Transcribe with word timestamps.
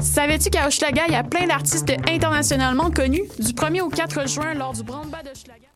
Savais-tu 0.00 0.50
qu'à 0.50 0.66
Hochelaga, 0.66 1.02
il 1.08 1.12
y 1.12 1.16
a 1.16 1.24
plein 1.24 1.46
d'artistes 1.46 1.92
internationalement 2.08 2.90
connus? 2.90 3.24
Du 3.38 3.52
1er 3.52 3.80
au 3.80 3.88
4 3.88 4.28
juin, 4.28 4.54
lors 4.54 4.72
du 4.72 4.82
Brandba 4.82 5.22
d'Hochelaga. 5.22 5.75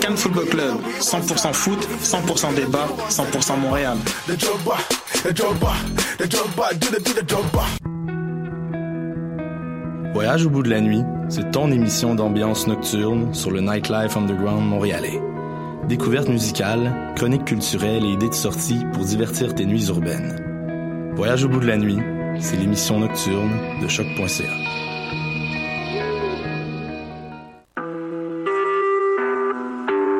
Cannes 0.00 0.16
Football 0.16 0.46
Club, 0.46 0.76
100% 1.00 1.52
foot, 1.52 1.88
100% 2.02 2.54
débat, 2.54 2.88
100% 3.08 3.58
Montréal. 3.58 3.96
Voyage 10.12 10.46
au 10.46 10.50
bout 10.50 10.62
de 10.62 10.70
la 10.70 10.80
nuit, 10.80 11.02
c'est 11.28 11.50
ton 11.50 11.70
émission 11.72 12.14
d'ambiance 12.14 12.66
nocturne 12.66 13.34
sur 13.34 13.50
le 13.50 13.60
Nightlife 13.60 14.16
Underground 14.16 14.64
montréalais. 14.64 15.20
Découvertes 15.88 16.28
musicales, 16.28 17.12
chroniques 17.16 17.44
culturelles 17.44 18.04
et 18.04 18.12
idées 18.12 18.28
de 18.28 18.34
sortie 18.34 18.80
pour 18.92 19.04
divertir 19.04 19.54
tes 19.54 19.66
nuits 19.66 19.88
urbaines. 19.88 21.12
Voyage 21.14 21.44
au 21.44 21.48
bout 21.48 21.60
de 21.60 21.66
la 21.66 21.76
nuit, 21.76 21.98
c'est 22.40 22.56
l'émission 22.56 23.00
nocturne 23.00 23.52
de 23.82 23.88
choc.ca. 23.88 24.93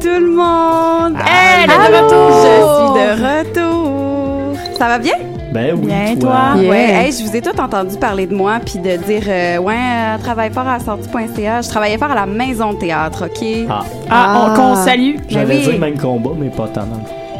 Tout 0.00 0.08
le 0.20 0.30
monde! 0.30 1.16
Hey, 1.26 1.66
le 1.66 1.72
Allô! 1.72 2.06
retour! 2.06 2.30
Je 2.42 2.50
suis 2.76 2.90
de 3.00 3.08
retour! 3.22 4.56
Ça 4.78 4.88
va 4.88 4.98
bien? 4.98 5.14
Ben 5.52 5.74
oui, 5.74 5.86
Bien, 5.86 6.14
toi? 6.16 6.30
toi? 6.54 6.62
Ouais, 6.70 6.90
hey, 7.06 7.12
je 7.12 7.24
vous 7.24 7.34
ai 7.36 7.40
tout 7.42 7.58
entendu 7.60 7.96
parler 7.96 8.26
de 8.26 8.34
moi 8.34 8.58
puis 8.64 8.78
de 8.78 8.96
dire 8.98 9.22
euh, 9.26 9.58
ouais, 9.58 9.74
euh, 9.74 10.18
travaille 10.22 10.52
fort 10.52 10.68
à 10.68 10.78
sortie.ca. 10.78 11.60
Je 11.62 11.68
travaillais 11.68 11.98
fort 11.98 12.12
à 12.12 12.14
la 12.14 12.26
maison 12.26 12.72
de 12.72 12.78
théâtre, 12.78 13.26
OK? 13.26 13.46
Ah, 13.68 13.80
Ah, 14.08 14.46
on, 14.48 14.54
qu'on 14.54 14.74
salue. 14.76 15.16
j'allais 15.28 15.56
oui. 15.56 15.62
dire 15.72 15.78
même 15.80 15.98
combat, 15.98 16.30
mais 16.38 16.50
pas 16.50 16.68
tant. 16.68 16.86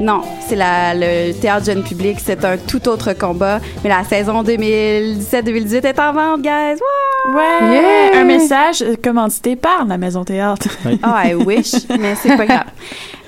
Non, 0.01 0.23
c'est 0.41 0.57
la, 0.57 0.93
le 0.95 1.33
théâtre 1.35 1.67
jeune 1.67 1.83
public, 1.85 2.19
c'est 2.25 2.45
un 2.45 2.57
tout 2.57 2.89
autre 2.89 3.13
combat. 3.13 3.61
Mais 3.85 3.91
la 3.91 4.03
saison 4.03 4.43
2017-2018 4.43 5.87
est 5.87 5.99
en 6.01 6.13
vente, 6.13 6.43
guys! 6.43 6.81
Wow! 6.81 7.10
Ouais, 7.35 7.73
Yeah! 7.73 8.21
un 8.21 8.25
message 8.25 8.85
commandité 9.03 9.57
par 9.57 9.85
la 9.87 9.99
Maison 9.99 10.25
Théâtre. 10.25 10.69
Ah, 11.03 11.23
I 11.29 11.35
wish, 11.35 11.73
mais 11.99 12.15
c'est 12.15 12.37
pas 12.37 12.47
grave. 12.47 12.65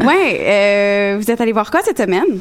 Ouais, 0.00 0.40
euh, 0.40 1.16
vous 1.20 1.30
êtes 1.30 1.40
allé 1.40 1.52
voir 1.52 1.70
quoi 1.70 1.80
cette 1.82 1.98
semaine? 1.98 2.40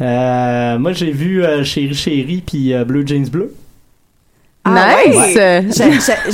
Euh, 0.00 0.78
moi, 0.78 0.92
j'ai 0.92 1.10
vu 1.10 1.44
euh, 1.44 1.62
Chéri 1.64 1.94
Chéri 1.94 2.42
puis 2.46 2.72
euh, 2.74 2.84
Blue 2.84 3.06
Jeans 3.06 3.28
Bleu. 3.30 3.54
Ah, 4.68 4.96
Nice! 5.06 5.36
ouais. 5.36 5.64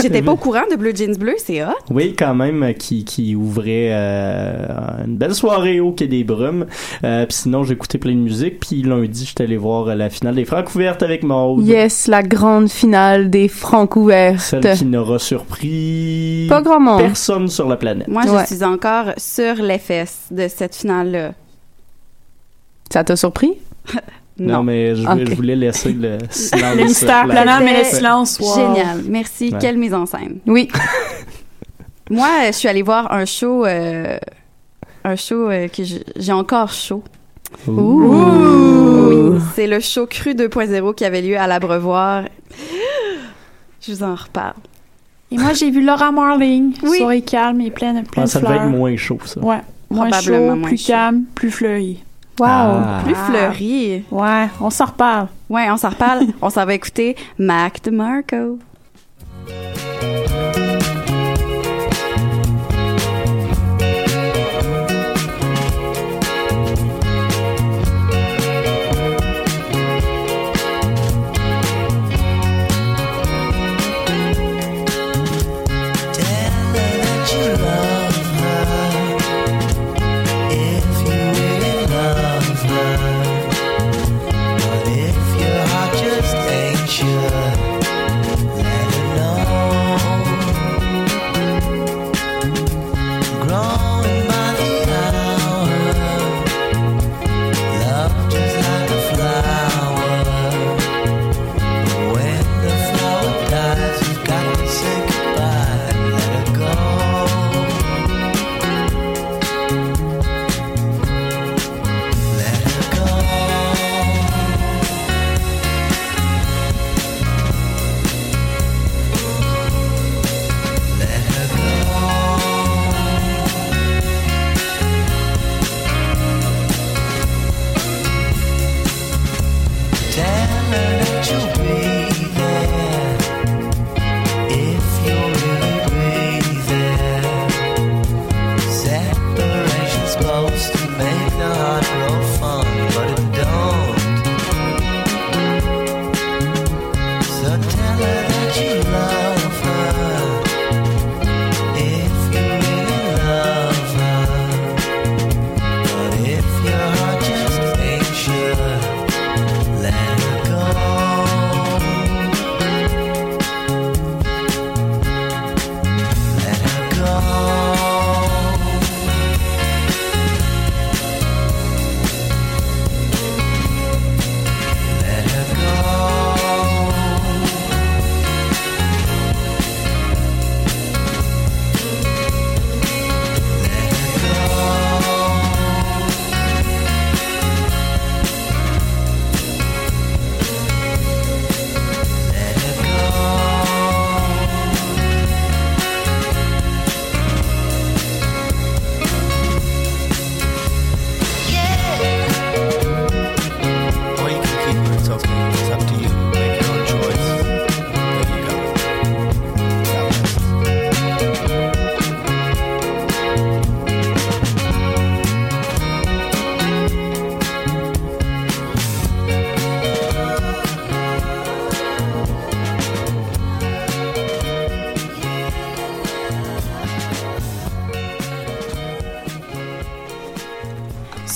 J'étais 0.00 0.22
pas 0.22 0.32
au 0.32 0.36
courant 0.36 0.62
de 0.70 0.76
Blue 0.76 0.92
Jeans 0.96 1.16
Bleu, 1.16 1.34
c'est 1.38 1.62
hot. 1.62 1.68
Oui, 1.90 2.14
quand 2.18 2.34
même, 2.34 2.62
euh, 2.62 2.72
qui, 2.72 3.04
qui 3.04 3.34
ouvrait 3.36 3.90
euh, 3.92 4.66
une 5.06 5.16
belle 5.16 5.34
soirée 5.34 5.80
au 5.80 5.92
Quai 5.92 6.06
des 6.06 6.24
Brumes. 6.24 6.66
Euh, 7.04 7.26
puis 7.26 7.36
sinon, 7.36 7.62
j'ai 7.64 7.74
écouté 7.74 7.98
plein 7.98 8.12
de 8.14 8.20
musique. 8.20 8.60
Puis 8.60 8.82
lundi, 8.82 9.26
j'étais 9.26 9.44
allé 9.44 9.56
voir 9.56 9.94
la 9.94 10.08
finale 10.10 10.34
des 10.36 10.44
Francs 10.44 10.74
ouvertes 10.74 11.02
avec 11.02 11.22
Maud. 11.22 11.66
Yes, 11.66 12.08
la 12.08 12.22
grande 12.22 12.70
finale 12.70 13.28
des 13.30 13.48
Francs 13.48 13.94
ouvertes. 13.96 14.40
Celle 14.40 14.76
qui 14.76 14.84
n'aura 14.86 15.18
surpris 15.18 16.46
Pas 16.48 16.62
grand 16.62 16.80
monde. 16.80 17.00
personne 17.02 17.48
sur 17.48 17.68
la 17.68 17.76
planète. 17.76 18.08
Moi, 18.08 18.22
Ouais. 18.24 18.44
je 18.48 18.54
suis 18.54 18.64
encore 18.64 19.06
sur 19.18 19.54
les 19.56 19.78
fesses 19.78 20.28
de 20.30 20.48
cette 20.48 20.74
finale-là. 20.74 21.32
Ça 22.90 23.04
t'a 23.04 23.16
surpris? 23.16 23.52
Non, 24.38 24.62
mais 24.62 24.94
je, 24.96 25.34
voulais 25.34 25.56
laisser 25.56 25.92
le 25.92 26.18
silence. 26.30 26.76
Le 26.76 26.84
mystère 26.84 27.26
la- 27.26 27.42
planant, 27.42 27.64
mais 27.64 27.78
le 27.78 27.84
silence. 27.84 28.38
wow. 28.40 28.54
Génial. 28.54 29.02
Merci. 29.08 29.50
Ouais. 29.52 29.58
Quelle 29.60 29.76
mise 29.78 29.94
en 29.94 30.06
scène. 30.06 30.38
Oui. 30.46 30.68
Moi, 32.10 32.26
euh, 32.42 32.46
je 32.48 32.52
suis 32.52 32.68
allée 32.68 32.82
voir 32.82 33.12
un 33.12 33.24
show, 33.24 33.64
euh, 33.64 34.18
un 35.04 35.16
show 35.16 35.48
euh, 35.50 35.68
que 35.68 35.82
j'ai 36.16 36.32
encore 36.32 36.72
chaud. 36.72 37.02
Ouh. 37.68 39.32
Oui, 39.34 39.40
c'est 39.54 39.66
le 39.66 39.80
show 39.80 40.06
Cru 40.06 40.32
2.0 40.32 40.94
qui 40.94 41.04
avait 41.04 41.22
lieu 41.22 41.36
à 41.38 41.46
l'Abreuvoir. 41.46 42.24
Je 43.80 43.92
vous 43.92 44.02
en 44.02 44.14
reparle. 44.14 44.54
Et 45.30 45.36
moi, 45.38 45.52
j'ai 45.54 45.70
vu 45.70 45.82
Laura 45.84 46.12
Marling. 46.12 46.74
Oui. 46.82 46.98
Soirée 46.98 47.22
calme 47.22 47.60
et 47.62 47.70
pleine, 47.70 48.02
pleine 48.04 48.06
Ah, 48.16 48.22
de 48.24 48.26
ça 48.26 48.40
devait 48.40 48.52
fleurs. 48.54 48.64
être 48.64 48.70
moins 48.70 48.96
chaud, 48.96 49.18
ça. 49.24 49.40
Ouais. 49.40 49.60
Moins 49.90 50.10
chaud, 50.20 50.38
moins 50.54 50.68
plus 50.68 50.76
chaud. 50.78 50.86
calme, 50.92 51.22
plus 51.34 51.50
fleuri. 51.50 52.02
Wow. 52.38 52.46
Ah. 52.48 53.00
Plus 53.04 53.14
fleuri. 53.14 54.04
Ouais, 54.10 54.48
on 54.60 54.70
s'en 54.70 54.86
reparle. 54.86 55.28
Ouais, 55.48 55.70
on 55.70 55.76
s'en 55.76 55.90
reparle. 55.90 56.26
on 56.42 56.50
s'en 56.50 56.64
va 56.64 56.74
écouter 56.74 57.16
Mac 57.38 57.82
DeMarco. 57.82 58.58
If 59.48 60.31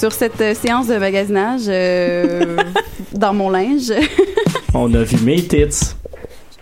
Sur 0.06 0.12
cette 0.12 0.40
euh, 0.40 0.54
séance 0.54 0.86
de 0.86 0.98
magasinage, 0.98 1.62
euh, 1.66 2.58
dans 3.12 3.34
mon 3.34 3.50
linge, 3.50 3.92
On 4.74 4.94
a 4.94 5.02
vu 5.02 5.16
mes 5.24 5.42
tits. 5.42 5.96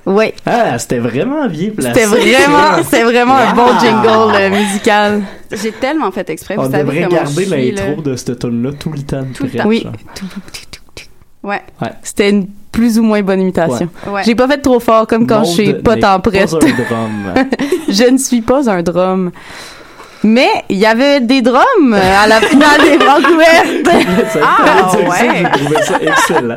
Oui. 0.06 0.32
Ah, 0.46 0.79
c'était 0.79 0.99
vraiment 0.99 1.46
bien 1.46 1.69
placé. 1.69 1.93
C'était 1.93 2.06
vraiment, 2.06 2.82
c'était 2.82 3.02
vraiment 3.02 3.37
un 3.37 3.52
bon 3.52 3.79
jingle 3.79 4.35
euh, 4.35 4.49
musical. 4.49 5.23
j'ai 5.52 5.73
tellement 5.73 6.11
fait 6.11 6.31
exprès. 6.31 6.56
Vous 6.56 6.62
On 6.62 6.70
savez 6.70 6.85
devrait 6.85 7.02
comment 7.02 7.17
garder 7.17 7.44
l'intro 7.44 8.00
de 8.00 8.17
cette 8.17 8.38
tune 8.38 8.62
là 8.62 8.70
tout 8.73 8.93
le 8.93 9.02
temps. 9.02 9.26
Tout 9.35 9.44
le 9.44 9.50
temps. 9.50 9.67
Oui. 9.67 9.87
Ouais. 11.43 11.61
C'était 12.02 12.31
une 12.31 12.47
plus 12.73 12.99
ou 12.99 13.02
moins 13.02 13.23
bonne 13.23 13.43
imitation. 13.43 13.90
Ouais. 14.06 14.23
J'ai 14.25 14.35
pas 14.35 14.49
fait 14.49 14.62
trop 14.62 14.81
fort 14.81 15.06
comme 15.06 15.26
quand 15.26 15.44
je 15.44 15.50
suis 15.50 15.75
pas 15.75 15.99
tant 15.99 16.19
prête. 16.20 16.50
Pas 16.50 16.56
un 16.56 16.70
drum. 16.73 17.49
je 17.90 18.11
ne 18.11 18.17
suis 18.17 18.40
pas 18.40 18.70
un 18.70 18.82
drum. 18.82 19.32
Mais 20.25 20.49
il 20.71 20.79
y 20.79 20.87
avait 20.87 21.21
des 21.21 21.43
drums 21.43 21.93
euh, 21.93 22.23
à 22.23 22.26
la 22.26 22.41
finale 22.41 22.81
des 22.82 22.97
Vancouver. 22.97 24.25
Ça, 24.32 24.41
Ah, 24.43 24.97
ouais. 24.97 25.43
J'ai 25.69 25.82
ça 25.82 25.99
excellent. 26.00 26.55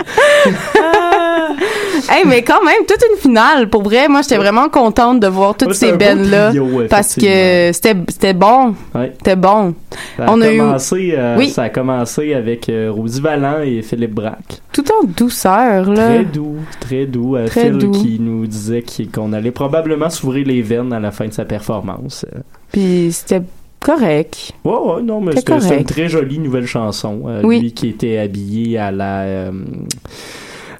hey, 2.09 2.23
mais 2.25 2.41
quand 2.43 2.63
même, 2.63 2.85
toute 2.87 3.03
une 3.11 3.17
finale. 3.19 3.69
Pour 3.69 3.83
vrai, 3.83 4.07
moi, 4.07 4.21
j'étais 4.21 4.37
vraiment 4.37 4.69
contente 4.69 5.19
de 5.19 5.27
voir 5.27 5.55
toutes 5.55 5.69
Ouais, 5.69 5.73
ces 5.73 5.97
trio, 5.97 6.83
Parce 6.89 7.15
que 7.15 7.71
c'était, 7.73 7.95
c'était 8.09 8.33
bon. 8.33 8.73
Ouais. 8.95 9.11
C'était 9.17 9.35
bon. 9.35 9.73
Ça 10.15 10.23
a, 10.25 10.31
On 10.31 10.41
a 10.41 10.51
eu- 10.51 10.57
commencé, 10.59 11.13
euh, 11.17 11.35
Oui. 11.37 11.49
ça 11.49 11.63
a 11.63 11.69
commencé 11.69 12.33
avec 12.33 12.69
euh, 12.69 12.89
Rosie 12.91 13.21
Vallant 13.21 13.59
et 13.63 13.81
Philippe 13.81 14.13
Braque. 14.13 14.61
Tout 14.71 14.85
en 14.91 15.05
douceur, 15.05 15.89
là. 15.89 16.07
Très 16.07 16.23
doux, 16.25 16.55
très 16.79 17.05
doux. 17.05 17.35
Euh, 17.35 17.47
Très 17.47 17.63
Phil 17.63 17.77
doux. 17.79 17.91
qui 17.91 18.17
nous 18.19 18.45
disait 18.47 18.83
qu'on 19.13 19.33
allait 19.33 19.51
probablement 19.51 20.09
s'ouvrir 20.09 20.45
les 20.47 20.61
veines 20.61 20.93
à 20.93 20.99
la 20.99 21.11
fin 21.11 21.25
de 21.27 21.33
sa 21.33 21.45
performance. 21.45 22.25
Puis 22.71 23.09
c'était 23.11 23.41
correct. 23.79 24.51
Ouais, 24.63 24.71
ouais, 24.73 25.01
non, 25.03 25.21
mais 25.21 25.33
C'est 25.35 25.77
une 25.77 25.85
très 25.85 26.09
jolie 26.09 26.39
nouvelle 26.39 26.65
chanson. 26.65 27.23
Euh, 27.27 27.41
Oui. 27.43 27.59
Lui 27.59 27.71
qui 27.73 27.89
était 27.89 28.17
habillé 28.17 28.77
à 28.77 28.91
la. 28.91 29.21
euh, 29.21 29.51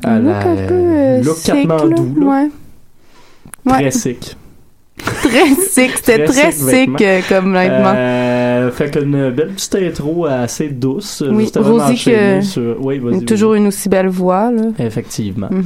à 0.04 0.20
look 0.20 0.26
la. 0.30 0.40
un 0.52 0.56
peu 0.68 0.74
euh, 0.74 1.22
look 1.24 1.38
Katmandou, 1.44 2.20
là. 2.20 2.26
là. 2.26 2.42
Ouais. 2.44 2.50
Très 3.74 3.84
Ouais. 3.86 3.92
sick. 3.92 4.36
Très 5.24 5.54
sick. 5.56 5.92
C'était 5.96 6.26
Très 6.26 6.52
très 6.52 6.52
sick 6.52 7.02
euh, 7.02 7.22
comme 7.30 7.54
vêtement. 7.54 7.94
Euh, 7.96 8.72
fait 8.72 8.92
qu'une 8.92 9.30
belle 9.32 9.50
petite 9.50 9.76
intro 9.76 10.26
assez 10.26 10.70
douce. 10.70 11.24
Oui, 11.30 11.50
Rosie 11.56 12.04
que- 12.04 12.42
sur... 12.42 12.76
Oui, 12.84 13.00
Toujours 13.26 13.54
une 13.54 13.68
aussi 13.68 13.90
belle 13.90 14.08
voix, 14.08 14.52
là. 14.52 14.64
Effectivement. 14.80 15.48
Mhm. 15.52 15.64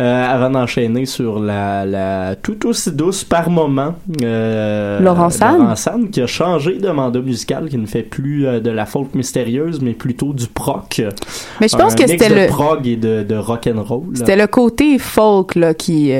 Euh, 0.00 0.24
avant 0.34 0.50
d'enchaîner 0.50 1.06
sur 1.06 1.38
la, 1.40 1.84
la 1.86 2.36
tout 2.36 2.66
aussi 2.66 2.92
douce 2.92 3.24
par 3.24 3.50
moment, 3.50 3.94
euh, 4.22 5.00
Laurent 5.00 5.30
Sanne, 5.30 6.10
qui 6.10 6.20
a 6.20 6.26
changé 6.26 6.78
de 6.78 6.90
mandat 6.90 7.20
musical, 7.20 7.68
qui 7.68 7.78
ne 7.78 7.86
fait 7.86 8.02
plus 8.02 8.46
euh, 8.46 8.60
de 8.60 8.70
la 8.70 8.86
folk 8.86 9.14
mystérieuse, 9.14 9.80
mais 9.80 9.92
plutôt 9.92 10.32
du 10.32 10.46
proc. 10.46 11.02
Mais 11.60 11.68
je 11.68 11.76
pense 11.76 11.92
Un 11.94 11.96
que 11.96 12.06
c'était 12.08 12.28
le, 12.28 12.46
prog 12.48 12.86
et 12.86 12.96
de, 12.96 13.22
de 13.22 13.34
rock 13.36 13.66
and 13.72 13.82
roll. 13.82 14.02
c'était 14.14 14.36
le 14.36 14.46
côté 14.46 14.98
folk, 14.98 15.54
là, 15.54 15.74
qui, 15.74 16.12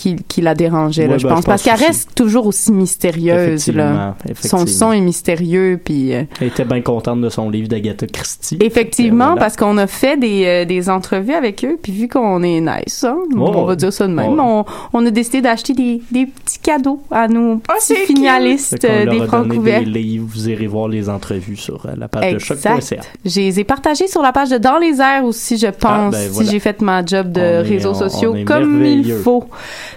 qui, 0.00 0.16
qui 0.28 0.40
la 0.40 0.54
dérangeait, 0.54 1.06
là, 1.06 1.12
Ouais, 1.12 1.18
je 1.18 1.26
ben, 1.28 1.34
pense. 1.34 1.42
je 1.42 1.46
Parce 1.46 1.62
pense 1.62 1.78
qu'elle 1.78 1.86
reste 1.86 2.14
toujours 2.14 2.46
aussi 2.46 2.72
mystérieuse, 2.72 3.68
là. 3.68 4.16
Effectivement, 4.28 4.58
Son 4.60 4.66
son 4.66 4.92
est 4.92 5.00
mystérieux, 5.00 5.78
puis... 5.84 6.14
euh, 6.14 6.22
Elle 6.40 6.48
était 6.48 6.64
bien 6.64 6.80
contente 6.80 7.20
de 7.20 7.28
son 7.28 7.50
livre 7.50 7.68
d'Agatha 7.68 8.06
Christie. 8.06 8.56
Effectivement, 8.60 9.26
voilà. 9.32 9.40
parce 9.40 9.56
qu'on 9.56 9.76
a 9.78 9.86
fait 9.86 10.16
des, 10.18 10.44
euh, 10.46 10.64
des 10.64 10.88
entrevues 10.88 11.34
avec 11.34 11.64
eux, 11.64 11.78
puis 11.80 11.92
vu 11.92 12.08
qu'on 12.08 12.42
est 12.42 12.60
nice, 12.60 13.04
hein, 13.04 13.16
Oh. 13.36 13.52
on 13.54 13.64
va 13.64 13.76
dire 13.76 13.92
ça 13.92 14.06
de 14.06 14.12
même, 14.12 14.36
Oh. 14.38 14.64
on, 14.92 14.98
on 15.00 15.06
a 15.06 15.10
décidé 15.10 15.40
d'acheter 15.42 15.74
des, 15.74 16.00
des 16.10 16.26
petits 16.26 16.58
cadeaux 16.60 17.02
à 17.10 17.28
nos 17.28 17.56
petits 17.58 17.74
c'est 17.80 17.94
cute. 18.06 18.16
finalistes 18.16 18.84
euh, 18.84 19.06
des 19.06 19.26
francs 19.26 19.48
couverts. 19.48 19.80
des 19.80 19.86
livres. 19.86 20.26
Vous 20.32 20.48
irez 20.48 20.66
voir 20.66 20.88
les 20.88 21.08
entrevues 21.08 21.56
sur 21.56 21.84
euh, 21.86 21.90
la 21.96 22.08
page 22.08 22.32
de 22.34 22.38
choc.ca. 22.38 22.76
Exact. 22.76 23.10
Je 23.24 23.40
les 23.40 23.60
ai 23.60 23.64
partagés 23.64 24.08
sur 24.08 24.22
la 24.22 24.32
page 24.32 24.48
de 24.50 24.58
Dans 24.58 24.78
les 24.78 25.00
airs 25.00 25.24
aussi, 25.24 25.58
je 25.58 25.66
pense, 25.66 26.12
ben, 26.12 26.28
voilà. 26.30 26.46
si 26.46 26.52
j'ai 26.52 26.58
fait 26.60 26.80
ma 26.80 27.04
job 27.04 27.32
de 27.32 27.40
On 27.40 27.44
est- 27.44 27.60
réseaux 27.62 27.90
on- 27.90 27.94
sociaux 27.94 28.34
comme 28.46 28.84
il 28.84 29.12
faut. 29.14 29.44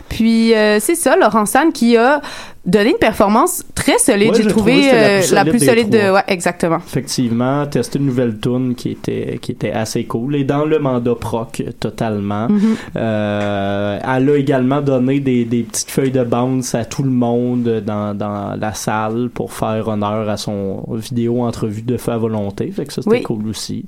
Puis 0.09 0.53
euh, 0.53 0.79
c'est 0.79 0.95
ça, 0.95 1.15
Laurent 1.15 1.45
San 1.45 1.71
qui 1.71 1.97
a 1.97 2.21
donné 2.65 2.91
une 2.91 2.97
performance 2.97 3.63
très 3.75 3.97
solide, 3.97 4.31
Ouais, 4.31 4.41
j'ai 4.43 4.47
trouvé, 4.47 4.81
la 4.81 4.93
euh, 4.93 5.19
plus 5.19 5.31
la 5.33 5.41
solide 5.41 5.49
plus 5.51 5.59
des 5.59 5.65
solide 5.65 5.89
de... 5.89 6.11
Ouais, 6.13 6.23
exactement. 6.27 6.77
Effectivement, 6.77 7.65
tester 7.67 7.99
une 7.99 8.05
nouvelle 8.05 8.39
tune 8.39 8.73
qui 8.75 8.91
était 8.91 9.37
qui 9.41 9.51
était 9.51 9.71
assez 9.71 10.05
cool 10.05 10.35
et 10.35 10.43
dans 10.43 10.63
le 10.65 10.79
mandat 10.79 11.15
proc 11.15 11.61
totalement. 11.79 12.47
Mhm. 12.49 12.75
Euh, 12.95 13.99
elle 14.01 14.29
a 14.29 14.35
également 14.37 14.81
donné 14.81 15.19
des, 15.19 15.43
des 15.45 15.63
petites 15.63 15.91
feuilles 15.91 16.11
de 16.11 16.23
bounce 16.23 16.73
à 16.75 16.85
tout 16.85 17.03
le 17.03 17.09
monde 17.09 17.81
dans, 17.85 18.17
dans 18.17 18.55
la 18.59 18.73
salle 18.73 19.29
pour 19.33 19.51
faire 19.51 19.87
honneur 19.87 20.29
à 20.29 20.37
son 20.37 20.85
vidéo 20.91 21.43
entrevue 21.43 21.81
de 21.81 21.97
feu 21.97 22.11
à 22.13 22.17
volonté. 22.17 22.71
Fait 22.71 22.85
que 22.85 22.93
ça 22.93 23.01
c'était 23.01 23.17
Oui. 23.17 23.23
cool 23.23 23.47
aussi. 23.49 23.85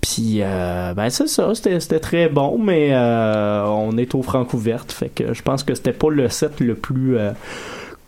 Puis 0.00 0.38
euh, 0.40 0.94
ben 0.94 1.10
c'est 1.10 1.28
ça, 1.28 1.54
c'était 1.54 1.78
c'était 1.78 2.00
très 2.00 2.28
bon, 2.28 2.58
mais 2.58 2.88
euh, 2.92 3.64
on 3.66 3.96
est 3.98 4.14
au 4.14 4.22
Francouverte, 4.22 4.92
fait 4.92 5.10
que 5.10 5.34
je 5.34 5.42
pense 5.42 5.62
que 5.62 5.74
c'était 5.74 5.92
pas 5.92 6.10
le 6.10 6.28
set 6.28 6.60
le 6.60 6.74
plus 6.74 7.18
euh, 7.18 7.32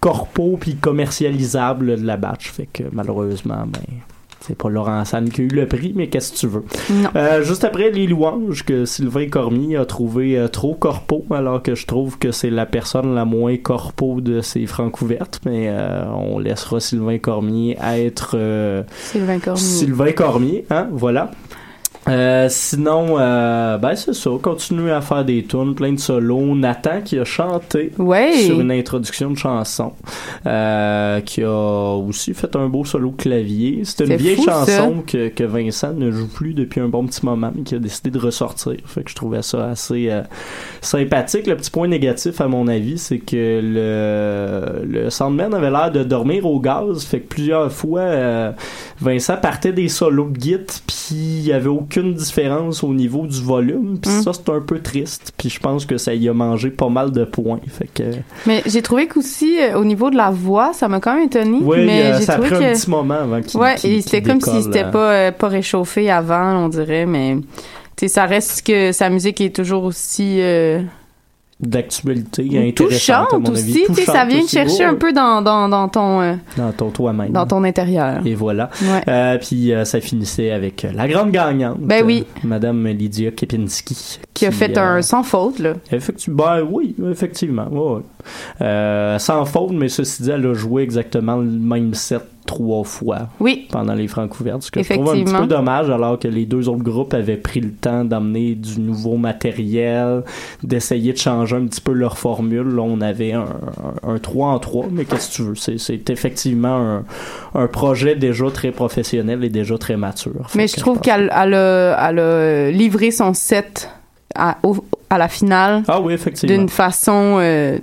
corpo 0.03 0.59
puis 0.61 0.75
commercialisable 0.75 1.97
de 1.97 2.05
la 2.05 2.17
batch. 2.17 2.51
Fait 2.51 2.69
que 2.71 2.83
malheureusement, 2.93 3.65
ben 3.67 3.81
c'est 4.41 4.59
pas 4.59 4.69
Laurent 4.69 5.05
Sanne 5.05 5.31
qui 5.31 5.43
a 5.43 5.45
eu 5.45 5.49
le 5.49 5.67
prix, 5.69 5.93
mais 5.95 6.09
qu'est-ce 6.09 6.33
que 6.33 6.39
tu 6.39 6.47
veux? 6.49 6.65
Euh, 7.15 7.45
juste 7.45 7.63
après 7.63 7.93
les 7.93 8.09
louanges 8.09 8.65
que 8.65 8.85
Sylvain 8.85 9.29
Cormier 9.29 9.77
a 9.77 9.85
trouvé 9.85 10.37
euh, 10.37 10.49
trop 10.49 10.75
corpo, 10.75 11.25
alors 11.31 11.63
que 11.63 11.77
je 11.77 11.87
trouve 11.87 12.19
que 12.19 12.33
c'est 12.33 12.51
la 12.51 12.67
personne 12.67 13.15
la 13.15 13.25
moins 13.25 13.57
corpo 13.57 14.21
de 14.21 14.41
ces 14.41 14.67
francs 14.67 15.01
ouvertes, 15.01 15.41
mais 15.47 15.69
euh, 15.69 16.05
on 16.09 16.41
laissera 16.41 16.81
Sylvain 16.81 17.19
Cormier 17.19 17.79
être 17.81 18.85
Sylvain 18.97 19.39
Cormier. 19.39 19.61
Sylvain 19.61 20.13
Cormier, 20.13 20.65
hein, 20.71 20.89
voilà. 20.91 21.31
Euh, 22.09 22.49
sinon, 22.51 23.17
euh, 23.21 23.79
ben 23.79 23.95
c'est 23.95 24.13
ça, 24.13 24.31
continuer 24.43 24.91
à 24.91 25.01
faire 25.01 25.25
des 25.25 25.45
tunes, 25.45 25.75
plein 25.77 25.93
de 25.93 26.01
solos. 26.01 26.57
Nathan 26.57 27.01
qui 27.05 27.17
a 27.17 27.25
chanté 27.25 27.93
Ouais. 27.97 28.33
sur 28.39 28.61
une 28.61 28.73
introduction 28.73 29.31
de 29.31 29.37
chanson, 29.39 29.93
euh, 30.45 31.21
qui 31.21 31.45
a 31.45 31.95
aussi 31.97 32.35
fait 32.35 32.57
un 32.57 32.69
beau 32.69 32.85
solo 32.85 33.13
clavier. 33.13 33.83
C'est 33.85 34.05
une 34.05 34.17
vieille 34.17 34.35
fou, 34.35 34.45
chanson 34.47 35.05
que, 35.07 35.29
que 35.29 35.45
Vincent 35.45 35.93
ne 35.93 36.11
joue 36.11 36.27
plus 36.27 36.55
depuis 36.55 36.81
un 36.81 36.89
bon 36.89 37.07
petit 37.07 37.25
moment, 37.25 37.53
mais 37.55 37.63
qui 37.63 37.77
a 37.77 37.79
décidé 37.79 38.11
de 38.11 38.19
ressortir. 38.19 38.75
Fait 38.85 39.05
que 39.05 39.11
je 39.11 39.15
trouvais 39.15 39.43
ça 39.43 39.67
assez 39.71 40.09
euh, 40.11 40.23
sympathique. 40.81 41.47
Le 41.47 41.57
petit 41.57 41.71
point 41.71 41.87
négatif, 41.87 42.41
à 42.41 42.49
mon 42.49 42.67
avis, 42.67 42.99
c'est 42.99 43.19
que 43.19 43.61
le, 43.63 44.85
le 44.85 45.09
Soundman 45.11 45.55
avait 45.55 45.71
l'air 45.71 45.93
de 45.93 46.03
dormir 46.03 46.47
au 46.47 46.59
gaz. 46.59 47.05
Fait 47.05 47.21
que 47.21 47.29
plusieurs 47.29 47.71
fois, 47.71 48.01
euh, 48.01 48.51
Vincent 49.01 49.37
partait 49.37 49.73
des 49.73 49.89
solos 49.89 50.31
de 50.31 50.41
git, 50.41 50.57
puis 50.87 51.07
il 51.13 51.47
y 51.47 51.53
avait 51.53 51.69
aucune 51.99 52.15
différence 52.15 52.83
au 52.83 52.93
niveau 52.95 53.27
du 53.27 53.41
volume. 53.43 53.99
Puis 54.01 54.11
Mm. 54.11 54.23
ça, 54.23 54.33
c'est 54.33 54.49
un 54.51 54.61
peu 54.61 54.79
triste. 54.81 55.33
Puis 55.37 55.51
je 55.51 55.61
pense 55.61 55.85
que 55.87 55.99
ça 55.99 56.15
y 56.15 56.29
a 56.29 56.33
mangé 56.35 56.71
pas 56.71 56.89
mal 56.89 57.11
de 57.13 57.25
points. 57.25 57.61
Fait 57.69 57.89
que... 57.93 58.03
Mais 58.47 58.63
j'ai 58.67 58.83
trouvé 58.83 59.07
qu'aussi, 59.09 59.59
euh, 59.61 59.79
au 59.79 59.85
niveau 59.85 60.11
de 60.11 60.17
la 60.17 60.31
voix, 60.31 60.73
ça 60.73 60.89
m'a 60.89 61.01
quand 61.01 61.15
même 61.15 61.25
étonné. 61.27 61.59
Oui, 61.61 61.85
mais 61.85 62.03
euh, 62.13 62.19
j'ai 62.19 62.25
ça 62.25 62.33
a 62.33 62.37
trouvé 62.37 62.51
pris 62.51 62.59
que... 62.61 62.65
un 62.65 62.73
petit 62.73 62.91
moment 62.91 63.15
avant 63.15 63.41
qu'il 63.43 63.61
Ouais, 63.61 63.75
qu'il- 63.77 63.93
et 63.93 64.01
c'était 64.03 64.23
comme 64.23 64.41
si 64.41 64.47
décolle, 64.51 64.63
c'était 64.63 64.85
euh, 64.85 64.91
pas, 64.91 65.13
euh, 65.13 65.33
pas 65.33 65.49
réchauffé 65.49 66.11
avant, 66.11 66.65
on 66.65 66.69
dirait, 66.69 67.07
mais... 67.07 67.37
Ça 68.05 68.25
reste 68.27 68.67
que 68.67 68.91
sa 68.91 69.11
musique 69.11 69.41
est 69.41 69.55
toujours 69.55 69.85
aussi... 69.85 70.39
euh, 70.41 70.81
d'actualité 71.63 72.69
intéressante, 72.69 73.33
à 73.33 73.39
mon 73.39 73.47
avis. 73.55 73.85
aussi, 73.89 74.03
ça 74.05 74.25
vient 74.25 74.39
aussi. 74.41 74.49
chercher 74.49 74.83
Ouais, 74.85 74.91
un 74.91 74.95
peu 74.95 75.13
dans, 75.13 75.41
dans, 75.43 75.69
dans 75.69 75.89
ton, 75.89 76.21
euh, 76.21 76.35
Dans 76.57 76.73
ton 76.73 76.91
toi-même. 76.91 77.31
dans 77.31 77.47
ton 77.47 77.63
intérieur. 77.65 78.21
Et 78.27 78.35
voilà. 78.35 78.69
Ouais. 78.83 79.03
Euh, 79.09 79.39
puis 79.39 79.73
euh, 79.73 79.85
ça 79.85 80.01
finissait 80.01 80.51
avec 80.51 80.87
la 80.95 81.07
grande 81.09 81.31
gagnante. 81.31 81.79
Ben 81.79 82.05
oui. 82.05 82.25
Madame 82.43 82.87
Lydia 82.89 83.31
Kepinski. 83.31 84.19
Qui 84.35 84.47
a 84.47 84.51
fait 84.51 84.77
un 84.77 85.03
sans 85.03 85.23
faute, 85.23 85.59
là. 85.61 85.75
Effectivement, 85.91 86.37
ben 86.37 86.67
oui, 86.69 86.97
effectivement. 87.11 87.69
ouais, 87.71 89.17
sans 89.19 89.45
faute, 89.45 89.73
mais 89.73 89.89
ceci 89.89 90.23
dit, 90.25 90.31
elle 90.31 90.47
a 90.47 90.55
joué 90.55 90.83
exactement 90.83 91.37
le 91.37 91.45
même 91.45 91.95
set 91.95 92.23
trois 92.55 92.85
fois 92.85 93.29
Oui. 93.41 93.67
pendant 93.71 93.95
les 93.95 94.09
francs 94.09 94.29
couvertes, 94.29 94.63
ce 94.63 94.71
que 94.71 94.83
je 94.83 94.93
trouve 94.93 95.11
un 95.11 95.25
petit 95.25 95.33
peu 95.35 95.47
dommage, 95.47 95.89
alors 95.91 96.19
que 96.19 96.29
les 96.29 96.45
deux 96.45 96.69
autres 96.69 96.83
groupes 96.83 97.15
avaient 97.15 97.37
pris 97.39 97.61
le 97.61 97.71
temps 97.73 98.05
d'amener 98.05 98.55
du 98.55 98.79
nouveau 98.81 99.17
matériel, 99.17 100.23
d'essayer 100.63 101.13
de 101.13 101.19
changer 101.19 101.57
un 101.57 101.67
petit 101.67 101.81
peu 101.81 101.93
leur 101.93 102.19
formule. 102.19 102.69
Là, 102.77 102.83
on 102.83 103.01
avait 103.01 103.33
un, 103.33 103.47
un, 104.05 104.15
un 104.15 104.19
3 104.19 104.49
en 104.49 104.59
3, 104.59 104.87
mais 104.91 105.05
qu'est-ce 105.05 105.31
que 105.31 105.35
tu 105.35 105.43
veux? 105.43 105.55
C'est, 105.55 106.11
effectivement 106.11 106.77
un, 106.77 107.05
un 107.55 107.67
projet 107.69 108.17
déjà 108.17 108.51
très 108.51 108.71
professionnel 108.71 109.43
et 109.45 109.49
déjà 109.49 109.79
très 109.79 109.97
mature. 109.97 110.49
Mais 110.55 110.69
je 110.69 110.77
trouve 110.77 111.01
qu'elle 111.01 111.31
elle 111.35 111.55
a, 111.55 112.09
elle 112.11 112.19
a 112.19 112.71
livré 112.71 113.11
son 113.11 113.33
set 113.35 113.89
à, 114.35 114.59
au- 114.63 114.85
à 115.11 115.19
la 115.19 115.29
finale 115.29 115.83
Ah 115.89 116.01
oui, 116.01 116.17
d'une 116.45 116.69
façon 116.69 117.37
euh, 117.41 117.79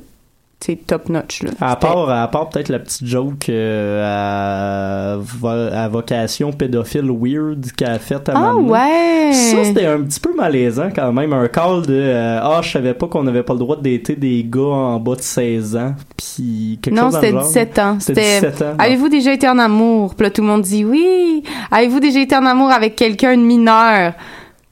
c'est 0.61 0.75
top 0.85 1.07
notch 1.09 1.43
là. 1.43 1.51
À 1.61 1.75
part, 1.77 2.09
à 2.09 2.27
part 2.27 2.49
peut-être 2.49 2.67
la 2.69 2.79
petite 2.79 3.05
joke 3.07 3.47
euh, 3.47 5.13
à, 5.13 5.17
vo- 5.17 5.47
à 5.47 5.87
vocation 5.87 6.51
pédophile 6.51 7.09
weird 7.09 7.71
qu'elle 7.77 7.91
a 7.91 7.99
faite 7.99 8.27
à 8.29 8.33
Ah 8.35 8.55
ouais. 8.55 9.31
Ça, 9.31 9.63
c'était 9.63 9.85
un 9.85 10.01
petit 10.01 10.19
peu 10.19 10.33
malaisant 10.35 10.89
quand 10.93 11.13
même. 11.13 11.31
Un 11.33 11.47
call 11.47 11.83
de 11.85 11.93
euh, 11.93 12.39
Ah, 12.41 12.59
je 12.61 12.71
savais 12.71 12.93
pas 12.93 13.07
qu'on 13.07 13.25
avait 13.27 13.43
pas 13.43 13.53
le 13.53 13.59
droit 13.59 13.77
de 13.77 13.83
dater 13.89 14.15
des 14.15 14.43
gars 14.43 14.59
en 14.61 14.99
bas 14.99 15.15
de 15.15 15.21
16 15.21 15.75
ans. 15.77 15.95
Puis 16.17 16.77
quelque 16.81 16.95
non, 16.95 17.09
c'était 17.11 17.31
genre. 17.31 17.43
17 17.43 17.79
ans. 17.79 17.97
C'était 17.99 18.21
17 18.41 18.61
ans. 18.61 18.73
Avez-vous 18.79 19.09
déjà 19.09 19.31
été 19.33 19.47
en 19.47 19.59
amour? 19.59 20.15
Puis 20.15 20.25
là, 20.25 20.29
tout 20.31 20.41
le 20.41 20.47
monde 20.47 20.61
dit 20.63 20.83
oui. 20.83 21.43
Avez-vous 21.71 21.99
déjà 22.01 22.19
été 22.19 22.35
en 22.35 22.45
amour 22.45 22.69
avec 22.71 22.95
quelqu'un 22.95 23.37
de 23.37 23.41
mineur? 23.43 24.13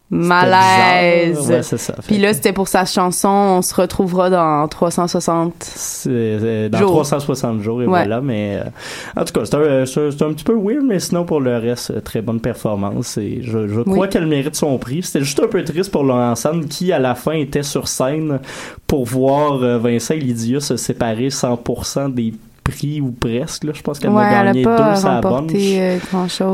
Malaise. 0.09 1.49
Ouais, 1.49 1.63
c'est 1.63 1.77
ça. 1.77 1.95
Puis 2.05 2.17
là, 2.17 2.33
c'était 2.33 2.53
pour 2.53 2.67
sa 2.67 2.85
chanson 2.85 3.27
On 3.27 3.61
se 3.61 3.75
retrouvera 3.75 4.29
dans 4.29 4.67
360. 4.67 5.53
C'est 5.63 6.69
dans 6.69 6.79
Jours. 6.79 6.91
360 6.91 7.61
jours 7.61 7.81
et 7.81 7.85
Ouais. 7.87 7.91
voilà 7.91 8.21
mais 8.21 8.57
euh, 8.57 9.21
en 9.21 9.23
tout 9.25 9.33
cas 9.33 9.45
c'est 9.45 9.55
un, 9.55 9.85
c'est 9.85 10.11
c'est 10.11 10.23
un 10.23 10.33
petit 10.33 10.43
peu 10.43 10.53
weird 10.55 10.83
mais 10.85 10.99
sinon 10.99 11.23
pour 11.25 11.39
le 11.41 11.57
reste 11.57 11.91
euh, 11.91 12.01
très 12.01 12.21
bonne 12.21 12.39
performance 12.39 13.17
et 13.17 13.39
je, 13.43 13.67
je 13.67 13.81
crois 13.81 13.97
Oui. 13.99 14.09
qu'elle 14.09 14.25
mérite 14.27 14.55
son 14.55 14.77
prix 14.77 15.03
c'était 15.03 15.23
juste 15.23 15.41
un 15.41 15.47
peu 15.47 15.63
triste 15.63 15.91
pour 15.91 16.03
Laurent 16.03 16.35
Sand 16.35 16.67
qui 16.67 16.91
à 16.91 16.99
la 16.99 17.15
fin 17.15 17.33
était 17.33 17.63
sur 17.63 17.87
scène 17.87 18.39
pour 18.87 19.05
voir 19.05 19.61
euh, 19.63 19.77
Vincent 19.77 20.13
et 20.15 20.19
Lydia 20.19 20.59
se 20.59 20.75
séparer 20.77 21.27
100% 21.29 22.13
des 22.13 22.33
prix 22.67 23.01
ou 23.01 23.11
presque 23.11 23.63
là. 23.63 23.71
je 23.73 23.81
pense 23.81 23.99
qu'elle 23.99 24.09
ouais, 24.11 24.23
a 24.23 24.41
elle 24.41 24.45
gagné 24.47 24.65
a 24.65 24.75
pas 24.75 24.93
deux 24.93 25.05
à 25.05 25.15
remporté 25.15 25.81
euh, 25.81 25.97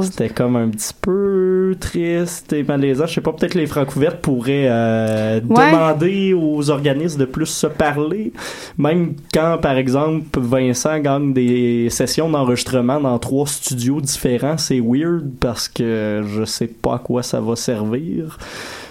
c'était 0.02 0.30
comme 0.30 0.56
un 0.56 0.70
petit 0.70 0.94
peu 1.02 1.76
triste 1.80 2.54
et 2.54 2.64
malaisant. 2.64 3.06
Je 3.08 3.16
sais 3.16 3.22
pas, 3.22 3.34
peut-être 3.34 3.56
les 3.56 3.66
Francouvertes 3.66 4.22
pourraient 4.22 4.68
euh, 4.70 5.40
Ouais. 5.50 5.72
demander 5.72 6.34
aux 6.34 6.70
organismes 6.70 7.20
de 7.20 7.26
plus 7.26 7.48
se 7.48 7.68
parler. 7.68 8.32
Même 8.78 9.16
quand, 9.34 9.58
par 9.62 9.78
exemple, 9.78 10.40
Vincent 10.40 11.00
gagne 11.00 11.34
des 11.34 11.90
sessions 11.90 12.30
d'enregistrement 12.30 13.00
dans 13.00 13.18
trois 13.20 13.48
studios 13.48 14.02
différents, 14.02 14.58
c'est 14.58 14.80
weird 14.80 15.26
parce 15.40 15.68
que 15.68 16.24
je 16.36 16.44
sais 16.46 16.68
pas 16.68 16.96
à 16.96 17.00
quoi 17.00 17.24
ça 17.24 17.40
va 17.42 17.56
servir. 17.56 18.38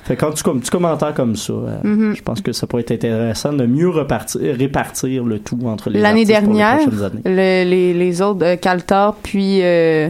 Fait 0.04 0.16
quand 0.16 0.32
tu, 0.32 0.42
comme, 0.42 0.60
tu 0.60 0.70
commentaires 0.70 1.14
comme 1.14 1.36
ça, 1.36 1.52
euh, 1.52 1.76
Mhm. 1.84 2.16
je 2.16 2.22
pense 2.22 2.40
que 2.40 2.52
ça 2.52 2.66
pourrait 2.66 2.82
être 2.82 2.90
intéressant 2.92 3.52
de 3.52 3.66
mieux 3.66 3.88
repartir, 3.88 4.40
répartir 4.56 5.22
le 5.24 5.38
tout 5.38 5.58
entre 5.64 5.90
les 5.90 6.00
L'année 6.00 6.22
artistes 6.22 6.44
pour 6.44 6.52
les 6.54 6.58
dernière, 6.58 7.04
années. 7.04 7.20
le- 7.24 7.70
les, 7.70 7.94
les 7.94 8.22
autres, 8.22 8.44
euh, 8.44 8.56
Caltar, 8.56 9.14
puis, 9.22 9.60
euh, 9.62 10.08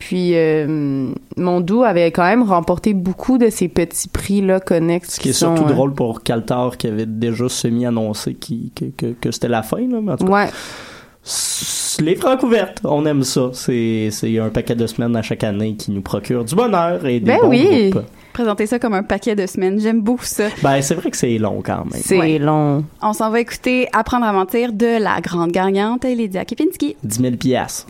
puis 0.00 0.32
euh, 0.34 1.12
Mondou 1.36 1.84
avaient 1.84 2.10
quand 2.10 2.24
même 2.24 2.42
remporté 2.42 2.94
beaucoup 2.94 3.38
de 3.38 3.48
ces 3.48 3.68
petits 3.68 4.08
prix-là 4.08 4.58
connexes. 4.58 5.10
Ce 5.14 5.20
qui 5.20 5.28
est 5.28 5.32
sont, 5.32 5.54
surtout 5.54 5.70
euh, 5.70 5.72
drôle 5.74 5.94
pour 5.94 6.24
Caltar 6.24 6.76
qui 6.76 6.88
avait 6.88 7.06
déjà 7.06 7.48
semi-annoncé 7.48 8.34
qui- 8.34 8.72
que, 8.74 8.86
que, 8.86 9.12
que 9.20 9.30
c'était 9.30 9.46
la 9.48 9.62
fin. 9.62 9.78
Là, 9.88 10.00
mais 10.02 10.12
en 10.12 10.16
tout 10.16 10.26
cas, 10.26 10.32
Ouais. 10.32 10.48
Les 12.00 12.16
francs 12.16 12.42
ouvertes, 12.42 12.80
on 12.84 13.06
aime 13.06 13.22
ça. 13.22 13.50
C'est 13.52 14.08
c'est 14.10 14.38
un 14.38 14.48
paquet 14.48 14.74
de 14.74 14.86
semaines 14.86 15.14
à 15.16 15.22
chaque 15.22 15.44
année 15.44 15.76
qui 15.76 15.90
nous 15.92 16.02
procure 16.02 16.44
du 16.44 16.54
bonheur 16.54 17.04
et 17.06 17.20
des 17.20 17.26
Ben 17.26 17.38
bons 17.40 17.48
oui. 17.48 17.90
groupes. 17.90 18.04
Présenter 18.32 18.66
ça 18.66 18.78
comme 18.78 18.94
un 18.94 19.02
paquet 19.02 19.36
de 19.36 19.46
semaines. 19.46 19.78
J'aime 19.78 20.00
beaucoup 20.00 20.24
ça. 20.24 20.44
Ben, 20.62 20.80
c'est 20.80 20.94
vrai 20.94 21.10
que 21.10 21.16
c'est 21.16 21.36
long 21.38 21.62
quand 21.62 21.84
même. 21.84 22.02
C'est 22.02 22.18
Ouais. 22.18 22.38
long. 22.38 22.82
On 23.02 23.12
s'en 23.12 23.30
va 23.30 23.40
écouter 23.40 23.88
Apprendre 23.92 24.24
à 24.24 24.32
mentir 24.32 24.72
de 24.72 24.98
la 25.00 25.20
grande 25.20 25.52
gagnante 25.52 26.04
Lydia 26.04 26.44
Kipinski. 26.46 26.96
10 27.04 27.20
000 27.20 27.36
piastres. 27.36 27.86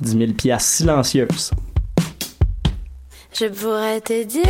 10 0.00 0.16
000 0.18 0.32
piastres 0.32 0.70
silencieuses. 0.70 1.50
Je 3.32 3.46
pourrais 3.46 4.00
te 4.00 4.22
dire 4.24 4.44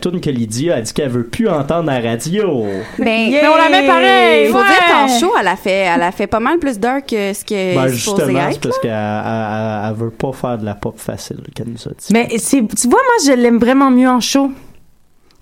tune 0.00 0.20
que 0.20 0.30
Lydia 0.30 0.76
a 0.76 0.80
dit 0.80 0.92
qu'elle 0.92 1.10
veut 1.10 1.26
plus 1.26 1.48
entendre 1.48 1.90
à 1.90 2.00
la 2.00 2.10
radio. 2.10 2.64
Ben, 2.98 3.04
Mais 3.30 3.42
on 3.46 3.56
la 3.56 3.68
met 3.68 3.86
pareil! 3.86 4.48
Faut 4.48 4.58
ouais. 4.58 4.64
dire 4.64 4.86
qu'en 4.88 5.08
show, 5.08 5.32
elle 5.40 5.48
a 5.48 5.56
fait, 5.56 5.70
elle 5.94 6.02
a 6.02 6.12
fait 6.12 6.26
pas 6.26 6.40
mal 6.40 6.58
plus 6.58 6.78
dark 6.78 7.06
que 7.08 7.32
ce 7.32 7.44
que 7.44 7.74
Ben, 7.74 7.86
justement, 7.88 8.48
c'est 8.52 8.60
parce 8.60 8.78
qu'elle 8.78 8.90
elle- 8.90 9.88
elle 9.90 9.94
veut 9.96 10.10
pas 10.10 10.32
faire 10.32 10.58
de 10.58 10.64
la 10.64 10.74
pop 10.74 10.98
facile 10.98 11.40
qu'elle 11.54 11.68
nous 11.68 11.86
a 11.88 11.90
dit. 11.90 12.08
Mais 12.12 12.28
c'est, 12.38 12.58
tu 12.66 12.88
vois, 12.88 13.00
moi, 13.00 13.14
je 13.26 13.32
l'aime 13.40 13.58
vraiment 13.58 13.90
mieux 13.90 14.08
en 14.08 14.20
show. 14.20 14.50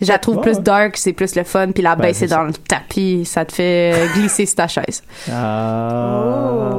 Je 0.01 0.07
la 0.07 0.19
trouve 0.19 0.37
Ouais. 0.37 0.43
plus 0.43 0.61
dark, 0.61 0.97
c'est 0.97 1.13
plus 1.13 1.35
le 1.35 1.43
fun, 1.43 1.73
puis 1.73 1.83
la 1.83 1.97
Ben, 1.97 2.03
baisse 2.05 2.19
c'est 2.19 2.27
est 2.27 2.29
dans 2.29 2.45
le 2.45 2.53
tapis, 2.53 3.25
ça 3.25 3.45
te 3.45 3.53
fait 3.53 3.93
glisser 4.15 4.47
sur 4.47 4.55
ta 4.55 4.69
chaise. 4.69 5.03
Ah. 5.33 6.73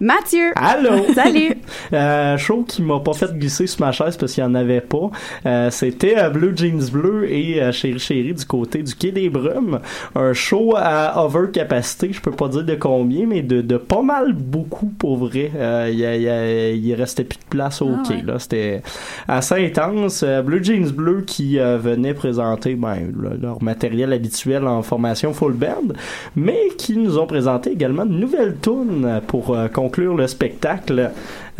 Mathieu! 0.00 0.52
Allô? 0.56 1.12
Salut! 1.14 1.56
Euh, 1.92 2.36
show 2.38 2.64
qui 2.66 2.82
m'a 2.82 3.00
pas 3.00 3.12
fait 3.12 3.36
glisser 3.38 3.66
sur 3.66 3.84
ma 3.84 3.92
chaise 3.92 4.16
parce 4.16 4.32
qu'il 4.32 4.42
y 4.42 4.46
en 4.46 4.54
avait 4.54 4.80
pas. 4.80 5.10
Euh, 5.46 5.70
C'était 5.70 6.18
euh, 6.18 6.30
Blue 6.30 6.52
Jeans 6.56 6.90
Bleu 6.90 7.30
et 7.30 7.62
euh, 7.62 7.72
Chéri 7.72 7.98
Chéri 7.98 8.34
du 8.34 8.44
côté 8.44 8.82
du 8.82 8.94
Quai 8.94 9.12
des 9.12 9.28
Brumes. 9.28 9.80
Un 10.14 10.32
show 10.32 10.74
à 10.76 11.24
overcapacité, 11.24 12.10
je 12.12 12.20
peux 12.20 12.30
pas 12.30 12.48
dire 12.48 12.64
de 12.64 12.74
combien, 12.74 13.26
mais 13.26 13.42
de, 13.42 13.60
de 13.60 13.76
pas 13.76 14.02
mal 14.02 14.32
beaucoup 14.32 14.86
pour 14.86 15.16
vrai. 15.16 15.50
Euh, 15.56 15.88
Il 15.92 15.98
y 15.98 16.02
il 16.02 16.78
y 16.78 16.88
il 16.88 16.94
restait 16.94 17.24
plus 17.24 17.38
de 17.38 17.44
place 17.50 17.82
au 17.82 17.90
Ah 17.98 18.02
quai. 18.06 18.14
ouais. 18.16 18.22
là. 18.26 18.38
C'était 18.38 18.82
assez 19.28 19.54
intense. 19.66 20.22
Euh, 20.26 20.42
Blue 20.42 20.62
Jeans 20.64 20.90
Bleu 20.90 21.22
qui 21.26 21.58
euh, 21.58 21.78
venait 21.78 22.14
présenter 22.14 22.74
ben, 22.74 22.96
le- 23.16 23.36
leur 23.40 23.62
matériel 23.62 24.12
habituel 24.12 24.66
en 24.66 24.82
formation 24.82 25.32
full 25.32 25.52
band, 25.52 25.92
mais 26.36 26.58
qui 26.78 26.96
nous 26.96 27.18
ont 27.18 27.26
présenté 27.26 27.70
également 27.72 28.06
de 28.06 28.12
nouvelles 28.12 28.56
tunes 28.62 29.20
pour 29.26 29.54
euh, 29.54 29.68
conclure 29.68 30.14
le 30.16 30.26
spectacle. 30.26 31.10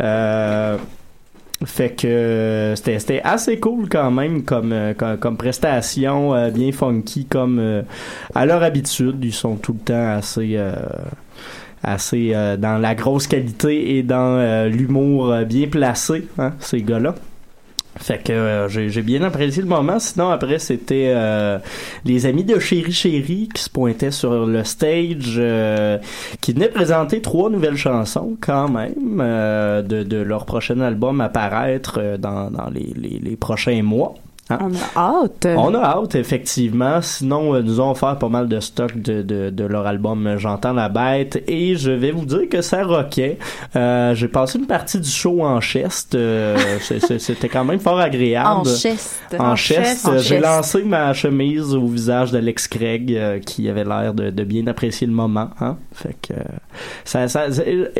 Euh, 0.01 0.77
fait 1.65 1.91
que 1.91 2.07
euh, 2.07 2.75
c'était 2.75 3.21
assez 3.23 3.59
cool 3.59 3.87
quand 3.87 4.11
même 4.11 4.43
comme 4.43 4.73
euh, 4.73 4.93
comme, 4.93 5.37
prestation 5.37 6.49
bien 6.49 6.71
funky 6.71 7.25
comme 7.25 7.83
à 8.35 8.45
leur 8.45 8.63
habitude. 8.63 9.23
Ils 9.23 9.33
sont 9.33 9.55
tout 9.55 9.73
le 9.73 9.79
temps 9.79 10.17
assez 10.17 10.59
assez 11.83 12.33
dans 12.57 12.81
la 12.81 12.95
grosse 12.95 13.27
qualité 13.27 13.97
et 13.97 14.03
dans 14.03 14.67
l'humour 14.69 15.35
bien 15.45 15.67
placé 15.67 16.27
hein, 16.37 16.53
ces 16.59 16.81
gars-là 16.81 17.15
fait 17.97 18.23
que 18.23 18.33
euh, 18.33 18.69
j'ai 18.69 19.01
bien 19.01 19.21
apprécié 19.21 19.61
le 19.61 19.67
moment. 19.67 19.99
Sinon, 19.99 20.29
après, 20.29 20.59
c'était 20.59 21.11
euh, 21.15 21.59
les 22.05 22.25
amis 22.25 22.43
de 22.43 22.59
Chéri 22.59 22.91
Chéri 22.91 23.49
qui 23.53 23.61
se 23.61 23.69
pointaient 23.69 24.11
sur 24.11 24.45
le 24.45 24.63
stage, 24.63 25.35
euh, 25.37 25.97
qui 26.41 26.53
venaient 26.53 26.69
présenter 26.69 27.21
trois 27.21 27.49
nouvelles 27.49 27.77
chansons 27.77 28.35
quand 28.41 28.69
même 28.69 29.19
euh, 29.21 29.81
de, 29.81 30.03
de 30.03 30.17
leur 30.17 30.45
prochain 30.45 30.79
album 30.81 31.21
à 31.21 31.29
paraître 31.29 31.99
euh, 32.01 32.17
dans, 32.17 32.49
dans 32.49 32.69
les, 32.69 32.93
les, 32.95 33.19
les 33.19 33.35
prochains 33.35 33.83
mois. 33.83 34.15
Hein? 34.53 34.69
On 34.95 34.99
a 34.99 35.23
hâte. 35.23 35.47
On 35.57 35.73
a 35.75 35.79
hâte, 35.83 36.15
effectivement. 36.15 37.01
Sinon, 37.01 37.53
euh, 37.55 37.61
nous 37.61 37.79
ont 37.79 37.91
offert 37.91 38.17
pas 38.17 38.29
mal 38.29 38.47
de 38.47 38.59
stock 38.59 38.95
de, 38.97 39.21
de, 39.21 39.49
de 39.49 39.63
leur 39.63 39.85
album 39.87 40.25
euh, 40.27 40.37
J'entends 40.37 40.73
la 40.73 40.89
bête. 40.89 41.43
Et 41.47 41.75
je 41.75 41.91
vais 41.91 42.11
vous 42.11 42.25
dire 42.25 42.49
que 42.49 42.61
ça 42.61 42.83
rockait. 42.83 43.37
Euh, 43.75 44.13
J'ai 44.15 44.27
passé 44.27 44.59
une 44.59 44.67
partie 44.67 44.99
du 44.99 45.09
show 45.09 45.43
en 45.43 45.59
chest. 45.61 46.15
Euh, 46.15 46.57
C'était 46.79 47.49
quand 47.49 47.65
même 47.65 47.79
fort 47.79 47.99
agréable. 47.99 48.49
En 48.49 48.63
chest. 48.65 49.35
En 49.37 49.55
chest. 49.55 50.07
En 50.07 50.17
J'ai 50.17 50.39
lancé 50.39 50.83
ma 50.83 51.13
chemise 51.13 51.73
au 51.73 51.87
visage 51.87 52.31
d'Alex 52.31 52.67
Craig, 52.67 53.13
euh, 53.13 53.39
qui 53.39 53.69
avait 53.69 53.83
l'air 53.83 54.13
de, 54.13 54.29
de 54.29 54.43
bien 54.43 54.67
apprécier 54.67 55.07
le 55.07 55.13
moment. 55.13 55.49
Hein? 55.59 55.77
Fait 55.93 56.15
que 56.21 56.33
euh, 56.33 56.43
ça, 57.05 57.27
ça, 57.27 57.45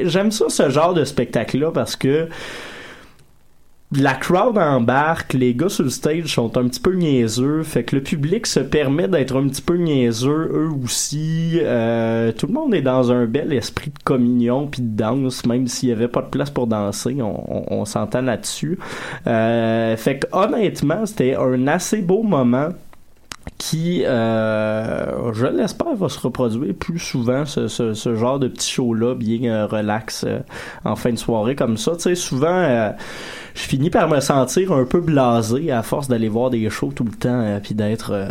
j'aime 0.01 0.31
ça 0.31 0.45
ce 0.49 0.69
genre 0.69 0.93
de 0.93 1.03
spectacle-là 1.03 1.71
parce 1.71 1.95
que 1.95 2.27
la 3.97 4.13
crowd 4.13 4.57
embarque, 4.57 5.33
les 5.33 5.53
gars 5.53 5.69
sur 5.69 5.83
le 5.83 5.89
stage 5.89 6.33
sont 6.33 6.57
un 6.57 6.67
petit 6.67 6.79
peu 6.79 6.93
niaiseux, 6.93 7.63
fait 7.63 7.83
que 7.83 7.95
le 7.95 8.03
public 8.03 8.47
se 8.47 8.59
permet 8.59 9.07
d'être 9.07 9.35
un 9.35 9.47
petit 9.47 9.61
peu 9.61 9.75
niaiseux 9.75 10.49
eux 10.53 10.69
aussi. 10.83 11.59
Euh, 11.61 12.31
tout 12.31 12.47
le 12.47 12.53
monde 12.53 12.73
est 12.73 12.81
dans 12.81 13.11
un 13.11 13.25
bel 13.25 13.53
esprit 13.53 13.91
de 13.91 14.03
communion 14.03 14.67
puis 14.67 14.81
de 14.81 14.95
danse, 14.95 15.45
même 15.45 15.67
s'il 15.67 15.89
y 15.89 15.91
avait 15.91 16.07
pas 16.07 16.21
de 16.21 16.27
place 16.27 16.49
pour 16.49 16.67
danser, 16.67 17.17
on, 17.21 17.85
s'entend 17.85 18.21
là-dessus. 18.21 18.79
Euh, 19.27 19.97
fait 19.97 20.19
que 20.19 20.27
honnêtement, 20.31 21.05
c'était 21.05 21.35
un 21.35 21.67
assez 21.67 22.01
beau 22.01 22.23
moment 22.23 22.69
qui, 23.69 24.03
euh, 24.05 25.31
je 25.31 25.45
l'espère, 25.45 25.95
va 25.95 26.09
se 26.09 26.19
reproduire 26.19 26.73
plus 26.73 26.99
souvent, 26.99 27.45
ce, 27.45 27.69
ce, 27.69 27.93
ce 27.93 28.13
genre 28.15 28.37
de 28.37 28.49
petit 28.49 28.69
show-là, 28.69 29.15
bien 29.15 29.45
euh, 29.45 29.65
relax 29.67 30.25
euh, 30.27 30.39
en 30.83 30.97
fin 30.97 31.11
de 31.11 31.17
soirée 31.17 31.55
comme 31.55 31.77
ça. 31.77 31.93
Tu 31.95 32.01
sais, 32.01 32.15
souvent, 32.15 32.47
euh, 32.51 32.89
je 33.55 33.61
finis 33.61 33.89
par 33.89 34.09
me 34.09 34.19
sentir 34.19 34.73
un 34.73 34.83
peu 34.83 34.99
blasé 34.99 35.71
à 35.71 35.81
force 35.81 36.09
d'aller 36.09 36.27
voir 36.27 36.49
des 36.49 36.69
shows 36.69 36.91
tout 36.93 37.05
le 37.05 37.11
temps 37.11 37.29
euh, 37.41 37.59
puis 37.63 37.73
d'être 37.73 38.11
euh, 38.13 38.27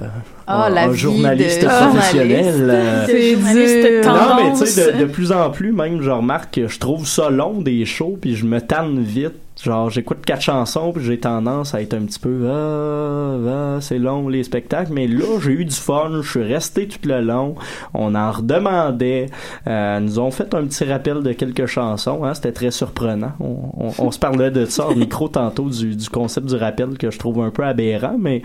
Ah, 0.46 0.66
un, 0.66 0.76
un 0.76 0.88
vie 0.88 0.98
journaliste 0.98 1.62
de 1.62 1.66
professionnel. 1.66 2.68
euh, 2.70 3.06
C'est 3.06 4.02
non, 4.06 4.36
mais 4.36 4.52
tu 4.58 4.66
sais, 4.66 4.92
de, 4.92 4.98
de 4.98 5.04
plus 5.06 5.32
en 5.32 5.48
plus, 5.50 5.72
même, 5.72 6.02
je 6.02 6.10
remarque 6.10 6.54
que 6.56 6.68
je 6.68 6.78
trouve 6.78 7.06
ça 7.06 7.30
long 7.30 7.62
des 7.62 7.86
shows, 7.86 8.18
puis 8.20 8.36
je 8.36 8.44
me 8.44 8.60
tanne 8.60 9.00
vite. 9.00 9.32
Genre, 9.62 9.90
j'écoute 9.90 10.24
quatre 10.26 10.42
chansons, 10.42 10.92
puis 10.92 11.04
j'ai 11.04 11.20
tendance 11.20 11.74
à 11.74 11.80
être 11.82 11.94
un 11.94 12.00
petit 12.04 12.18
peu, 12.18 12.48
ah, 12.50 13.36
ah, 13.76 13.78
c'est 13.80 13.98
long 13.98 14.28
les 14.28 14.42
spectacles. 14.42 14.92
Mais 14.92 15.06
là, 15.06 15.38
j'ai 15.40 15.52
eu 15.52 15.64
du 15.64 15.74
fun, 15.74 16.10
je 16.20 16.28
suis 16.28 16.42
resté 16.42 16.88
tout 16.88 16.98
le 17.08 17.20
long. 17.20 17.54
On 17.94 18.14
en 18.16 18.30
redemandait. 18.32 19.26
Euh, 19.68 20.00
nous 20.00 20.18
ont 20.18 20.30
fait 20.32 20.52
un 20.54 20.64
petit 20.64 20.84
rappel 20.84 21.22
de 21.22 21.32
quelques 21.32 21.66
chansons. 21.66 22.24
Hein, 22.24 22.34
C'était 22.34 22.52
très 22.52 22.70
surprenant. 22.72 23.32
On, 23.40 23.56
on- 23.78 23.92
on 23.98 24.10
se 24.10 24.18
parlait 24.18 24.50
de 24.50 24.64
ça 24.64 24.88
au 24.88 24.94
micro 24.94 25.28
tantôt 25.28 25.68
du, 25.68 25.94
du 25.94 26.08
concept 26.08 26.48
du 26.48 26.56
rappel 26.56 26.98
que 26.98 27.10
je 27.10 27.18
trouve 27.18 27.40
un 27.40 27.50
peu 27.50 27.64
aberrant, 27.64 28.16
mais 28.18 28.42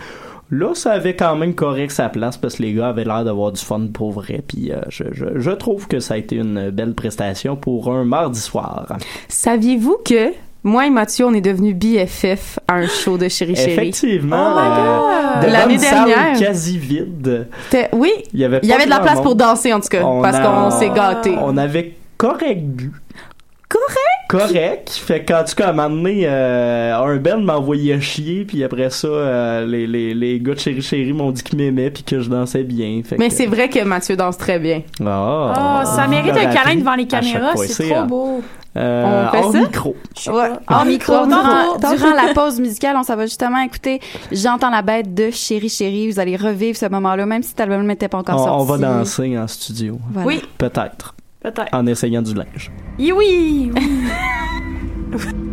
Là, 0.49 0.73
ça 0.75 0.93
avait 0.93 1.13
quand 1.13 1.35
même 1.35 1.53
correct 1.55 1.91
sa 1.91 2.07
place 2.07 2.37
parce 2.37 2.55
que 2.55 2.63
les 2.63 2.71
gars 2.73 2.87
avaient 2.87 3.03
l'air 3.03 3.25
d'avoir 3.25 3.51
du 3.51 3.59
fun 3.59 3.87
pour 3.93 4.13
vrai. 4.13 4.41
Puis 4.47 4.71
euh, 4.71 4.77
je, 4.87 5.03
je, 5.11 5.25
je 5.35 5.51
trouve 5.51 5.89
que 5.89 5.99
ça 5.99 6.13
a 6.13 6.17
été 6.17 6.37
une 6.37 6.69
belle 6.69 6.93
prestation 6.93 7.57
pour 7.57 7.91
un 7.91 8.05
mardi 8.05 8.39
soir. 8.39 8.95
Saviez-vous 9.27 9.97
que 10.05 10.31
moi 10.63 10.85
et 10.85 10.89
Mathieu, 10.89 11.25
on 11.25 11.33
est 11.33 11.41
devenus 11.41 11.75
BFF 11.75 12.59
à 12.67 12.75
un 12.75 12.87
show 12.87 13.17
de 13.17 13.27
Chéri 13.29 13.55
Chéri? 13.55 13.71
Effectivement, 13.71 14.53
Oh 14.55 14.59
euh, 14.59 15.41
devant 15.41 15.53
L'année 15.53 15.77
salle 15.77 16.05
dernière. 16.07 16.37
quasi 16.39 16.77
vide. 16.77 17.47
Oui, 17.93 18.11
Il 18.33 18.39
y 18.39 18.43
avait, 18.45 18.59
il 18.63 18.65
y 18.67 18.69
pas 18.69 18.75
avait 18.75 18.85
de 18.85 18.89
la 18.89 18.99
place 18.99 19.15
monde. 19.15 19.23
pour 19.23 19.35
danser, 19.35 19.71
en 19.73 19.79
tout 19.79 19.87
cas, 19.87 20.03
On 20.03 20.21
parce 20.21 20.37
a- 20.37 20.41
qu'on 20.41 20.71
s'est 20.71 20.89
gâtés. 20.89 21.35
On 21.39 21.55
avait 21.57 21.95
correct 22.17 22.61
bu. 22.63 22.91
Correct? 23.69 23.87
Correct. 24.27 24.89
Fait 24.91 25.23
qu'en 25.23 25.43
tout 25.43 25.55
cas, 25.55 25.67
à 25.67 25.69
un 25.69 25.73
moment 25.73 25.89
donné, 25.89 26.21
euh, 26.25 26.97
un 26.97 27.15
Ben 27.17 27.37
m'a 27.43 27.57
envoyé 27.57 27.99
chier, 28.01 28.43
puis 28.45 28.63
après 28.63 28.89
ça, 28.89 29.07
euh, 29.07 29.65
les, 29.65 29.87
les, 29.87 30.13
les 30.13 30.39
gars 30.39 30.53
de 30.53 30.59
Chéri 30.59 30.81
Chéri 30.81 31.13
m'ont 31.13 31.31
dit 31.31 31.43
qu'ils 31.43 31.57
m'aimaient, 31.57 31.89
puis 31.91 32.03
que 32.03 32.19
je 32.19 32.29
dansais 32.29 32.63
bien. 32.63 33.01
Fait 33.05 33.17
Mais 33.17 33.29
que- 33.29 33.35
c'est 33.35 33.45
vrai 33.45 33.69
que 33.69 33.83
Mathieu 33.83 34.15
danse 34.17 34.37
très 34.37 34.59
bien. 34.59 34.81
Ah, 35.05 35.83
Oh, 35.83 35.95
ça 35.95 36.07
mérite 36.07 36.33
je 36.35 36.39
un 36.45 36.53
câlin 36.53 36.75
devant 36.75 36.95
les 36.95 37.07
caméras, 37.07 37.55
c'est 37.55 37.89
trop 37.89 38.03
beau. 38.05 38.41
euh, 38.75 39.27
On 39.27 39.31
fait 39.31 39.37
hors 39.45 39.51
ça? 39.53 39.59
micro. 39.59 39.95
Ouais. 40.27 40.49
En 40.67 40.75
En 40.81 40.85
micro, 40.85 41.13
durant, 41.25 42.13
la 42.13 42.33
pause 42.35 42.59
musicale, 42.59 42.95
on 42.97 43.03
s'en 43.03 43.15
va 43.15 43.25
justement 43.25 43.59
écouter 43.61 43.99
J'entends 44.31 44.69
la 44.69 44.81
bête 44.81 45.13
de 45.13 45.31
Chéri 45.31 45.69
Chéri. 45.69 46.11
Vous 46.11 46.19
allez 46.19 46.35
revivre 46.35 46.77
ce 46.77 46.85
moment-là, 46.87 47.25
même 47.25 47.41
si 47.43 47.49
cet 47.49 47.61
album 47.61 47.85
n'était 47.87 48.07
pas 48.09 48.17
encore 48.19 48.35
On, 48.41 48.45
sorti. 48.45 48.61
on 48.61 48.63
va 48.65 48.77
danser 48.77 49.37
en 49.39 49.47
studio. 49.47 49.97
Voilà. 50.11 50.27
Oui, 50.27 50.41
Peut-être. 50.57 51.15
Peut-être. 51.51 51.73
En 51.73 51.85
essayant 51.87 52.21
du 52.21 52.33
linge. 52.33 52.71
Oui, 52.99 53.71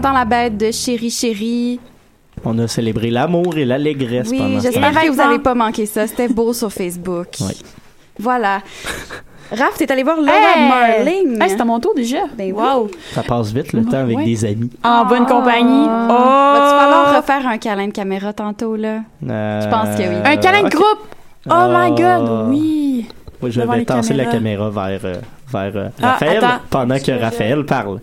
J'entends 0.00 0.12
la 0.16 0.24
bête 0.24 0.56
de 0.56 0.70
Chéri 0.70 1.10
Chéri. 1.10 1.80
On 2.44 2.56
a 2.60 2.68
célébré 2.68 3.10
l'amour 3.10 3.56
et 3.58 3.64
l'allégresse 3.64 4.28
Oui, 4.30 4.38
pendant 4.38 4.60
j'espère 4.60 4.92
que 4.92 5.08
vous 5.10 5.16
n'avez 5.16 5.40
pas 5.40 5.56
manqué 5.56 5.86
ça. 5.86 6.06
C'était 6.06 6.28
beau 6.28 6.52
sur 6.52 6.72
Facebook. 6.72 7.26
Oui. 7.40 7.56
Voilà. 8.16 8.60
Raph, 9.50 9.76
t'es 9.76 9.90
allé 9.90 10.04
voir 10.04 10.18
Laura 10.18 10.30
Hey! 10.30 10.68
Marling. 10.68 11.42
Hey, 11.42 11.50
c'est 11.50 11.60
à 11.60 11.64
mon 11.64 11.80
tour 11.80 11.94
déjà. 11.96 12.18
Ben 12.36 12.52
oui. 12.52 12.62
wow. 12.62 12.88
Ça 13.12 13.24
passe 13.24 13.52
vite 13.52 13.72
le 13.72 13.84
temps 13.86 13.96
avec 13.98 14.18
Ouais. 14.18 14.24
des 14.24 14.44
amis. 14.44 14.70
En 14.84 15.04
bonne 15.04 15.26
compagnie. 15.26 15.86
Oh! 15.88 16.12
Va-tu 16.12 16.76
falloir 16.78 17.16
refaire 17.16 17.48
un 17.48 17.58
câlin 17.58 17.88
de 17.88 17.92
caméra 17.92 18.32
tantôt, 18.32 18.76
là? 18.76 19.00
Euh, 19.28 19.60
Je 19.62 19.68
pense 19.68 19.96
que 19.96 20.02
oui. 20.08 20.14
Un 20.24 20.36
câlin 20.36 20.62
de 20.62 20.68
groupe. 20.68 21.08
Oh 21.50 21.66
my 21.70 21.74
Ah. 21.74 21.90
god, 21.90 22.48
oui. 22.50 23.08
Oui, 23.42 23.50
je 23.50 23.60
Devant 23.60 23.72
vais 23.72 23.84
tasser 23.84 24.14
la 24.14 24.26
caméra 24.26 24.70
vers, 24.70 25.00
euh, 25.04 25.14
vers 25.52 25.72
euh, 25.76 25.88
Ah, 26.00 26.12
Raphaël 26.12 26.36
attends. 26.44 26.60
pendant 26.70 26.98
que 27.00 27.20
Raphaël 27.20 27.64
parle. 27.64 27.98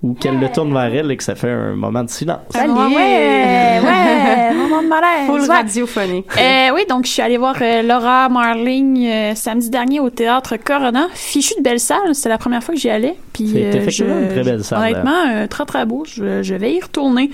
Ou 0.00 0.14
qu'elle 0.14 0.38
le 0.38 0.48
tourne 0.48 0.72
vers 0.72 0.94
elle 0.94 1.10
et 1.10 1.16
que 1.16 1.24
ça 1.24 1.34
fait 1.34 1.50
un 1.50 1.74
moment 1.74 2.04
de 2.04 2.08
silence. 2.10 2.38
Salut. 2.50 2.70
Ouais, 2.72 3.80
ouais, 3.82 4.54
moment 4.54 4.80
de 4.82 4.86
malaise. 4.86 5.26
Full 5.26 5.40
Ouais. 5.40 5.46
radiophonique. 5.48 6.26
Euh, 6.38 6.68
oui, 6.74 6.82
donc 6.88 7.04
je 7.04 7.10
suis 7.10 7.22
allée 7.22 7.36
voir 7.36 7.56
euh, 7.60 7.82
Laura 7.82 8.28
Marling 8.28 9.04
euh, 9.06 9.34
samedi 9.34 9.70
dernier 9.70 9.98
au 9.98 10.10
théâtre 10.10 10.54
Corona. 10.56 11.08
Fichu 11.14 11.54
de 11.58 11.62
belle 11.64 11.80
salle, 11.80 12.14
c'est 12.14 12.28
la 12.28 12.38
première 12.38 12.62
fois 12.62 12.74
que 12.76 12.80
j'y 12.80 12.90
allais. 12.90 13.16
Puis 13.32 13.50
C'est 13.54 13.64
euh, 13.64 13.72
effectivement 13.72 14.14
je- 14.18 14.22
une 14.22 14.28
très 14.28 14.42
belle 14.44 14.62
salle. 14.62 14.78
Honnêtement, 14.82 15.24
euh, 15.30 15.46
très 15.48 15.64
très 15.64 15.84
beau. 15.84 16.04
Je, 16.06 16.42
je 16.44 16.54
vais 16.54 16.74
y 16.74 16.80
retourner. 16.80 17.30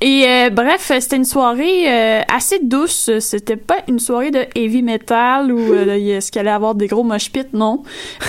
Et 0.00 0.24
euh, 0.28 0.50
bref, 0.50 0.92
c'était 1.00 1.16
une 1.16 1.24
soirée 1.24 1.84
euh, 1.88 2.20
assez 2.32 2.60
douce. 2.62 3.10
C'était 3.18 3.56
pas 3.56 3.76
une 3.88 3.98
soirée 3.98 4.30
de 4.30 4.44
heavy 4.54 4.82
metal 4.82 5.50
où 5.50 5.58
euh, 5.72 5.96
il 5.98 6.04
y 6.04 6.12
a- 6.12 6.16
est-ce 6.18 6.30
qu'il 6.30 6.40
allait 6.40 6.50
avoir 6.50 6.76
des 6.76 6.86
gros 6.86 7.02
mosh 7.02 7.32
pits, 7.32 7.40
non. 7.52 7.82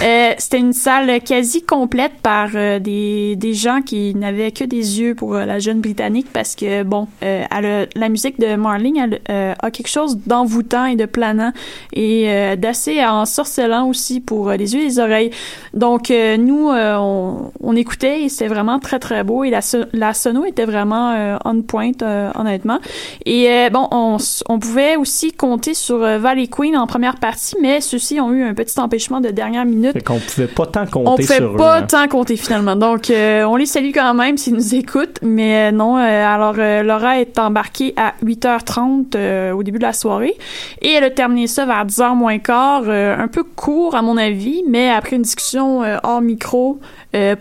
Euh, 0.04 0.32
c'était 0.40 0.58
une 0.60 0.74
salle 0.74 1.20
quasi 1.22 1.62
complète 1.64 2.14
par 2.24 2.50
euh, 2.56 2.80
des, 2.80 3.36
des 3.36 3.54
gens 3.54 3.75
qui 3.82 4.14
n'avaient 4.16 4.52
que 4.52 4.64
des 4.64 5.00
yeux 5.00 5.16
pour 5.16 5.36
euh, 5.36 5.46
la 5.46 5.60
jeune 5.60 5.82
britannique 5.82 6.28
parce 6.34 6.56
que 6.56 6.84
bon, 6.84 7.08
euh, 7.24 7.44
elle 7.56 7.66
a- 7.66 7.86
la 7.96 8.10
musique 8.10 8.40
de 8.40 8.56
Marling 8.56 9.00
elle, 9.00 9.20
euh, 9.30 9.54
a 9.60 9.72
quelque 9.72 9.88
chose 9.90 10.18
d'envoûtant 10.26 10.86
et 10.86 10.96
de 10.96 11.06
planant 11.06 11.52
et 11.94 12.28
d'assez 12.58 13.04
ensorcelant 13.06 13.88
aussi 13.88 14.20
pour 14.20 14.52
les 14.52 14.74
yeux 14.74 14.82
et 14.82 14.86
les 14.86 15.00
oreilles. 15.00 15.32
Donc 15.74 16.10
nous 16.10 16.70
on, 16.72 17.52
on 17.62 17.76
écoutait 17.76 18.24
et 18.24 18.30
c'était 18.30 18.48
vraiment 18.48 18.80
très 18.80 19.00
très 19.00 19.24
beau 19.24 19.44
et 19.44 19.50
la, 19.50 19.60
la 19.94 20.14
sono 20.14 20.46
était 20.46 20.66
vraiment 20.66 21.38
on 21.46 21.62
point 21.62 21.92
honnêtement. 22.36 22.80
Et 23.26 23.70
bon, 23.72 23.88
on, 23.92 24.18
pouvait 24.60 24.96
aussi 24.96 25.32
compter 25.32 25.74
sur 25.74 25.98
Valley 26.00 26.48
Queen 26.48 26.78
en 26.78 26.88
première 26.88 27.16
partie, 27.18 27.56
mais 27.62 27.82
ceux-ci 27.82 28.20
ont 28.20 28.32
eu 28.32 28.44
un 28.44 28.54
petit 28.54 28.80
empêchement 28.80 29.22
de 29.22 29.30
dernière 29.30 29.66
minute. 29.66 29.94
Fait 29.94 30.02
qu'on 30.04 30.20
pouvait 30.20 30.48
pas 30.48 30.66
tant 30.66 30.86
compter 30.86 31.24
On 31.24 31.34
sur 31.36 31.56
pas 31.56 31.80
eux. 31.80 31.84
hein. 31.84 31.88
tant 31.88 32.08
compter 32.08 32.36
finalement. 32.38 32.76
Donc, 32.76 33.10
euh, 33.10 33.44
on 33.46 33.56
les 33.56 33.65
salue 33.66 33.92
quand 33.94 34.14
même 34.14 34.38
s'ils 34.38 34.54
nous 34.54 34.76
écoutent. 34.76 35.20
Mais 35.22 35.70
euh, 35.70 35.72
non, 35.72 35.98
euh, 35.98 36.02
alors 36.02 36.56
euh, 36.58 36.84
Laura 36.84 37.20
est 37.20 37.38
embarquée 37.40 37.94
à 37.98 38.14
8h30 38.24 39.16
euh, 39.16 39.52
au 39.52 39.64
début 39.64 39.78
de 39.78 39.84
la 39.84 39.94
soirée. 39.94 40.36
Et 40.82 40.92
elle 40.92 41.04
a 41.04 41.10
terminé 41.10 41.48
ça 41.48 41.66
vers 41.66 41.86
10h 41.86 42.16
moins 42.16 42.40
quart. 42.40 42.90
un 42.90 43.28
peu 43.28 43.44
court 43.44 43.96
à 43.96 44.02
mon 44.02 44.18
avis, 44.18 44.64
mais 44.68 44.90
après 44.90 45.16
une 45.16 45.22
discussion 45.22 45.82
hors 46.04 46.22
micro 46.22 46.80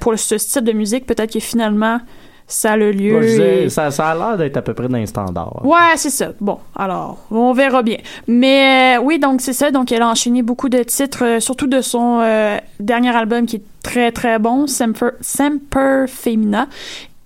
pour 0.00 0.18
ce 0.18 0.38
style 0.38 0.62
de 0.62 0.72
musique, 0.72 1.06
peut-être 1.06 1.32
que 1.32 1.40
finalement, 1.40 2.00
ça 2.46 2.72
a 2.72 2.76
le 2.76 2.90
lieu. 2.92 3.12
Moi, 3.12 3.22
je 3.22 3.26
disais, 3.28 3.64
et- 3.64 3.68
ça, 3.70 3.90
ça 3.90 4.08
a 4.08 4.14
l'air 4.14 4.36
d'être 4.36 4.56
à 4.56 4.62
peu 4.62 4.74
près 4.74 4.88
d'un 4.88 5.04
standard. 5.06 5.64
Ouais, 5.64 5.96
c'est 5.96 6.10
ça. 6.10 6.28
Bon, 6.40 6.58
alors, 6.76 7.18
on 7.30 7.52
verra 7.52 7.82
bien. 7.82 7.98
Mais 8.28 8.96
euh, 8.98 9.02
oui, 9.02 9.18
donc 9.18 9.40
c'est 9.40 9.52
ça. 9.52 9.70
Donc, 9.70 9.90
elle 9.92 10.02
a 10.02 10.08
enchaîné 10.08 10.42
beaucoup 10.42 10.68
de 10.68 10.82
titres, 10.82 11.24
euh, 11.24 11.40
surtout 11.40 11.66
de 11.66 11.80
son 11.80 12.20
euh, 12.20 12.58
dernier 12.80 13.14
album 13.16 13.46
qui 13.46 13.56
est 13.56 13.62
très, 13.82 14.12
très 14.12 14.38
bon, 14.38 14.66
Semper, 14.66 15.10
Semper 15.20 16.04
Femina. 16.08 16.68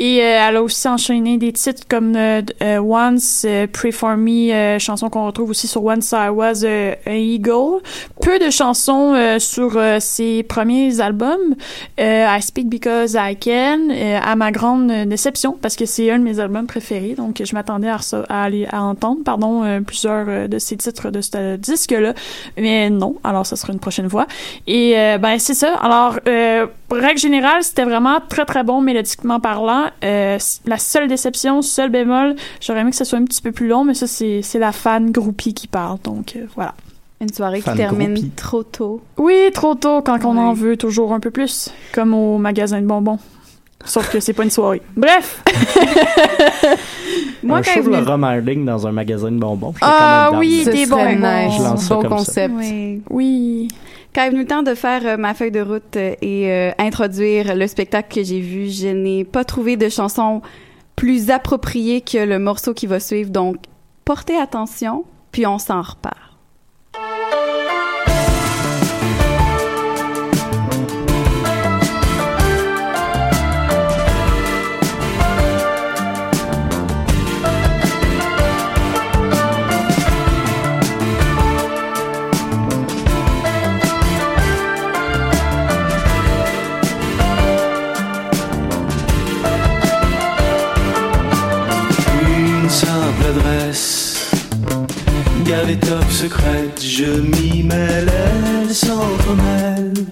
Et 0.00 0.22
euh, 0.22 0.46
elle 0.48 0.56
a 0.56 0.62
aussi 0.62 0.86
enchaîné 0.86 1.38
des 1.38 1.52
titres 1.52 1.82
comme 1.88 2.14
euh, 2.14 2.40
euh, 2.62 2.78
Once, 2.78 3.44
euh, 3.44 3.66
Pray 3.72 3.90
For 3.90 4.16
Me, 4.16 4.52
euh, 4.52 4.78
chanson 4.78 5.10
qu'on 5.10 5.26
retrouve 5.26 5.50
aussi 5.50 5.66
sur 5.66 5.84
Once 5.84 6.12
I 6.12 6.28
Was 6.28 6.64
an 6.64 6.94
Eagle. 7.06 7.82
Peu 8.20 8.38
de 8.38 8.50
chansons 8.50 9.14
sur 9.38 9.80
ses 10.00 10.42
premiers 10.42 11.00
albums. 11.00 11.54
I 11.98 12.40
Speak 12.40 12.68
Because 12.68 13.16
I 13.18 13.36
Can, 13.36 13.88
à 14.22 14.36
ma 14.36 14.50
grande 14.50 14.90
déception, 15.08 15.56
parce 15.60 15.76
que 15.76 15.86
c'est 15.86 16.10
un 16.10 16.18
de 16.18 16.24
mes 16.24 16.38
albums 16.40 16.66
préférés, 16.66 17.14
donc 17.16 17.42
je 17.44 17.54
m'attendais 17.54 17.88
à, 17.88 17.98
à, 18.28 18.44
aller, 18.44 18.66
à 18.70 18.82
entendre 18.82 19.22
pardon, 19.24 19.82
plusieurs 19.86 20.48
de 20.48 20.58
ces 20.58 20.76
titres 20.76 21.10
de 21.10 21.20
ce 21.20 21.56
disque-là, 21.56 22.12
mais 22.56 22.90
non, 22.90 23.16
alors 23.24 23.46
ça 23.46 23.56
sera 23.56 23.72
une 23.72 23.80
prochaine 23.80 24.10
fois. 24.10 24.26
Et 24.66 24.94
ben 25.20 25.38
c'est 25.38 25.54
ça, 25.54 25.74
alors 25.76 26.18
règle 26.90 27.18
générale, 27.18 27.62
c'était 27.62 27.84
vraiment 27.84 28.18
très 28.28 28.44
très 28.44 28.62
bon 28.62 28.80
mélodiquement 28.80 29.40
parlant. 29.40 29.87
Euh, 30.04 30.38
la 30.66 30.78
seule 30.78 31.08
déception, 31.08 31.62
seul 31.62 31.90
bémol, 31.90 32.36
j'aurais 32.60 32.80
aimé 32.80 32.90
que 32.90 32.96
ce 32.96 33.04
soit 33.04 33.18
un 33.18 33.24
petit 33.24 33.42
peu 33.42 33.52
plus 33.52 33.68
long, 33.68 33.84
mais 33.84 33.94
ça 33.94 34.06
c'est 34.06 34.42
c'est 34.42 34.58
la 34.58 34.72
fan 34.72 35.10
groupie 35.10 35.54
qui 35.54 35.66
parle, 35.66 35.98
donc 36.02 36.34
euh, 36.36 36.46
voilà. 36.54 36.74
Une 37.20 37.32
soirée 37.32 37.60
qui 37.60 37.72
termine 37.74 38.14
groupie. 38.14 38.30
trop 38.30 38.62
tôt. 38.62 39.00
Oui, 39.16 39.50
trop 39.52 39.74
tôt 39.74 40.02
quand 40.02 40.24
on 40.24 40.36
en 40.36 40.52
veut 40.52 40.76
toujours 40.76 41.12
un 41.12 41.18
peu 41.18 41.32
plus, 41.32 41.72
comme 41.92 42.14
au 42.14 42.38
magasin 42.38 42.80
de 42.80 42.86
bonbons. 42.86 43.18
Sauf 43.84 44.10
que 44.10 44.20
c'est 44.20 44.32
pas 44.32 44.44
une 44.44 44.50
soirée. 44.50 44.82
Bref. 44.96 45.42
Moi, 47.42 47.58
un 47.58 47.62
quand 47.62 47.74
show 47.74 47.82
de 47.82 47.90
Laura 47.90 48.16
Marling 48.16 48.64
dans 48.64 48.86
un 48.86 48.92
magasin 48.92 49.30
de 49.30 49.38
bonbons. 49.38 49.72
Ah 49.80 50.32
oui, 50.34 50.64
des 50.64 50.86
bonbons. 50.86 51.14
nice. 51.14 51.54
Je 51.56 51.62
lance 51.62 51.84
ça 51.84 51.94
bon 51.94 52.02
comme 52.02 52.18
ça. 52.18 52.48
concept. 52.48 52.54
Oui. 52.56 53.02
Oui. 53.08 53.68
Quand 54.14 54.24
est 54.24 54.30
venu 54.30 54.40
le 54.40 54.46
temps 54.46 54.62
de 54.62 54.74
faire 54.74 55.06
euh, 55.06 55.16
ma 55.16 55.34
feuille 55.34 55.52
de 55.52 55.60
route 55.60 55.96
euh, 55.96 56.14
et 56.20 56.50
euh, 56.50 56.70
introduire 56.78 57.54
le 57.54 57.66
spectacle 57.66 58.14
que 58.14 58.24
j'ai 58.24 58.40
vu, 58.40 58.68
je 58.68 58.88
n'ai 58.88 59.24
pas 59.24 59.44
trouvé 59.44 59.76
de 59.76 59.88
chanson 59.88 60.42
plus 60.96 61.30
appropriée 61.30 62.00
que 62.00 62.18
le 62.18 62.38
morceau 62.38 62.74
qui 62.74 62.86
va 62.86 62.98
suivre. 63.00 63.30
Donc, 63.30 63.56
portez 64.04 64.36
attention, 64.36 65.04
puis 65.30 65.46
on 65.46 65.58
s'en 65.58 65.82
repart. 65.82 66.27
Les 95.68 95.76
top 95.76 96.10
secrètes, 96.10 96.82
je 96.82 97.20
m'y 97.20 97.62
mêle, 97.62 98.10
elles 98.10 98.74
s'entremêlent. 98.74 100.06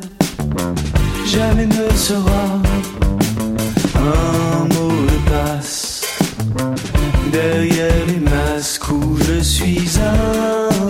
Jamais 1.25 1.67
ne 1.67 1.89
sera 1.97 2.61
un 3.97 4.65
mot 4.75 4.93
de 5.13 5.31
passe. 5.31 6.03
Derrière 7.33 8.05
les 8.07 8.21
masques 8.31 8.91
où 8.91 9.17
je 9.27 9.41
suis 9.41 9.89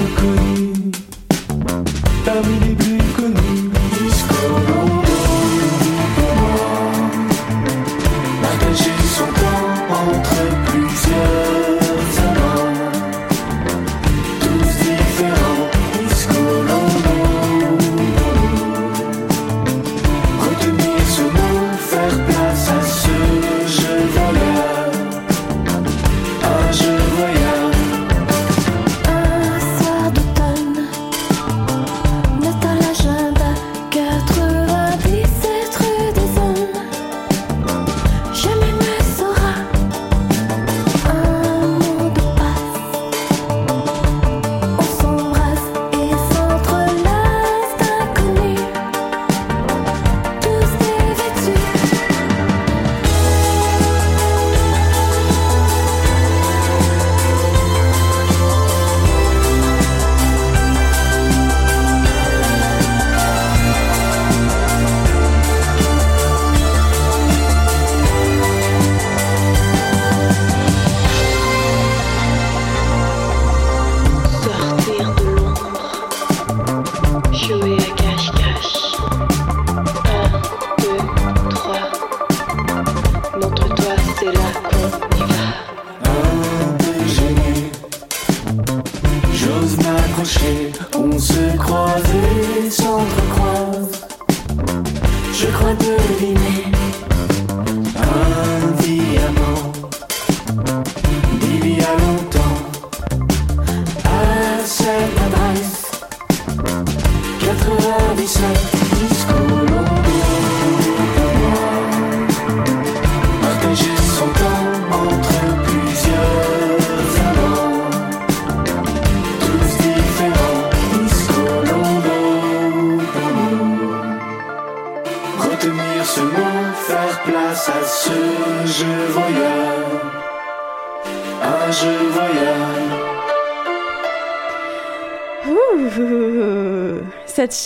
inconnu, 0.01 0.91
parmi 2.25 2.59
les 2.67 2.75
plus 2.75 3.06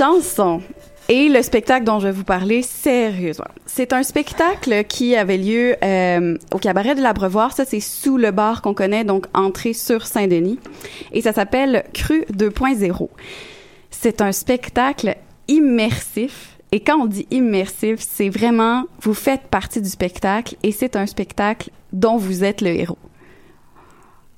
chanson 0.00 0.62
et 1.10 1.28
le 1.28 1.42
spectacle 1.42 1.84
dont 1.84 2.00
je 2.00 2.06
vais 2.06 2.12
vous 2.12 2.24
parler 2.24 2.62
sérieusement. 2.62 3.50
C'est 3.66 3.92
un 3.92 4.02
spectacle 4.02 4.84
qui 4.84 5.14
avait 5.14 5.36
lieu 5.36 5.76
euh, 5.84 6.38
au 6.52 6.58
cabaret 6.58 6.94
de 6.94 7.02
l'Abreuvoir. 7.02 7.52
Ça, 7.52 7.66
c'est 7.66 7.80
sous 7.80 8.16
le 8.16 8.30
bar 8.30 8.62
qu'on 8.62 8.72
connaît, 8.72 9.04
donc 9.04 9.26
entrée 9.34 9.74
sur 9.74 10.06
Saint-Denis. 10.06 10.58
Et 11.12 11.20
ça 11.20 11.34
s'appelle 11.34 11.84
Cru 11.92 12.24
2.0. 12.32 13.08
C'est 13.90 14.22
un 14.22 14.32
spectacle 14.32 15.16
immersif. 15.48 16.56
Et 16.72 16.80
quand 16.80 16.98
on 16.98 17.06
dit 17.06 17.26
immersif, 17.30 17.96
c'est 17.98 18.30
vraiment, 18.30 18.84
vous 19.02 19.14
faites 19.14 19.42
partie 19.42 19.82
du 19.82 19.88
spectacle 19.90 20.56
et 20.62 20.72
c'est 20.72 20.96
un 20.96 21.06
spectacle 21.06 21.70
dont 21.92 22.16
vous 22.16 22.42
êtes 22.44 22.62
le 22.62 22.68
héros. 22.68 22.98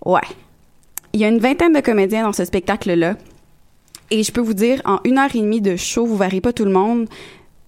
Ouais. 0.05 0.21
Il 1.13 1.21
y 1.21 1.25
a 1.25 1.29
une 1.29 1.39
vingtaine 1.39 1.75
de 1.75 1.81
comédiens 1.81 2.25
dans 2.25 2.33
ce 2.33 2.47
spectacle-là. 2.47 3.17
Et 4.13 4.23
je 4.25 4.31
peux 4.31 4.43
vous 4.43 4.53
dire, 4.53 4.83
en 4.85 5.01
une 5.05 5.17
heure 5.17 5.35
et 5.35 5.41
demie 5.41 5.63
de 5.63 5.75
show, 5.75 6.05
vous 6.05 6.19
verrez 6.19 6.43
pas 6.43 6.53
tout 6.53 6.67
le 6.67 6.71
monde, 6.71 7.09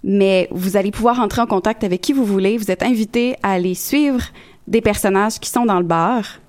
mais 0.03 0.47
vous 0.51 0.77
allez 0.77 0.91
pouvoir 0.91 1.19
entrer 1.21 1.41
en 1.41 1.47
contact 1.47 1.85
avec 1.85 2.03
qui 2.03 2.13
vous 2.13 2.27
voulez. 2.27 2.59
Vous 2.59 2.71
êtes 2.71 2.83
invité 2.83 3.37
à 3.43 3.53
aller 3.53 3.75
suivre 3.75 4.23
des 4.67 4.83
personnages 4.83 5.41
qui 5.41 5.49
sont 5.49 5.65
dans 5.65 5.79
le 5.79 5.87
bar 5.87 6.41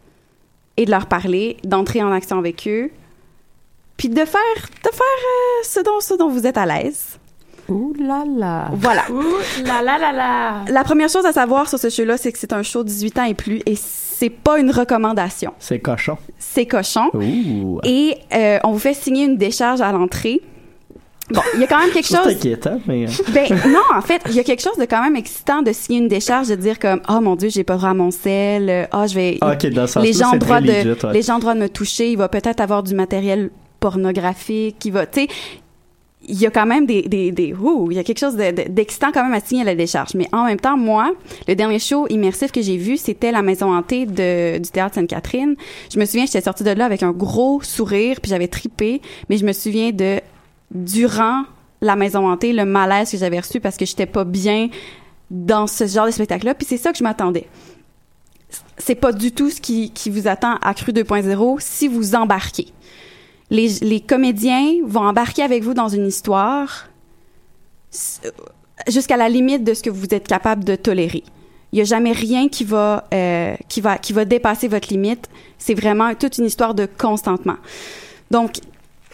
et 0.76 0.84
de 0.84 0.92
leur 0.92 1.06
parler, 1.06 1.56
d'entrer 1.64 2.04
en 2.04 2.12
action 2.12 2.38
avec 2.38 2.68
eux, 2.68 2.92
puis 3.96 4.10
de 4.10 4.26
faire, 4.26 4.70
de 4.84 4.90
faire 4.90 5.02
euh, 5.02 5.64
ce, 5.64 5.80
dont, 5.80 6.02
ce 6.02 6.14
dont 6.16 6.28
vous 6.28 6.46
êtes 6.46 6.58
à 6.58 6.66
l'aise. 6.66 7.15
Ouh 7.70 7.94
là 8.00 8.24
là. 8.38 8.70
Voilà. 8.74 9.04
Ouh 9.12 9.24
là 9.66 9.82
là 9.82 9.98
là 9.98 10.12
là. 10.12 10.54
La 10.70 10.84
première 10.84 11.10
chose 11.10 11.26
à 11.26 11.34
savoir 11.34 11.68
sur 11.68 11.80
ce 11.80 11.90
show-là, 11.90 12.18
c'est 12.18 12.32
que 12.32 12.38
c'est 12.40 12.54
un 12.54 12.64
show 12.64 12.84
18 12.84 13.20
ans 13.20 13.24
et 13.24 13.34
plus 13.34 13.62
et 13.66 13.76
c'est 13.76 14.30
pas 14.30 14.60
une 14.60 14.72
recommandation. 14.72 15.52
C'est 15.60 15.80
cochon. 15.80 16.18
C'est 16.38 16.66
cochon. 16.68 17.10
Ouh. 17.14 17.80
Et 17.84 18.16
euh, 18.34 18.60
on 18.64 18.72
vous 18.72 18.80
fait 18.80 18.94
signer 18.94 19.26
une 19.26 19.38
décharge 19.38 19.82
à 19.82 19.92
l'entrée. 19.92 20.42
Bon, 21.32 21.42
il 21.56 21.60
y 21.60 21.64
a 21.64 21.68
quand 21.68 21.80
même 21.80 21.90
quelque 21.90 22.06
C'est 22.08 22.18
chose. 22.18 22.28
inquiétant, 22.28 22.80
mais. 22.86 23.06
euh, 23.08 23.12
Ben 23.34 23.48
non, 23.68 23.82
en 23.98 24.02
fait, 24.02 24.22
il 24.28 24.36
y 24.36 24.40
a 24.40 24.44
quelque 24.44 24.62
chose 24.62 24.78
de 24.78 24.86
quand 24.86 25.02
même 25.02 25.16
excitant 25.16 25.64
de 25.64 25.72
signer 25.74 25.98
une 25.98 26.08
décharge, 26.08 26.50
de 26.50 26.56
dire 26.56 26.78
comme 26.78 27.02
oh 27.10 27.20
mon 27.20 27.36
dieu, 27.36 27.50
j'ai 27.50 27.64
pas 27.64 27.78
droit 27.78 27.90
à 27.90 27.94
mon 27.96 28.12
sel, 28.12 28.70
euh, 28.70 28.86
ah 28.92 29.08
je 29.08 29.16
vais 29.16 29.38
Ah, 29.42 29.54
ok, 29.54 29.66
dans 29.72 29.88
ce 29.88 29.94
sens-là, 29.94 30.02
les 30.08 30.14
gens 30.14 30.28
ont 30.28 30.32
c'est 30.34 30.38
droit 30.38 30.58
très 30.62 30.68
de 30.84 30.90
legit, 30.90 31.06
ouais. 31.06 31.14
les 31.14 31.22
gens 31.24 31.38
ont 31.38 31.40
droit 31.40 31.56
de 31.56 31.60
me 31.62 31.70
toucher, 31.70 32.12
il 32.12 32.18
va 32.18 32.30
peut-être 32.30 32.62
avoir 32.62 32.84
du 32.84 32.94
matériel 32.94 33.50
pornographique, 33.80 34.86
il 34.86 34.92
va 34.92 35.08
tu 35.08 35.22
sais 35.22 35.28
il 36.28 36.40
y 36.40 36.46
a 36.46 36.52
quand 36.52 36.66
même 36.66 36.86
des 36.86 37.04
des 37.04 37.32
des 37.32 37.54
ouh, 37.54 37.92
il 37.92 37.98
y 37.98 38.00
a 38.00 38.04
quelque 38.04 38.20
chose 38.20 38.36
de- 38.36 38.52
de- 38.52 38.70
d'excitant 38.70 39.12
quand 39.14 39.24
même 39.24 39.34
à 39.34 39.40
signer 39.40 39.64
la 39.64 39.76
décharge, 39.76 40.14
mais 40.16 40.28
en 40.32 40.46
même 40.46 40.60
temps 40.60 40.78
moi, 40.78 41.14
le 41.48 41.56
dernier 41.56 41.80
show 41.80 42.08
immersif 42.10 42.52
que 42.52 42.62
j'ai 42.62 42.78
vu, 42.78 42.98
c'était 42.98 43.32
la 43.32 43.42
maison 43.42 43.74
hantée 43.76 44.06
du 44.06 44.70
théâtre 44.72 44.96
Sainte-Catherine. 44.96 45.56
Je 45.94 46.00
me 46.00 46.06
souviens, 46.06 46.26
j'étais 46.26 46.42
sortie 46.42 46.64
de 46.64 46.72
là 46.72 46.86
avec 46.86 47.04
un 47.04 47.12
gros 47.12 47.62
sourire, 47.62 48.20
puis 48.22 48.30
j'avais 48.30 48.48
tripé, 48.48 49.02
mais 49.30 49.38
je 49.38 49.46
me 49.46 49.54
souviens 49.54 49.92
de 49.92 50.20
durant 50.72 51.44
la 51.82 51.96
maison 51.96 52.28
hantée, 52.28 52.54
le 52.54 52.66
malaise 52.66 53.12
que 53.12 53.18
j'avais 53.18 53.40
reçu 53.40 53.60
parce 53.60 53.78
que 53.78 53.86
j'étais 53.86 54.06
pas 54.08 54.24
bien 54.24 54.70
dans 55.30 55.68
ce 55.68 55.86
genre 55.88 56.06
de 56.08 56.12
spectacle-là. 56.12 56.56
Puis 56.56 56.66
c'est 56.68 56.78
ça 56.78 56.92
que 56.92 56.98
je 56.98 57.04
m'attendais. 57.04 57.46
C'est 58.78 58.96
pas 58.96 59.12
du 59.12 59.32
tout 59.32 59.50
ce 59.50 59.60
qui, 59.62 59.92
qui 59.92 60.10
vous 60.10 60.28
attend 60.28 60.56
à 60.62 60.74
Cru 60.74 60.92
2.0 60.92 61.58
si 61.60 61.88
vous 61.88 62.16
embarquez. 62.16 62.68
Les, 63.50 64.02
comédiens 64.02 64.80
vont 64.86 65.08
embarquer 65.08 65.44
avec 65.44 65.64
vous 65.64 65.74
dans 65.74 65.88
une 65.88 66.08
histoire 66.08 66.88
jusqu'à 68.88 69.18
la 69.18 69.30
limite 69.30 69.64
de 69.64 69.74
ce 69.74 69.84
que 69.84 69.90
vous 69.90 70.08
êtes 70.12 70.28
capable 70.28 70.64
de 70.64 70.76
tolérer. 70.76 71.24
Il 71.72 71.80
y 71.80 71.82
a 71.82 71.86
jamais 71.86 72.12
rien 72.12 72.48
qui 72.48 72.64
va, 72.64 73.08
euh, 73.14 73.56
qui 73.68 73.82
va, 73.82 73.98
qui 73.98 74.14
va 74.14 74.26
dépasser 74.26 74.68
votre 74.68 74.88
limite. 74.90 75.30
C'est 75.58 75.74
vraiment 75.74 76.14
toute 76.16 76.38
une 76.38 76.46
histoire 76.46 76.74
de 76.74 76.86
consentement. 76.86 77.58
Donc, 78.32 78.60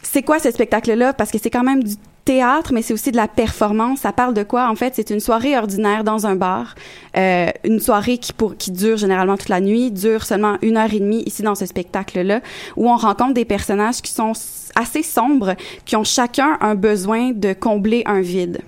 c'est 0.01 0.21
quoi 0.23 0.39
ce 0.39 0.51
spectacle-là? 0.51 1.13
Parce 1.13 1.31
que 1.31 1.37
c'est 1.37 1.49
quand 1.49 1.63
même 1.63 1.83
du 1.83 1.95
théâtre, 2.25 2.71
mais 2.73 2.81
c'est 2.81 2.93
aussi 2.93 3.11
de 3.11 3.17
la 3.17 3.27
performance. 3.27 3.99
Ça 3.99 4.11
parle 4.11 4.33
de 4.33 4.43
quoi? 4.43 4.69
En 4.69 4.75
fait, 4.75 4.93
c'est 4.95 5.09
une 5.09 5.19
soirée 5.19 5.57
ordinaire 5.57 6.03
dans 6.03 6.25
un 6.27 6.35
bar. 6.35 6.75
Euh, 7.17 7.49
une 7.63 7.79
soirée 7.79 8.17
qui, 8.17 8.33
pour, 8.33 8.55
qui 8.57 8.71
dure 8.71 8.97
généralement 8.97 9.37
toute 9.37 9.49
la 9.49 9.61
nuit, 9.61 9.91
dure 9.91 10.23
seulement 10.23 10.57
une 10.61 10.77
heure 10.77 10.93
et 10.93 10.99
demie 10.99 11.23
ici 11.25 11.41
dans 11.41 11.55
ce 11.55 11.65
spectacle-là, 11.65 12.41
où 12.75 12.89
on 12.89 12.95
rencontre 12.95 13.33
des 13.33 13.45
personnages 13.45 14.01
qui 14.01 14.11
sont 14.11 14.33
assez 14.75 15.03
sombres, 15.03 15.55
qui 15.85 15.95
ont 15.95 16.03
chacun 16.03 16.57
un 16.61 16.75
besoin 16.75 17.31
de 17.31 17.53
combler 17.53 18.03
un 18.05 18.21
vide. 18.21 18.61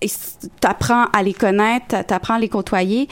Et 0.00 0.08
tu 0.08 0.48
apprends 0.66 1.06
à 1.12 1.22
les 1.22 1.32
connaître, 1.32 2.04
tu 2.06 2.14
apprends 2.14 2.34
à 2.34 2.38
les 2.38 2.48
côtoyer. 2.48 3.08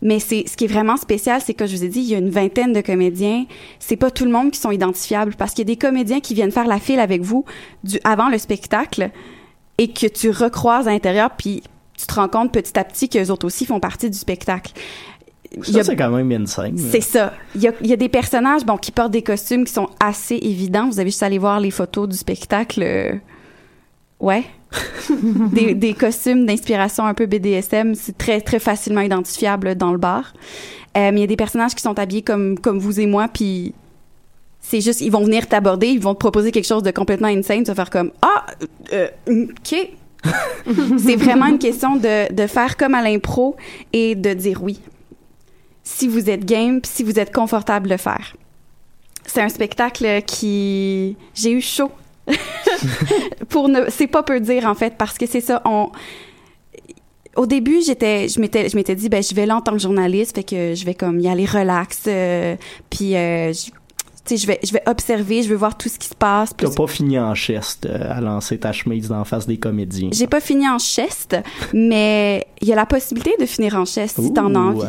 Mais 0.00 0.20
c'est 0.20 0.44
ce 0.46 0.56
qui 0.56 0.64
est 0.64 0.68
vraiment 0.68 0.96
spécial, 0.96 1.40
c'est 1.44 1.54
que 1.54 1.66
je 1.66 1.76
vous 1.76 1.84
ai 1.84 1.88
dit, 1.88 2.00
il 2.00 2.06
y 2.08 2.14
a 2.14 2.18
une 2.18 2.30
vingtaine 2.30 2.72
de 2.72 2.80
comédiens. 2.80 3.46
C'est 3.80 3.96
pas 3.96 4.10
tout 4.12 4.24
le 4.24 4.30
monde 4.30 4.52
qui 4.52 4.60
sont 4.60 4.70
identifiables 4.70 5.34
parce 5.36 5.52
qu'il 5.54 5.68
y 5.68 5.70
a 5.70 5.74
des 5.74 5.78
comédiens 5.78 6.20
qui 6.20 6.34
viennent 6.34 6.52
faire 6.52 6.66
la 6.68 6.78
file 6.78 7.00
avec 7.00 7.22
vous 7.22 7.44
du 7.82 7.98
avant 8.04 8.28
le 8.28 8.38
spectacle 8.38 9.10
et 9.78 9.88
que 9.92 10.06
tu 10.06 10.30
recroises 10.30 10.86
à 10.86 10.92
l'intérieur, 10.92 11.30
puis 11.36 11.62
tu 11.96 12.06
te 12.06 12.14
rends 12.14 12.28
compte 12.28 12.52
petit 12.52 12.78
à 12.78 12.84
petit 12.84 13.08
qu'eux 13.08 13.28
autres 13.30 13.46
aussi 13.46 13.66
font 13.66 13.80
partie 13.80 14.08
du 14.08 14.16
spectacle. 14.18 14.72
Ça, 15.62 15.80
a- 15.80 15.82
c'est 15.84 15.96
quand 15.96 16.10
même 16.10 16.30
insane. 16.30 16.76
c'est 16.76 17.00
ça. 17.00 17.32
Il 17.56 17.62
y 17.62 17.68
a, 17.68 17.72
il 17.80 17.86
y 17.88 17.92
a 17.92 17.96
des 17.96 18.08
personnages 18.10 18.64
bon, 18.64 18.76
qui 18.76 18.92
portent 18.92 19.10
des 19.12 19.22
costumes 19.22 19.64
qui 19.64 19.72
sont 19.72 19.88
assez 19.98 20.36
évidents. 20.36 20.88
Vous 20.90 21.00
avez 21.00 21.08
juste 21.10 21.22
à 21.22 21.26
aller 21.26 21.38
voir 21.38 21.58
les 21.58 21.70
photos 21.72 22.08
du 22.08 22.16
spectacle. 22.16 22.82
euh, 22.84 23.12
Ouais. 24.20 24.44
des, 25.74 25.94
costumes 25.94 26.46
d'inspiration 26.46 27.06
un 27.06 27.14
peu 27.14 27.26
BDSM, 27.26 27.94
c'est 27.94 28.16
très, 28.16 28.40
très 28.40 28.58
facilement 28.58 29.00
identifiable 29.00 29.74
dans 29.74 29.92
le 29.92 29.98
bar. 29.98 30.34
Euh, 30.96 31.10
il 31.12 31.18
y 31.18 31.22
a 31.22 31.26
des 31.26 31.36
personnages 31.36 31.74
qui 31.74 31.82
sont 31.82 31.98
habillés 31.98 32.22
comme, 32.22 32.58
comme 32.58 32.78
vous 32.78 33.00
et 33.00 33.06
moi, 33.06 33.28
puis 33.28 33.74
c'est 34.60 34.80
juste, 34.80 35.00
ils 35.00 35.10
vont 35.10 35.24
venir 35.24 35.46
t'aborder, 35.46 35.88
ils 35.88 36.00
vont 36.00 36.14
te 36.14 36.18
proposer 36.18 36.52
quelque 36.52 36.66
chose 36.66 36.82
de 36.82 36.90
complètement 36.90 37.28
insane, 37.28 37.62
tu 37.62 37.68
vas 37.68 37.74
faire 37.74 37.90
comme 37.90 38.12
Ah, 38.22 38.46
euh, 38.92 39.08
OK. 39.26 39.90
c'est 40.98 41.16
vraiment 41.16 41.46
une 41.46 41.58
question 41.58 41.96
de, 41.96 42.32
de 42.32 42.46
faire 42.46 42.76
comme 42.76 42.94
à 42.94 43.02
l'impro 43.02 43.56
et 43.92 44.14
de 44.14 44.34
dire 44.34 44.62
oui. 44.62 44.80
Si 45.84 46.06
vous 46.08 46.28
êtes 46.28 46.44
game, 46.44 46.80
si 46.82 47.02
vous 47.02 47.18
êtes 47.18 47.32
confortable 47.32 47.86
de 47.86 47.92
le 47.92 47.98
faire. 47.98 48.36
C'est 49.24 49.42
un 49.42 49.48
spectacle 49.48 50.22
qui. 50.26 51.16
J'ai 51.34 51.52
eu 51.52 51.60
chaud. 51.60 51.90
Pour 53.48 53.68
ne. 53.68 53.82
C'est 53.88 54.06
pas 54.06 54.22
peu 54.22 54.40
dire, 54.40 54.66
en 54.66 54.74
fait, 54.74 54.94
parce 54.98 55.16
que 55.18 55.26
c'est 55.26 55.40
ça. 55.40 55.62
On. 55.64 55.90
Au 57.36 57.46
début, 57.46 57.78
j'étais, 57.86 58.28
je 58.28 58.40
m'étais, 58.40 58.68
je 58.68 58.76
m'étais 58.76 58.96
dit, 58.96 59.08
ben, 59.08 59.22
je 59.22 59.32
vais 59.34 59.46
là 59.46 59.56
en 59.56 59.60
tant 59.60 59.72
que 59.72 59.78
journaliste, 59.78 60.34
fait 60.34 60.42
que 60.42 60.74
je 60.74 60.84
vais 60.84 60.94
comme 60.94 61.20
y 61.20 61.28
aller 61.28 61.44
relax, 61.44 62.02
euh, 62.08 62.56
puis, 62.90 63.14
euh, 63.16 63.52
je- 63.52 63.70
je 64.36 64.46
vais, 64.46 64.58
je 64.64 64.72
vais 64.72 64.82
observer, 64.86 65.42
je 65.44 65.48
vais 65.48 65.54
voir 65.54 65.78
tout 65.78 65.88
ce 65.88 65.98
qui 65.98 66.08
se 66.08 66.14
passe. 66.16 66.50
T'as 66.56 66.74
pas 66.74 66.86
fini 66.88 67.18
en 67.18 67.34
cheste 67.34 67.86
euh, 67.86 68.10
à 68.12 68.20
lancer 68.20 68.58
ta 68.58 68.72
chemise 68.72 69.08
d'en 69.08 69.24
face 69.24 69.46
des 69.46 69.56
comédiens. 69.56 70.10
J'ai 70.12 70.26
pas 70.26 70.40
fini 70.40 70.68
en 70.68 70.78
cheste, 70.78 71.36
mais 71.72 72.46
il 72.60 72.66
y 72.68 72.72
a 72.72 72.76
la 72.76 72.86
possibilité 72.86 73.34
de 73.40 73.46
finir 73.46 73.76
en 73.76 73.84
cheste 73.84 74.20
si 74.20 74.32
t'en 74.34 74.54
as 74.54 74.58
envie. 74.58 74.80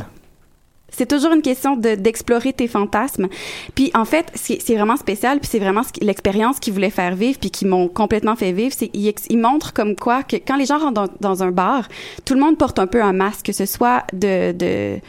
C'est 0.91 1.07
toujours 1.07 1.33
une 1.33 1.41
question 1.41 1.75
de 1.75 1.95
d'explorer 1.95 2.53
tes 2.53 2.67
fantasmes. 2.67 3.27
Puis 3.75 3.91
en 3.93 4.05
fait, 4.05 4.31
c'est 4.35 4.75
vraiment 4.75 4.97
spécial, 4.97 5.39
puis 5.39 5.49
c'est 5.51 5.59
vraiment 5.59 5.81
l'expérience 6.01 6.59
qu'ils 6.59 6.73
voulaient 6.73 6.89
faire 6.89 7.15
vivre, 7.15 7.37
puis 7.39 7.51
qui 7.51 7.65
m'ont 7.65 7.87
complètement 7.87 8.35
fait 8.35 8.51
vivre. 8.51 8.73
C'est 8.77 8.89
ils, 8.93 9.13
ils 9.29 9.37
montrent 9.37 9.73
comme 9.73 9.95
quoi 9.95 10.23
que 10.23 10.35
quand 10.35 10.57
les 10.57 10.65
gens 10.65 10.79
rentrent 10.79 11.11
dans, 11.19 11.43
un 11.43 11.51
bar, 11.51 11.87
tout 12.25 12.33
le 12.33 12.39
monde 12.39 12.57
porte 12.57 12.79
un 12.79 12.87
peu 12.87 13.01
un 13.01 13.13
masque, 13.13 13.45
que 13.47 13.53
ce 13.53 13.65
soit 13.65 14.03
de 14.13 14.51
de 14.51 14.99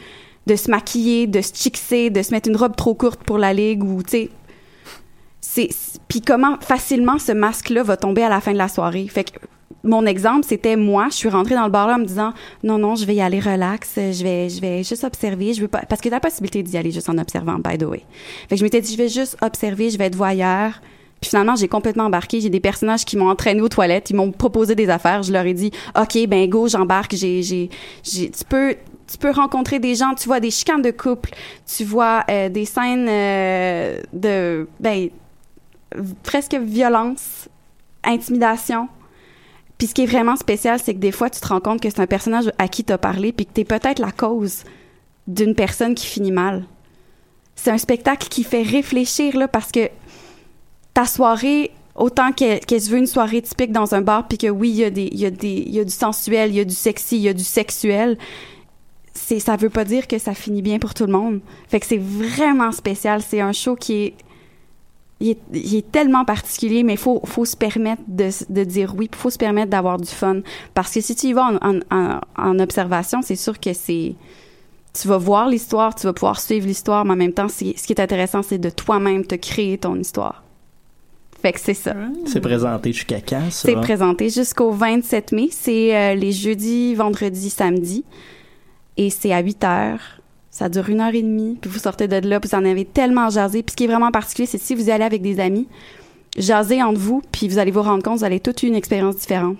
de 0.47 0.55
se 0.55 0.71
maquiller, 0.71 1.27
de 1.27 1.39
se 1.41 1.53
chixer, 1.53 2.09
de 2.09 2.21
se 2.23 2.31
mettre 2.31 2.49
une 2.49 2.57
robe 2.57 2.75
trop 2.75 2.95
courte 2.95 3.23
pour 3.23 3.37
la 3.37 3.53
ligue 3.53 3.83
ou 3.83 4.01
tu 4.01 4.09
sais 4.09 4.29
puis 6.07 6.21
comment 6.21 6.57
facilement 6.59 7.17
ce 7.19 7.31
masque 7.31 7.69
là 7.69 7.83
va 7.83 7.97
tomber 7.97 8.23
à 8.23 8.29
la 8.29 8.41
fin 8.41 8.53
de 8.53 8.57
la 8.57 8.67
soirée. 8.67 9.07
Fait 9.07 9.25
que 9.25 9.37
mon 9.83 10.05
exemple, 10.05 10.45
c'était 10.47 10.75
moi, 10.75 11.07
je 11.09 11.15
suis 11.15 11.29
rentrée 11.29 11.55
dans 11.55 11.65
le 11.65 11.71
bar 11.71 11.87
là 11.87 11.95
en 11.95 11.99
me 11.99 12.05
disant 12.05 12.33
non 12.63 12.77
non, 12.77 12.95
je 12.95 13.05
vais 13.05 13.15
y 13.15 13.21
aller 13.21 13.39
relax, 13.39 13.93
je 13.95 14.23
vais 14.23 14.49
je 14.49 14.61
vais 14.61 14.83
juste 14.83 15.03
observer, 15.03 15.53
je 15.53 15.61
veux 15.61 15.67
pas 15.67 15.81
parce 15.89 16.01
que 16.01 16.09
t'as 16.09 16.15
la 16.15 16.19
possibilité 16.19 16.63
d'y 16.63 16.77
aller 16.77 16.91
juste 16.91 17.09
en 17.09 17.17
observant 17.17 17.57
by 17.57 17.77
the 17.77 17.83
way. 17.83 18.03
Fait 18.47 18.55
que 18.55 18.59
je 18.59 18.63
m'étais 18.63 18.81
dit 18.81 18.91
je 18.91 18.97
vais 18.97 19.09
juste 19.09 19.37
observer, 19.41 19.89
je 19.89 19.97
vais 19.97 20.05
être 20.05 20.15
voyeur. 20.15 20.81
Puis 21.21 21.29
finalement, 21.29 21.55
j'ai 21.55 21.67
complètement 21.67 22.05
embarqué. 22.05 22.41
J'ai 22.41 22.49
des 22.49 22.59
personnages 22.59 23.05
qui 23.05 23.15
m'ont 23.15 23.29
entraîné 23.29 23.61
aux 23.61 23.69
toilettes. 23.69 24.09
Ils 24.09 24.15
m'ont 24.15 24.31
proposé 24.31 24.73
des 24.73 24.89
affaires. 24.89 25.21
Je 25.21 25.31
leur 25.31 25.45
ai 25.45 25.53
dit, 25.53 25.71
OK, 25.95 26.17
ben 26.27 26.49
go, 26.49 26.67
j'embarque. 26.67 27.15
J'ai, 27.15 27.43
j'ai, 27.43 27.69
j'ai, 28.01 28.31
tu 28.31 28.43
peux, 28.43 28.75
tu 29.07 29.19
peux 29.19 29.29
rencontrer 29.29 29.77
des 29.77 29.93
gens. 29.93 30.15
Tu 30.15 30.27
vois 30.27 30.39
des 30.39 30.49
chicanes 30.49 30.81
de 30.81 30.89
couple. 30.89 31.29
Tu 31.67 31.83
vois 31.83 32.23
euh, 32.27 32.49
des 32.49 32.65
scènes 32.65 33.07
euh, 33.07 34.01
de, 34.13 34.67
ben, 34.79 35.09
presque 36.23 36.55
violence, 36.55 37.47
intimidation. 38.03 38.89
Puis 39.81 39.87
ce 39.87 39.95
qui 39.95 40.03
est 40.03 40.05
vraiment 40.05 40.35
spécial, 40.35 40.79
c'est 40.79 40.93
que 40.93 40.99
des 40.99 41.11
fois, 41.11 41.31
tu 41.31 41.41
te 41.41 41.47
rends 41.47 41.59
compte 41.59 41.81
que 41.81 41.89
c'est 41.89 42.01
un 42.01 42.05
personnage 42.05 42.51
à 42.59 42.67
qui 42.67 42.83
t'as 42.83 42.99
parlé, 42.99 43.31
puis 43.31 43.47
que 43.47 43.51
t'es 43.51 43.63
peut-être 43.63 43.97
la 43.97 44.11
cause 44.11 44.63
d'une 45.25 45.55
personne 45.55 45.95
qui 45.95 46.05
finit 46.05 46.31
mal. 46.31 46.65
C'est 47.55 47.71
un 47.71 47.79
spectacle 47.79 48.27
qui 48.27 48.43
fait 48.43 48.61
réfléchir, 48.61 49.35
là, 49.35 49.47
parce 49.47 49.71
que 49.71 49.89
ta 50.93 51.07
soirée, 51.07 51.71
autant 51.95 52.31
qu'elle 52.31 52.59
qu'elle 52.59 52.79
se 52.79 52.91
veut 52.91 52.99
une 52.99 53.07
soirée 53.07 53.41
typique 53.41 53.71
dans 53.71 53.95
un 53.95 54.01
bar, 54.01 54.27
puis 54.27 54.37
que 54.37 54.45
oui, 54.51 54.69
il 54.69 54.75
y, 54.75 54.83
a 54.83 54.89
y, 54.89 55.71
y 55.71 55.79
a 55.79 55.83
du 55.83 55.91
sensuel, 55.91 56.51
il 56.51 56.57
y 56.57 56.59
a 56.59 56.65
du 56.65 56.75
sexy, 56.75 57.15
il 57.15 57.23
y 57.23 57.29
a 57.29 57.33
du 57.33 57.43
sexuel, 57.43 58.19
c'est 59.15 59.39
ça 59.39 59.55
veut 59.55 59.71
pas 59.71 59.83
dire 59.83 60.07
que 60.07 60.19
ça 60.19 60.35
finit 60.35 60.61
bien 60.61 60.77
pour 60.77 60.93
tout 60.93 61.07
le 61.07 61.11
monde. 61.11 61.39
Fait 61.69 61.79
que 61.79 61.87
c'est 61.87 61.97
vraiment 61.97 62.71
spécial. 62.71 63.23
C'est 63.27 63.41
un 63.41 63.51
show 63.51 63.75
qui 63.75 63.93
est 63.93 64.13
il 65.21 65.29
est, 65.31 65.37
il 65.53 65.75
est 65.75 65.91
tellement 65.91 66.25
particulier, 66.25 66.83
mais 66.83 66.93
il 66.93 66.99
faut, 66.99 67.21
faut 67.25 67.45
se 67.45 67.55
permettre 67.55 68.01
de, 68.07 68.29
de 68.49 68.63
dire 68.63 68.93
oui, 68.97 69.07
il 69.11 69.15
faut 69.17 69.29
se 69.29 69.37
permettre 69.37 69.69
d'avoir 69.69 69.97
du 69.97 70.07
fun. 70.07 70.41
Parce 70.73 70.91
que 70.93 70.99
si 71.01 71.15
tu 71.15 71.27
y 71.27 71.33
vas 71.33 71.45
en, 71.61 71.75
en, 71.75 71.79
en, 71.91 72.19
en 72.37 72.59
observation, 72.59 73.21
c'est 73.21 73.35
sûr 73.35 73.59
que 73.59 73.73
c'est... 73.73 74.15
Tu 74.93 75.07
vas 75.07 75.17
voir 75.17 75.47
l'histoire, 75.47 75.95
tu 75.95 76.05
vas 76.05 76.11
pouvoir 76.13 76.39
suivre 76.41 76.67
l'histoire, 76.67 77.05
mais 77.05 77.13
en 77.13 77.15
même 77.15 77.31
temps, 77.31 77.47
c'est- 77.47 77.77
ce 77.77 77.87
qui 77.87 77.93
est 77.93 78.01
intéressant, 78.01 78.41
c'est 78.43 78.57
de 78.57 78.69
toi-même 78.69 79.25
te 79.25 79.35
créer 79.35 79.77
ton 79.77 79.95
histoire. 79.95 80.43
Fait 81.41 81.53
que 81.53 81.59
c'est 81.59 81.73
ça. 81.73 81.95
C'est 82.25 82.41
présenté 82.41 82.91
jusqu'à 82.93 83.19
quand, 83.21 83.49
ça? 83.49 83.67
C'est 83.67 83.75
présenté 83.75 84.29
jusqu'au 84.29 84.71
27 84.71 85.31
mai. 85.31 85.47
C'est 85.51 85.95
euh, 85.95 86.13
les 86.15 86.31
jeudis, 86.31 86.93
vendredis, 86.93 87.49
samedis. 87.49 88.03
Et 88.97 89.09
c'est 89.09 89.31
à 89.33 89.39
8 89.39 89.63
heures. 89.63 90.20
Ça 90.51 90.69
dure 90.69 90.89
une 90.89 90.99
heure 90.99 91.15
et 91.15 91.21
demie. 91.23 91.57
Puis 91.59 91.71
vous 91.71 91.79
sortez 91.79 92.07
de 92.07 92.27
là, 92.27 92.39
puis 92.39 92.49
vous 92.51 92.57
en 92.57 92.65
avez 92.65 92.85
tellement 92.85 93.29
jasé. 93.29 93.63
Puis 93.63 93.71
ce 93.71 93.77
qui 93.77 93.83
est 93.85 93.87
vraiment 93.87 94.11
particulier, 94.11 94.45
c'est 94.45 94.59
si 94.59 94.75
vous 94.75 94.89
y 94.89 94.91
allez 94.91 95.05
avec 95.05 95.21
des 95.21 95.39
amis, 95.39 95.67
jasez 96.37 96.83
entre 96.83 96.99
vous, 96.99 97.21
puis 97.31 97.47
vous 97.47 97.57
allez 97.57 97.71
vous 97.71 97.81
rendre 97.81 98.03
compte, 98.03 98.19
vous 98.19 98.25
allez 98.25 98.41
toute 98.41 98.61
une 98.61 98.75
expérience 98.75 99.15
différente. 99.15 99.57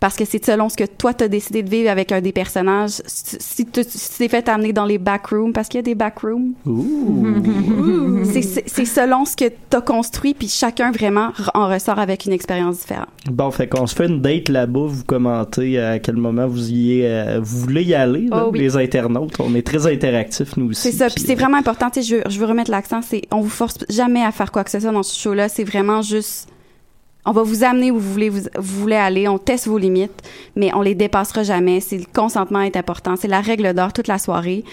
Parce 0.00 0.14
que 0.14 0.24
c'est 0.24 0.44
selon 0.44 0.68
ce 0.68 0.76
que 0.76 0.84
toi, 0.84 1.12
t'as 1.12 1.26
décidé 1.26 1.62
de 1.64 1.68
vivre 1.68 1.90
avec 1.90 2.12
un 2.12 2.20
des 2.20 2.30
personnages. 2.30 3.02
Si 3.06 3.66
tu 3.66 3.82
si 3.84 4.18
t'es 4.18 4.28
fait 4.28 4.48
amener 4.48 4.72
dans 4.72 4.84
les 4.84 4.98
backrooms, 4.98 5.52
parce 5.52 5.66
qu'il 5.68 5.78
y 5.78 5.80
a 5.80 5.82
des 5.82 5.96
backrooms, 5.96 6.52
c'est 8.24 8.84
selon 8.84 9.24
ce 9.24 9.36
que 9.36 9.46
t'as 9.70 9.80
construit, 9.80 10.34
puis 10.34 10.48
chacun 10.48 10.90
vraiment 10.92 11.30
en 11.54 11.68
ressort 11.68 11.98
avec 11.98 12.26
une 12.26 12.32
expérience 12.32 12.78
différente. 12.80 13.08
Bon, 13.30 13.50
fait 13.50 13.66
qu'on 13.68 13.86
se 13.86 13.94
fait 13.94 14.06
une 14.06 14.20
date 14.20 14.48
là-bas, 14.48 14.86
vous 14.86 15.04
commentez 15.04 15.78
à 15.80 15.98
quel 15.98 16.16
moment 16.16 16.46
vous 16.46 16.70
y 16.70 17.02
euh, 17.04 17.40
vous 17.42 17.58
voulez 17.58 17.82
y 17.84 17.94
aller, 17.94 18.26
là, 18.28 18.44
Oh 18.46 18.50
oui. 18.52 18.60
les 18.60 18.76
internautes. 18.76 19.34
On 19.40 19.54
est 19.54 19.66
très 19.66 19.86
interactifs, 19.86 20.56
nous 20.56 20.70
aussi. 20.70 20.92
C'est 20.92 20.96
ça, 20.98 21.08
puis 21.10 21.24
c'est 21.26 21.34
vraiment 21.34 21.58
important. 21.58 21.88
Je, 21.94 22.16
veux- 22.16 22.22
je 22.28 22.38
veux 22.38 22.46
remettre 22.46 22.70
l'accent, 22.70 23.00
c'est 23.02 23.22
on 23.32 23.40
vous 23.40 23.48
force 23.48 23.78
jamais 23.88 24.22
à 24.24 24.30
faire 24.32 24.52
quoi 24.52 24.64
que 24.64 24.70
ce 24.70 24.80
soit 24.80 24.92
dans 24.92 25.02
ce 25.02 25.18
show-là. 25.18 25.48
C'est 25.48 25.64
vraiment 25.64 26.02
juste, 26.02 26.48
on 27.28 27.32
va 27.32 27.42
vous 27.42 27.62
amener 27.62 27.90
où 27.90 27.98
vous 27.98 28.12
voulez, 28.12 28.30
vous, 28.30 28.40
vous 28.56 28.80
voulez 28.80 28.96
aller. 28.96 29.28
On 29.28 29.36
teste 29.38 29.66
vos 29.66 29.76
limites, 29.76 30.22
mais 30.56 30.70
on 30.74 30.80
les 30.80 30.94
dépassera 30.94 31.42
jamais. 31.42 31.80
C'est 31.80 31.98
le 31.98 32.06
consentement 32.12 32.62
est 32.62 32.74
important. 32.76 33.16
C'est 33.16 33.28
la 33.28 33.42
règle 33.42 33.74
d'or 33.74 33.92
toute 33.92 34.08
la 34.08 34.18
soirée. 34.18 34.64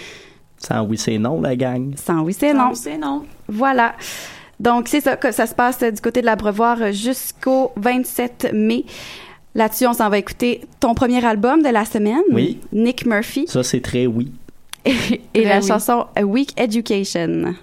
Sans 0.56 0.82
oui, 0.84 0.96
c'est 0.96 1.18
non, 1.18 1.42
la 1.42 1.54
gang. 1.54 1.92
Sans 2.02 2.22
oui, 2.22 2.32
c'est 2.32 2.54
non. 2.54 2.72
c'est 2.74 2.96
non. 2.96 3.24
Voilà. 3.46 3.94
Donc, 4.58 4.88
c'est 4.88 5.02
ça 5.02 5.16
que 5.16 5.32
ça 5.32 5.46
se 5.46 5.54
passe 5.54 5.82
euh, 5.82 5.90
du 5.90 6.00
côté 6.00 6.22
de 6.22 6.26
l'Abreuvoir 6.26 6.80
euh, 6.80 6.92
jusqu'au 6.92 7.72
27 7.76 8.52
mai. 8.54 8.86
Là-dessus, 9.54 9.86
on 9.86 9.92
s'en 9.92 10.08
va 10.08 10.16
écouter 10.16 10.62
ton 10.80 10.94
premier 10.94 11.22
album 11.24 11.62
de 11.62 11.68
la 11.68 11.84
semaine, 11.84 12.22
Oui. 12.32 12.58
Nick 12.72 13.04
Murphy, 13.04 13.44
Ça, 13.48 13.62
c'est 13.62 13.80
très 13.82 14.06
oui. 14.06 14.32
et 14.86 15.44
la 15.44 15.58
oui. 15.60 15.66
chanson 15.66 16.06
A 16.16 16.22
Week 16.24 16.58
Education. 16.58 17.54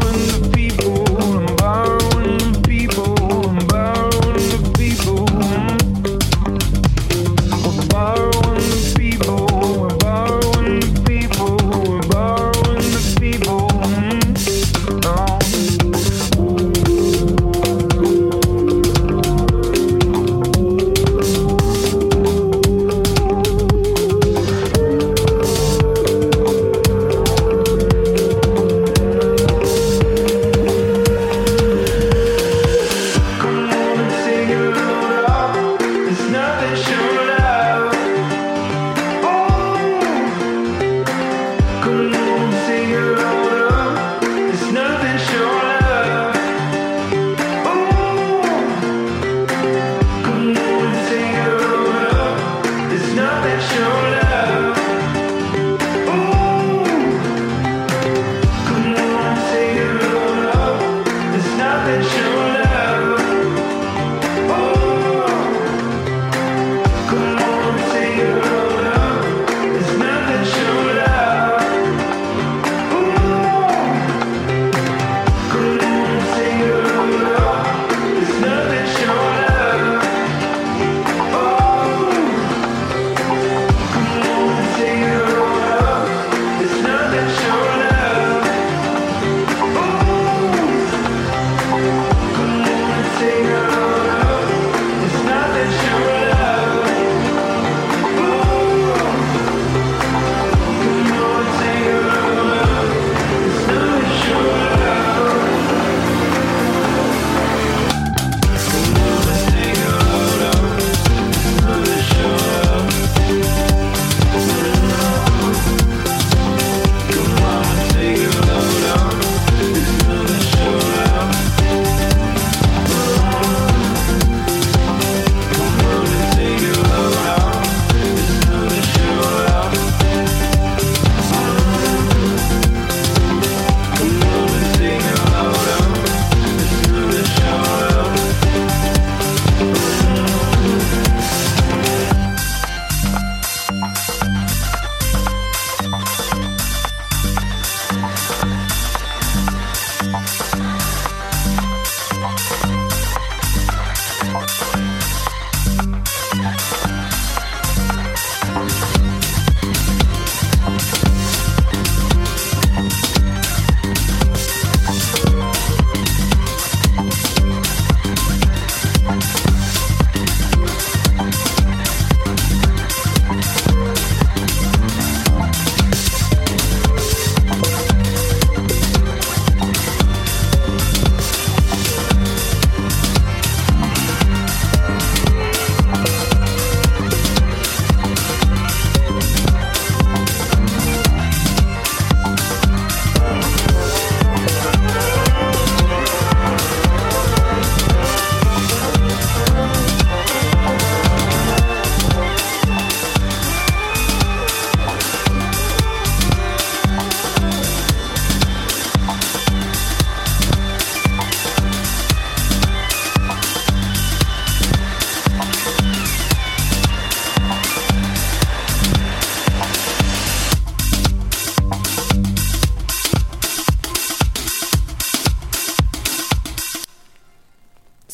Oh. 0.00 0.37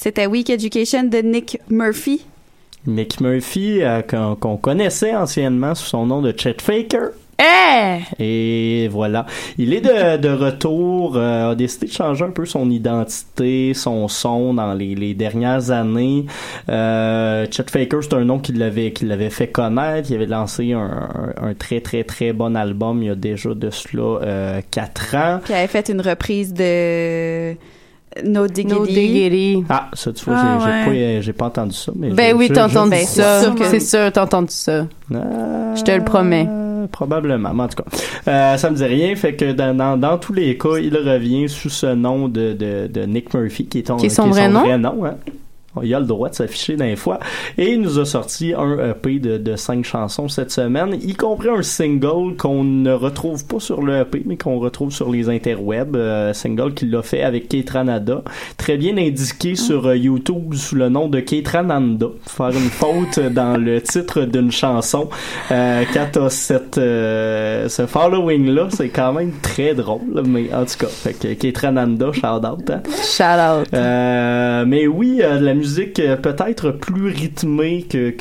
C'était 0.05 0.27
Week 0.27 0.51
Education 0.51 1.05
de 1.05 1.17
Nick 1.23 1.59
Murphy. 1.71 2.27
Nick 2.87 3.23
Murphy, 3.23 3.83
euh, 3.83 4.03
qu'on 4.03 4.59
connaissait 4.59 5.17
anciennement 5.17 5.75
sous 5.75 5.87
son 5.87 6.05
nom 6.05 6.21
de 6.21 6.31
Chet 6.37 6.57
Faker. 6.61 7.13
Eh! 7.39 8.01
Et 8.23 8.89
voilà. 8.89 9.25
Il 9.57 9.73
est 9.73 9.81
de, 9.81 10.19
de 10.19 10.29
retour, 10.29 11.17
euh, 11.17 11.53
a 11.53 11.55
décidé 11.55 11.87
de 11.87 11.93
changer 11.93 12.23
un 12.23 12.33
peu 12.33 12.45
son 12.45 12.71
identité, 12.71 13.73
son 13.73 14.07
son 14.09 14.53
dans 14.53 14.75
les, 14.75 14.95
les 14.95 15.15
dernières 15.15 15.71
années. 15.71 16.27
Euh, 16.69 17.47
Chet 17.51 17.71
Faker, 17.71 18.01
c'est 18.03 18.13
un 18.13 18.27
nom 18.27 18.41
qui 18.41 18.53
l'avait, 18.53 18.93
fait 19.31 19.49
connaître. 19.49 20.11
Il 20.11 20.17
avait 20.17 20.27
lancé 20.27 20.75
un, 20.75 20.83
un, 21.41 21.49
un 21.49 21.55
très 21.55 21.81
très 21.81 22.05
très 22.05 22.35
bon 22.35 22.55
album 22.57 23.03
il 23.03 23.07
y 23.07 23.11
a 23.11 23.15
déjà 23.15 23.55
de 23.55 23.71
cela 23.71 24.03
euh, 24.03 24.61
quatre 24.71 25.15
ans. 25.15 25.41
Puis 25.43 25.55
elle 25.55 25.61
avait 25.61 25.67
fait 25.67 25.89
une 25.89 26.03
reprise 26.03 26.53
de 26.53 27.57
No 28.25 28.47
Diggity. 28.47 28.75
No 28.79 28.87
Diggity. 28.87 29.65
Ah, 29.69 29.91
ça 29.93 30.13
tu 30.13 30.25
vois, 30.27 30.35
Ah, 30.39 30.85
j'ai, 30.87 31.21
j'ai 31.23 31.27
ouais. 31.29 31.33
pas, 31.33 31.47
entendu 31.47 31.75
ça. 31.75 31.93
Mais 31.97 32.11
Ben 32.11 32.31
je- 32.31 32.37
oui, 32.37 32.49
t'as 32.53 32.69
je- 32.69 32.77
entendu 32.77 32.91
Ben, 32.91 33.05
ça. 33.05 33.41
c'est 33.41 33.45
sûr 33.47 33.55
que- 33.57 33.65
C'est 33.65 33.81
sûr, 33.81 34.13
t'as 34.13 34.23
entendu 34.23 34.49
ça. 34.53 34.87
Ah, 35.13 35.75
Je 35.75 35.83
te 35.83 35.91
le 35.91 36.05
promets. 36.05 36.49
Probablement, 36.93 37.53
mais 37.55 37.63
en 37.63 37.69
tout 37.69 37.83
cas, 37.83 37.91
euh, 38.29 38.57
ça 38.59 38.71
me 38.71 38.77
dit 38.77 38.85
rien. 38.85 39.17
Fait 39.17 39.35
que 39.35 39.53
dans, 39.53 39.75
dans, 39.77 39.97
dans 39.97 40.19
tous 40.19 40.35
les 40.35 40.57
cas, 40.59 40.77
il 40.81 40.95
revient 40.97 41.49
sous 41.49 41.71
ce 41.71 41.87
nom 41.95 42.29
de, 42.29 42.53
de, 42.53 42.87
de 42.93 43.01
Nick 43.07 43.33
Murphy, 43.35 43.67
qui 43.67 43.79
est, 43.79 43.83
ton- 43.85 43.97
Qui 43.97 44.07
est 44.07 44.11
son 44.11 44.29
vrai 44.29 44.49
nom? 44.49 44.63
hein. 45.05 45.15
Il 45.83 45.95
a 45.95 46.01
le 46.01 46.07
droit 46.07 46.29
de 46.29 46.35
s'afficher 46.35 46.77
d'un 46.77 46.97
fois. 46.97 47.19
Et 47.59 47.73
il 47.73 47.81
nous 47.81 47.99
a 47.99 48.05
sorti 48.05 48.55
un 48.55 48.91
EP 48.91 49.19
de, 49.19 49.39
de 49.39 49.57
cinq 49.57 49.85
chansons 49.85 50.29
cette 50.29 50.51
semaine, 50.51 50.97
y 51.01 51.15
compris 51.15 51.49
un 51.49 51.63
single 51.63 52.37
qu'on 52.37 52.65
ne 52.65 52.93
retrouve 52.93 53.45
pas 53.47 53.61
sur 53.61 53.83
le 53.83 54.01
EP, 54.01 54.23
mais 54.25 54.37
qu'on 54.37 54.59
retrouve 54.59 54.93
sur 54.93 55.11
les 55.11 55.29
interwebs. 55.29 55.97
Euh, 55.97 56.33
single 56.33 56.75
qu'il 56.75 56.95
a 56.95 57.03
fait 57.03 57.23
avec 57.23 57.49
Keitranada. 57.49 58.23
Très 58.57 58.77
bien 58.77 58.97
indiqué 58.97 59.55
sur 59.55 59.87
euh, 59.87 59.97
YouTube 59.97 60.55
sous 60.55 60.77
le 60.77 60.89
nom 60.89 61.09
de 61.09 61.21
Keitrananda. 61.21 62.07
Faire 62.27 62.51
une 62.51 62.71
faute 62.71 63.19
dans 63.33 63.57
le 63.57 63.81
titre 63.81 64.23
d'une 64.23 64.53
chanson. 64.53 65.09
Euh, 65.51 65.85
quand 65.93 66.07
t'as 66.13 66.31
cette, 66.31 66.79
euh, 66.79 67.69
ce 67.69 67.87
following-là, 67.87 68.69
c'est 68.71 68.89
quand 68.89 69.13
même 69.13 69.33
très 69.43 69.75
drôle. 69.75 70.23
Mais 70.27 70.53
en 70.53 70.65
tout 70.65 70.79
cas, 70.79 70.87
fait 70.87 71.15
que 71.15 71.35
Keitrananda, 71.35 72.13
shout 72.13 72.27
out. 72.27 72.71
Hein? 72.71 72.83
Shout 73.03 73.23
out. 73.25 73.69
Euh, 73.75 74.65
mais 74.67 74.87
oui, 74.87 75.19
de 75.19 75.45
la 75.45 75.55
musique 75.55 75.64
euh, 75.99 76.17
peut-être 76.17 76.71
plus 76.71 77.09
rythmée 77.09 77.83
que, 77.83 78.15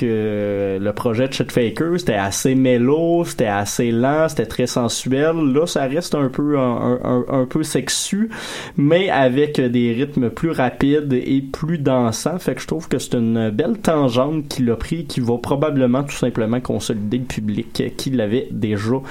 le 0.80 0.92
projet 0.92 1.28
de 1.28 1.34
Chet 1.34 1.52
Faker. 1.52 2.00
C'était 2.00 2.14
assez 2.14 2.56
mélo, 2.56 3.24
c'était 3.26 3.46
assez 3.46 3.92
lent, 3.92 4.30
c'était 4.30 4.46
très 4.46 4.68
sensuel. 4.68 5.36
Là, 5.54 5.66
ça 5.68 5.84
reste 5.84 6.16
un 6.16 6.30
peu 6.30 6.58
un, 6.58 7.46
peu 7.50 7.64
sexu, 7.64 8.30
mais 8.78 9.10
avec 9.10 9.60
des 9.60 9.94
rythmes 9.94 10.30
plus 10.30 10.52
rapides 10.52 11.14
et 11.14 11.42
plus 11.42 11.78
dansants. 11.78 12.40
Fait 12.40 12.56
que 12.56 12.62
je 12.62 12.68
trouve 12.68 12.88
que 12.88 13.00
c'est 13.00 13.16
une 13.16 13.50
belle 13.50 13.78
tangente 13.78 14.48
qu'il 14.48 14.70
a 14.72 14.76
pris, 14.76 15.06
qui 15.06 15.20
va 15.20 15.38
probablement 15.38 16.04
tout 16.04 16.16
simplement 16.16 16.60
consolider 16.60 17.20
le 17.20 17.26
public 17.26 17.84
qui 17.98 18.10
l'avait 18.10 18.48
déjà 18.52 19.02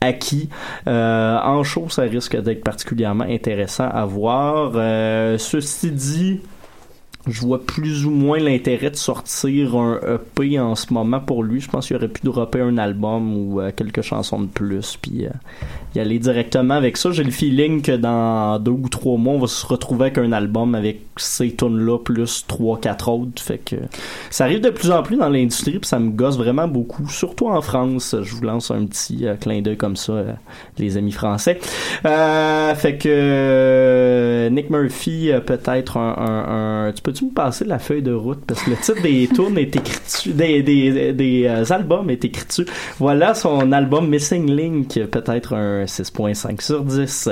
acquis. 0.00 0.48
Euh, 0.86 1.38
en 1.38 1.62
show, 1.62 1.88
ça 1.88 2.02
risque 2.02 2.36
d'être 2.40 2.64
particulièrement 2.64 3.24
intéressant 3.24 3.88
à 3.88 4.04
voir. 4.04 4.72
Euh, 4.74 5.38
ceci 5.38 5.90
dit, 5.90 6.40
je 7.26 7.40
vois 7.42 7.62
plus 7.62 8.06
ou 8.06 8.10
moins 8.10 8.38
l'intérêt 8.38 8.90
de 8.90 8.96
sortir 8.96 9.76
un 9.76 10.00
EP 10.00 10.58
en 10.58 10.74
ce 10.74 10.92
moment 10.92 11.20
pour 11.20 11.42
lui. 11.42 11.60
Je 11.60 11.68
pense 11.68 11.86
qu'il 11.86 11.96
aurait 11.96 12.08
pu 12.08 12.22
dropper 12.24 12.60
un 12.60 12.78
album 12.78 13.36
ou 13.36 13.60
euh, 13.60 13.72
quelques 13.76 14.00
chansons 14.00 14.40
de 14.40 14.46
plus, 14.46 14.96
puis 15.00 15.26
euh, 15.26 15.30
y 15.94 16.00
aller 16.00 16.18
directement 16.18 16.74
avec 16.74 16.96
ça. 16.96 17.10
J'ai 17.12 17.24
le 17.24 17.30
feeling 17.30 17.82
que 17.82 17.92
dans 17.92 18.58
deux 18.58 18.70
ou 18.70 18.88
trois 18.88 19.18
mois, 19.18 19.34
on 19.34 19.38
va 19.38 19.48
se 19.48 19.66
retrouver 19.66 20.06
avec 20.06 20.18
un 20.18 20.32
album 20.32 20.74
avec 20.74 21.02
ces 21.18 21.54
tunes-là 21.54 21.98
plus 21.98 22.46
trois, 22.46 22.80
quatre 22.80 23.08
autres. 23.08 23.42
Fait 23.42 23.58
que 23.58 23.76
ça 24.30 24.44
arrive 24.44 24.62
de 24.62 24.70
plus 24.70 24.90
en 24.90 25.02
plus 25.02 25.18
dans 25.18 25.28
l'industrie, 25.28 25.78
puis 25.78 25.88
ça 25.88 25.98
me 25.98 26.10
gosse 26.10 26.38
vraiment 26.38 26.68
beaucoup, 26.68 27.06
surtout 27.08 27.48
en 27.48 27.60
France. 27.60 28.16
Je 28.22 28.34
vous 28.34 28.42
lance 28.42 28.70
un 28.70 28.86
petit 28.86 29.26
euh, 29.26 29.34
clin 29.34 29.60
d'œil 29.60 29.76
comme 29.76 29.96
ça, 29.96 30.24
les 30.78 30.96
amis 30.96 31.12
français. 31.12 31.58
Fait 32.02 32.96
que 32.98 34.48
Nick 34.50 34.70
Murphy, 34.70 35.30
peut-être 35.44 35.98
un, 35.98 36.92
peux-tu 37.10 37.24
me 37.24 37.30
passer 37.30 37.64
la 37.64 37.80
feuille 37.80 38.02
de 38.02 38.12
route? 38.12 38.38
Parce 38.46 38.62
que 38.62 38.70
le 38.70 38.76
titre 38.76 39.02
des 39.02 39.28
tunes 39.34 39.58
est 39.58 39.74
écrit 39.74 39.98
dessus, 40.04 40.32
des, 40.32 40.62
des, 40.62 41.12
des 41.12 41.44
euh, 41.46 41.64
albums 41.70 42.08
est 42.08 42.24
écrit 42.24 42.46
dessus. 42.46 42.66
Voilà 43.00 43.34
son 43.34 43.72
album 43.72 44.08
Missing 44.08 44.48
Link, 44.48 44.94
peut-être 45.10 45.54
un 45.54 45.84
6.5 45.86 46.60
sur 46.60 46.84
10. 46.84 47.30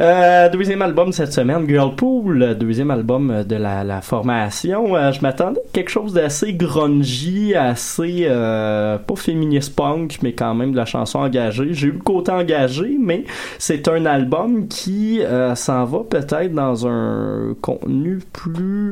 Euh, 0.00 0.48
deuxième 0.48 0.82
album 0.82 1.12
cette 1.12 1.32
semaine, 1.32 1.68
Girlpool, 1.68 2.56
deuxième 2.56 2.92
album 2.92 3.42
de 3.42 3.56
la, 3.56 3.82
la 3.82 4.00
formation. 4.00 4.94
Euh, 4.96 5.10
je 5.10 5.20
m'attendais 5.22 5.60
à 5.60 5.72
quelque 5.72 5.90
chose 5.90 6.12
d'assez 6.12 6.52
grungy, 6.52 7.54
assez 7.56 8.28
pas 8.28 9.16
féministe 9.16 9.74
punk, 9.74 10.18
mais 10.22 10.34
quand 10.34 10.54
même 10.54 10.70
de 10.70 10.76
la 10.76 10.84
chanson 10.84 11.18
engagée. 11.18 11.68
J'ai 11.72 11.88
eu 11.88 11.92
le 11.92 11.98
côté 11.98 12.30
engagé, 12.30 12.96
mais 13.00 13.24
c'est 13.58 13.88
un 13.88 14.06
album 14.06 14.68
qui 14.68 15.20
s'en 15.54 15.84
va 15.84 16.00
peut-être 16.08 16.52
dans 16.52 16.86
un 16.86 17.54
contenu 17.60 18.20
plus 18.32 18.83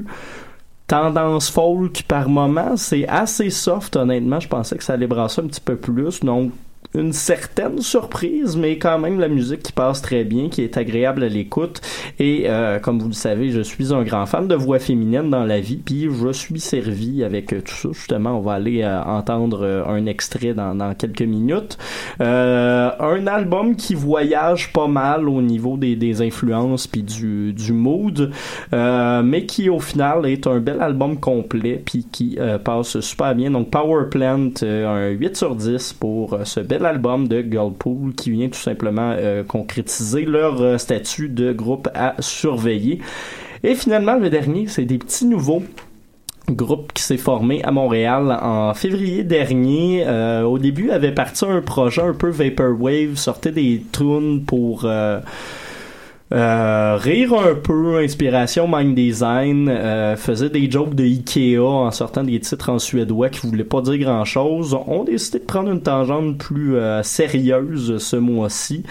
tendance 0.86 1.51
folk 1.51 2.03
par 2.03 2.28
moment. 2.28 2.76
C'est 2.76 3.07
assez 3.09 3.51
soft, 3.51 3.97
honnêtement. 3.97 4.40
Je 4.40 4.49
pensais 4.49 4.76
que 4.76 4.84
ça 4.84 4.95
allait 4.95 5.07
brasser 5.07 5.40
un 5.40 5.47
petit 5.47 5.61
peu 5.61 5.76
plus. 5.76 6.20
Donc, 6.20 6.53
une 6.95 7.12
certaine 7.12 7.80
surprise, 7.80 8.57
mais 8.57 8.78
quand 8.78 8.99
même 8.99 9.18
la 9.18 9.28
musique 9.28 9.62
qui 9.62 9.72
passe 9.72 10.03
très 10.03 10.24
bien, 10.24 10.49
qui 10.49 10.62
est 10.62 10.76
agréable 10.76 11.24
à 11.24 11.28
l'écoute. 11.28 11.80
Et 12.18 12.45
euh, 12.47 12.78
comme 12.78 12.99
vous 12.99 13.09
le 13.09 13.14
savez, 13.14 13.51
je 13.51 13.61
suis 13.61 13.93
un 13.93 14.03
grand 14.03 14.26
fan 14.26 14.49
de 14.49 14.55
voix 14.55 14.78
féminine 14.78 15.30
dans 15.30 15.45
la 15.45 15.61
vie, 15.61 15.80
puis 15.84 16.09
je 16.11 16.32
suis 16.32 16.61
servi 16.61 17.24
avec 17.24 17.49
tout 17.49 17.74
ça. 17.74 17.88
Justement, 17.93 18.38
on 18.38 18.40
va 18.40 18.55
aller 18.55 18.82
euh, 18.82 19.03
entendre 19.03 19.62
euh, 19.62 19.84
un 19.86 20.07
extrait 20.07 20.55
dans, 20.55 20.74
dans 20.74 20.95
quelques 20.95 21.22
minutes. 21.22 21.78
Euh, 22.20 22.90
un 22.99 23.26
album 23.26 23.76
qui 23.76 23.95
voyage 23.95 24.72
pas 24.72 24.86
mal 24.86 25.28
au 25.28 25.43
niveau 25.43 25.76
des, 25.76 25.97
des 25.97 26.22
influences 26.22 26.86
puis 26.86 27.03
du, 27.03 27.53
du 27.53 27.72
mood, 27.72 28.30
euh, 28.72 29.22
mais 29.22 29.47
qui 29.47 29.68
au 29.68 29.80
final 29.80 30.26
est 30.26 30.47
un 30.47 30.59
bel 30.61 30.80
album 30.80 31.18
complet 31.18 31.82
puis 31.84 32.07
qui 32.11 32.38
passe 32.64 33.01
super 33.01 33.34
bien. 33.34 33.51
Donc 33.51 33.70
Power 33.70 34.05
Plant, 34.11 34.53
un 34.62 35.09
8 35.09 35.36
sur 35.36 35.55
10 35.55 35.95
pour 35.95 36.38
ce 36.45 36.61
bel 36.61 36.82
album 36.87 37.28
de 37.28 37.43
Girlpool 37.43 38.14
qui 38.14 38.30
vient 38.30 38.49
tout 38.49 38.59
simplement 38.59 39.14
euh, 39.16 39.43
concrétiser 39.45 40.24
leur 40.24 40.61
euh, 40.61 40.78
statut 40.78 41.28
de 41.28 41.53
groupe 41.53 41.89
à 41.95 42.14
surveiller. 42.20 43.01
Et 43.62 43.74
finalement, 43.74 44.16
le 44.16 44.30
dernier, 44.30 44.66
c'est 44.68 44.85
des 44.85 44.99
petits 44.99 45.26
nouveaux 45.26 45.62
groupe 46.51 46.93
qui 46.93 47.03
s'est 47.03 47.18
formé 47.18 47.62
à 47.62 47.70
Montréal 47.70 48.37
en 48.43 48.74
février 48.74 49.22
dernier. 49.22 50.05
Euh, 50.07 50.43
au 50.43 50.59
début, 50.59 50.91
avait 50.91 51.12
parti 51.12 51.45
un 51.45 51.61
projet 51.61 52.03
un 52.03 52.14
peu 52.14 52.28
vaporwave, 52.28 53.16
sortait 53.16 53.53
des 53.53 53.83
tunes 53.93 54.43
pour 54.45 54.85
euh, 56.33 56.97
rire 56.99 57.35
un 57.35 57.55
peu, 57.55 57.99
inspiration 57.99 58.66
mind 58.66 58.95
design, 58.95 59.68
euh, 59.68 60.16
faisait 60.16 60.49
des 60.49 60.70
jokes 60.70 60.95
de 60.95 61.05
Ikea 61.05 61.61
en 61.61 61.91
sortant 61.91 62.24
des 62.24 62.41
titres 62.41 62.70
en 62.70 62.78
suédois 62.78 63.28
qui 63.28 63.47
voulaient 63.47 63.64
pas 63.64 63.83
dire 63.83 63.99
grand 63.99 64.24
chose. 64.24 64.76
On 64.87 65.05
décidé 65.05 65.41
de 65.41 65.45
prendre 65.45 65.70
une 65.70 65.83
tangente 65.83 66.39
plus 66.39 66.76
euh, 66.76 67.03
sérieuse 67.03 67.99
ce 67.99 68.16
mois-ci. 68.16 68.83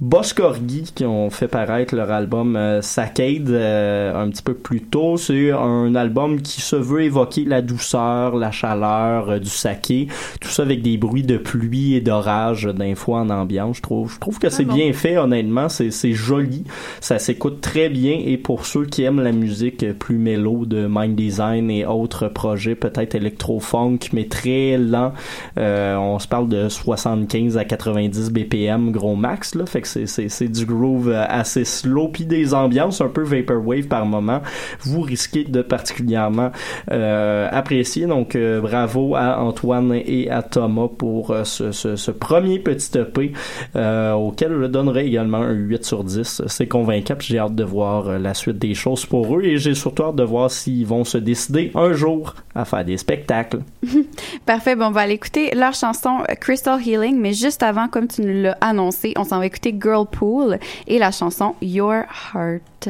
Boss 0.00 0.32
Corgi 0.32 0.92
qui 0.94 1.04
ont 1.04 1.30
fait 1.30 1.48
paraître 1.48 1.94
leur 1.94 2.10
album 2.10 2.56
euh, 2.56 2.82
Saccade 2.82 3.50
euh, 3.50 4.14
un 4.14 4.28
petit 4.30 4.42
peu 4.42 4.54
plus 4.54 4.82
tôt. 4.82 5.16
C'est 5.16 5.52
un 5.52 5.94
album 5.94 6.40
qui 6.40 6.60
se 6.60 6.76
veut 6.76 7.02
évoquer 7.02 7.44
la 7.44 7.62
douceur, 7.62 8.36
la 8.36 8.50
chaleur 8.50 9.30
euh, 9.30 9.38
du 9.38 9.48
saké, 9.48 10.08
tout 10.40 10.48
ça 10.48 10.62
avec 10.62 10.82
des 10.82 10.96
bruits 10.96 11.22
de 11.22 11.36
pluie 11.36 11.94
et 11.94 12.00
d'orage 12.00 12.64
d'un 12.64 12.94
fois 12.94 13.20
en 13.20 13.30
ambiance. 13.30 13.78
Je 13.78 13.82
trouve, 13.82 14.12
je 14.12 14.18
trouve 14.18 14.38
que 14.38 14.48
c'est 14.48 14.64
bon. 14.64 14.74
bien 14.74 14.92
fait 14.92 15.16
honnêtement, 15.16 15.68
c'est 15.68 15.90
c'est 15.90 16.12
joli, 16.12 16.64
ça 17.00 17.18
s'écoute 17.18 17.60
très 17.60 17.88
bien 17.88 18.18
et 18.24 18.36
pour 18.36 18.66
ceux 18.66 18.86
qui 18.86 19.02
aiment 19.02 19.20
la 19.20 19.32
musique 19.32 19.98
plus 19.98 20.18
mélo 20.18 20.64
de 20.66 20.86
Mind 20.88 21.16
Design 21.16 21.70
et 21.70 21.86
autres 21.86 22.28
projets 22.28 22.74
peut-être 22.74 23.14
électro-funk 23.14 23.98
mais 24.12 24.26
très 24.26 24.76
lent, 24.78 25.12
euh, 25.58 25.96
on 25.96 26.18
se 26.18 26.28
parle 26.28 26.48
de 26.48 26.68
75 26.68 27.56
à 27.56 27.64
90 27.64 28.30
BPM 28.30 28.90
gros 28.90 29.16
max 29.16 29.54
là, 29.54 29.66
fait 29.66 29.82
que 29.82 29.88
c'est 29.88 30.48
du 30.48 30.66
groove 30.66 31.08
euh, 31.08 31.24
assez 31.28 31.64
slow 31.64 32.08
puis 32.08 32.24
des 32.24 32.54
ambiances 32.54 33.00
un 33.00 33.08
peu 33.08 33.22
vaporwave 33.22 33.86
par 33.86 34.06
moment. 34.06 34.40
Vous 34.80 35.00
risquez 35.00 35.44
de 35.44 35.62
particulièrement 35.62 36.50
euh, 36.90 37.48
apprécier 37.50 38.06
donc 38.06 38.34
euh, 38.34 38.60
bravo 38.60 39.14
à 39.14 39.38
Antoine 39.40 39.92
et 39.92 40.30
à 40.30 40.42
Thomas 40.42 40.88
pour 40.88 41.34
ce, 41.44 41.72
ce, 41.72 42.10
premier 42.10 42.58
petit 42.58 42.98
EP 42.98 43.32
auquel 43.74 44.52
je 44.60 44.66
donnerai 44.66 45.06
également 45.06 45.38
un 45.38 45.52
8 45.52 45.84
sur 45.84 46.04
10. 46.04 46.42
C'est 46.46 46.66
convaincant, 46.70 47.16
j'ai 47.18 47.38
hâte 47.38 47.54
de 47.54 47.64
voir 47.64 48.08
euh, 48.08 48.18
la 48.18 48.32
suite 48.32 48.58
des 48.58 48.72
choses 48.74 49.04
pour 49.04 49.36
eux 49.36 49.42
et 49.44 49.58
j'ai 49.58 49.74
surtout 49.74 50.04
hâte 50.04 50.16
de 50.16 50.22
voir 50.22 50.50
s'ils 50.50 50.86
vont 50.86 51.04
se 51.04 51.18
décider 51.18 51.70
un 51.74 51.92
jour 51.92 52.34
à 52.54 52.64
faire 52.64 52.84
des 52.84 52.96
spectacles. 52.96 53.60
Parfait, 54.46 54.76
bon, 54.76 54.86
on 54.86 54.90
va 54.90 55.02
aller 55.02 55.14
écouter 55.14 55.54
leur 55.54 55.74
chanson 55.74 56.20
euh, 56.30 56.34
Crystal 56.34 56.80
Healing, 56.80 57.20
mais 57.20 57.34
juste 57.34 57.62
avant, 57.62 57.88
comme 57.88 58.08
tu 58.08 58.22
nous 58.22 58.42
l'as 58.44 58.56
annoncé, 58.62 59.12
on 59.18 59.24
s'en 59.24 59.38
va 59.38 59.46
écouter 59.46 59.76
Girlpool 59.78 60.58
et 60.86 60.98
la 60.98 61.10
chanson 61.10 61.54
Your 61.60 62.04
Heart. 62.34 62.88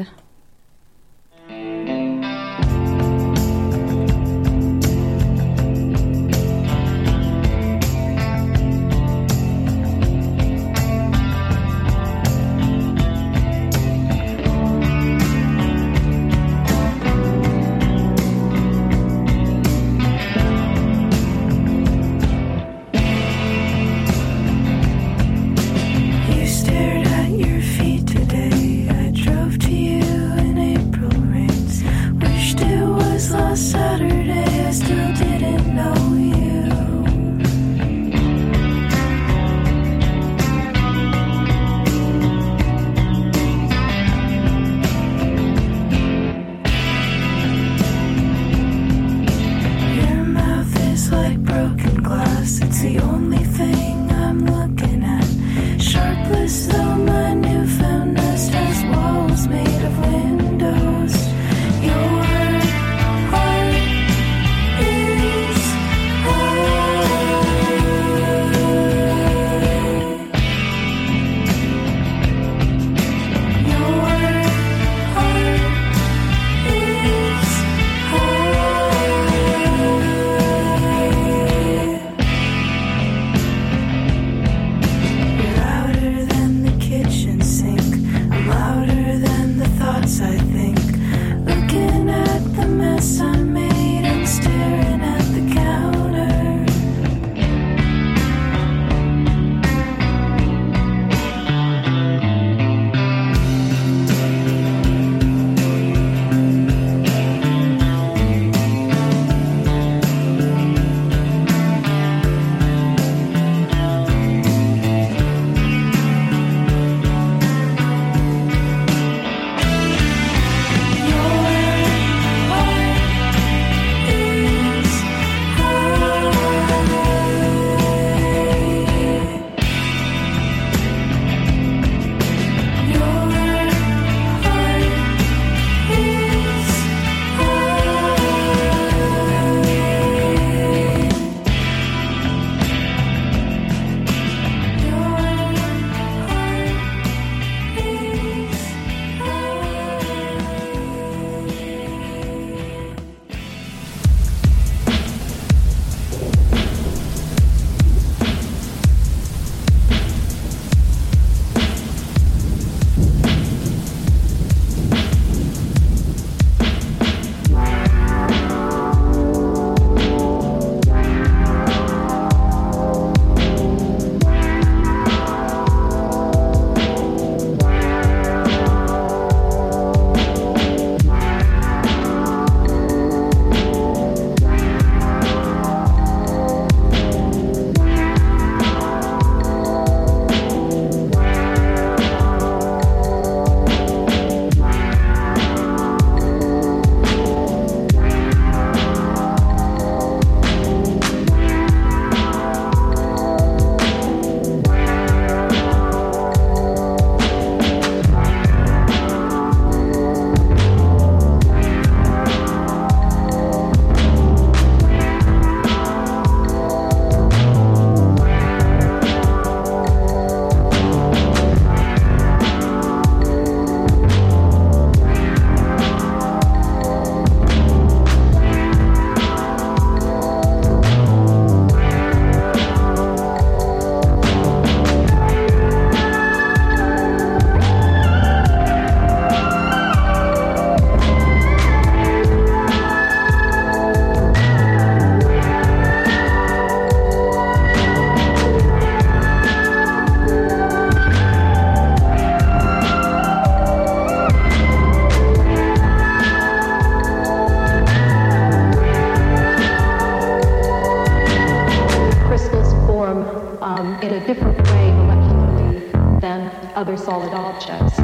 um, 263.81 263.99
in 264.03 264.13
a 264.13 264.27
different 264.27 264.59
way 264.59 264.93
molecularly 265.01 266.21
than 266.21 266.51
other 266.75 266.97
solid 266.99 267.33
objects. 267.33 267.97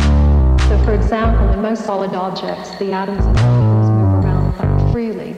So, 0.68 0.82
for 0.84 0.94
example, 0.94 1.50
in 1.52 1.60
most 1.60 1.84
solid 1.84 2.14
objects, 2.14 2.70
the 2.78 2.92
atoms 2.92 3.24
and 3.26 3.36
molecules 3.36 3.90
move 3.90 4.24
around 4.24 4.52
quite 4.54 4.92
freely. 4.92 5.36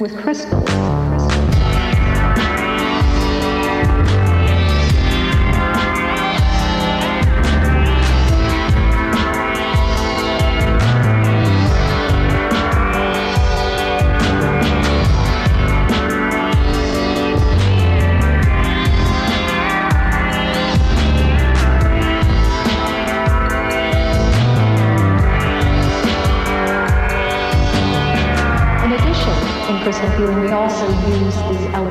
With 0.00 0.16
crystals, 0.16 1.17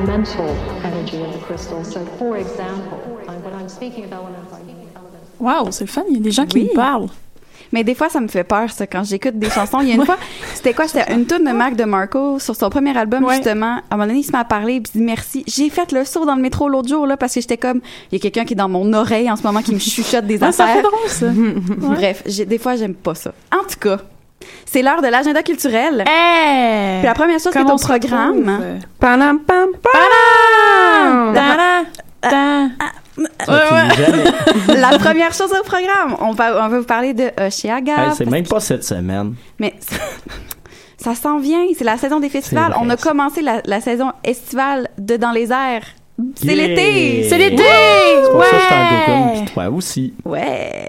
elemental 0.02 0.46
energy 0.84 1.16
of 1.22 1.34
the 1.34 1.44
crystal. 1.46 1.84
So, 1.84 2.00
for 2.18 2.36
example, 2.36 2.98
I- 3.26 3.30
when 3.44 3.54
I'm 3.60 3.68
speaking 3.68 4.04
of 4.04 4.12
elements, 4.12 4.50
I 4.52 4.64
mean 4.66 4.76
elements. 4.94 5.64
Wow, 5.66 5.70
c'est 5.72 5.84
le 5.84 5.90
fun. 5.90 6.02
Il 6.10 6.16
y 6.16 6.20
a 6.20 6.22
des 6.22 6.30
gens 6.30 6.46
qui 6.46 6.58
Oui. 6.58 6.68
me 6.70 6.74
parlent. 6.74 7.08
Mais 7.70 7.84
des 7.84 7.94
fois, 7.94 8.08
ça 8.08 8.18
me 8.20 8.28
fait 8.28 8.44
peur, 8.44 8.70
ça, 8.70 8.86
quand 8.86 9.04
j'écoute 9.04 9.38
des 9.38 9.50
chansons. 9.50 9.80
Il 9.82 9.88
y 9.88 9.92
a 9.92 9.96
une 9.96 10.04
fois, 10.06 10.16
c'était 10.54 10.72
quoi? 10.72 10.88
C'était 10.88 11.12
une 11.12 11.26
tune 11.26 11.44
de 11.44 11.50
Mac 11.52 11.76
DeMarco 11.76 12.38
sur 12.38 12.56
son 12.56 12.70
premier 12.70 12.96
album, 12.96 13.24
Ouais. 13.24 13.34
justement. 13.36 13.76
À 13.76 13.94
un 13.94 13.96
moment 13.96 14.06
donné, 14.06 14.20
il 14.20 14.22
se 14.22 14.32
met 14.32 14.38
à 14.38 14.44
parler, 14.44 14.80
puis 14.80 14.92
il 14.94 14.98
dit 15.00 15.04
merci. 15.04 15.44
J'ai 15.46 15.68
fait 15.68 15.92
le 15.92 16.04
saut 16.06 16.24
dans 16.24 16.34
le 16.36 16.40
métro 16.40 16.68
l'autre 16.70 16.88
jour, 16.88 17.06
là, 17.06 17.18
parce 17.18 17.34
que 17.34 17.40
j'étais 17.42 17.58
comme, 17.58 17.80
il 18.10 18.14
y 18.14 18.16
a 18.16 18.20
quelqu'un 18.22 18.46
qui 18.46 18.54
est 18.54 18.56
dans 18.56 18.70
mon 18.70 18.90
oreille 18.94 19.30
en 19.30 19.36
ce 19.36 19.42
moment 19.42 19.60
qui 19.60 19.74
me 19.74 19.78
chuchote 19.78 20.26
des 20.26 20.42
Ah, 20.42 20.50
ça 20.52 20.64
affaires. 20.64 20.76
fait 20.76 20.82
drôle, 20.82 21.08
ça. 21.08 21.26
Bref, 21.94 22.24
des 22.46 22.58
fois, 22.58 22.76
j'aime 22.76 22.94
pas 22.94 23.14
ça. 23.14 23.34
En 23.52 23.64
tout 23.68 23.78
cas, 23.78 23.98
c'est 24.66 24.82
l'heure 24.82 25.02
de 25.02 25.08
l'agenda 25.08 25.42
culturel. 25.42 26.04
Hey! 26.06 26.98
Puis 26.98 27.06
la 27.06 27.14
première 27.14 27.38
chose 27.40 27.52
qui 27.52 27.58
est 27.58 27.70
au 27.70 27.76
programme. 27.76 28.38
retrouve? 28.38 28.78
Pam, 29.00 29.40
pam, 29.40 29.68
jamais. 33.96 34.24
La 34.80 34.98
première 34.98 35.32
chose 35.32 35.52
au 35.52 35.64
programme, 35.64 36.16
on 36.20 36.32
va, 36.32 36.64
on 36.64 36.68
va 36.68 36.78
vous 36.78 36.84
parler 36.84 37.14
de 37.14 37.30
Oshiaga. 37.46 38.06
Hey, 38.06 38.10
c'est 38.16 38.26
même 38.26 38.46
pas 38.46 38.60
cette 38.60 38.84
semaine. 38.84 39.34
Mais 39.58 39.74
ça 40.98 41.14
s'en 41.14 41.38
vient, 41.38 41.64
c'est 41.76 41.84
la 41.84 41.96
saison 41.96 42.20
des 42.20 42.28
festivals. 42.28 42.74
On 42.80 42.88
a 42.90 42.96
commencé 42.96 43.42
la, 43.42 43.60
la 43.64 43.80
saison 43.80 44.12
estivale 44.22 44.88
de 44.98 45.16
Dans 45.16 45.32
les 45.32 45.50
airs. 45.50 45.84
C'est 46.34 46.46
Yeah! 46.46 46.66
l'été! 46.66 47.26
C'est 47.28 47.38
l'été! 47.38 47.62
C'est 47.62 48.30
pour 48.32 48.44
ça 48.44 48.50
que 48.50 48.56
je 48.58 49.06
t'en 49.06 49.44
puis 49.44 49.52
toi 49.54 49.68
aussi. 49.70 50.14
Ouais! 50.24 50.88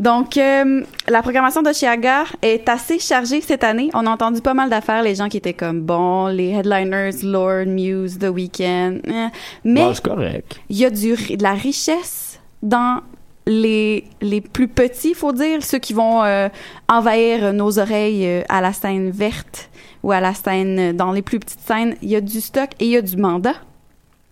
Donc, 0.00 0.38
euh, 0.38 0.82
la 1.08 1.20
programmation 1.20 1.60
d'Oshiaga 1.60 2.24
est 2.40 2.66
assez 2.70 2.98
chargée 2.98 3.42
cette 3.42 3.62
année. 3.62 3.90
On 3.92 4.06
a 4.06 4.10
entendu 4.10 4.40
pas 4.40 4.54
mal 4.54 4.70
d'affaires, 4.70 5.02
les 5.02 5.14
gens 5.14 5.28
qui 5.28 5.36
étaient 5.36 5.52
comme, 5.52 5.82
bon, 5.82 6.26
les 6.28 6.48
headliners, 6.48 7.22
Lord, 7.22 7.66
Muse, 7.66 8.18
The 8.18 8.30
Weeknd. 8.30 9.00
eh. 9.06 9.26
Mais 9.62 9.84
Bon, 9.84 9.92
c'est 9.94 10.02
correct. 10.02 10.58
il 10.70 10.78
y 10.78 10.86
a 10.86 10.90
du, 10.90 11.14
de 11.14 11.42
la 11.42 11.52
richesse 11.52 12.40
dans 12.62 13.00
les, 13.46 14.04
les 14.22 14.40
plus 14.40 14.68
petits, 14.68 15.12
faut 15.12 15.32
dire, 15.32 15.62
ceux 15.62 15.78
qui 15.78 15.92
vont 15.92 16.22
euh, 16.24 16.48
envahir 16.88 17.52
nos 17.52 17.78
oreilles 17.78 18.26
euh, 18.26 18.42
à 18.48 18.62
la 18.62 18.72
scène 18.72 19.10
verte 19.10 19.68
ou 20.02 20.12
à 20.12 20.20
la 20.20 20.32
scène 20.32 20.96
dans 20.96 21.12
les 21.12 21.20
plus 21.22 21.38
petites 21.40 21.60
scènes. 21.60 21.94
Il 22.00 22.08
y 22.08 22.16
a 22.16 22.22
du 22.22 22.40
stock 22.40 22.70
et 22.80 22.86
il 22.86 22.90
y 22.92 22.96
a 22.96 23.02
du 23.02 23.18
mandat. 23.18 23.54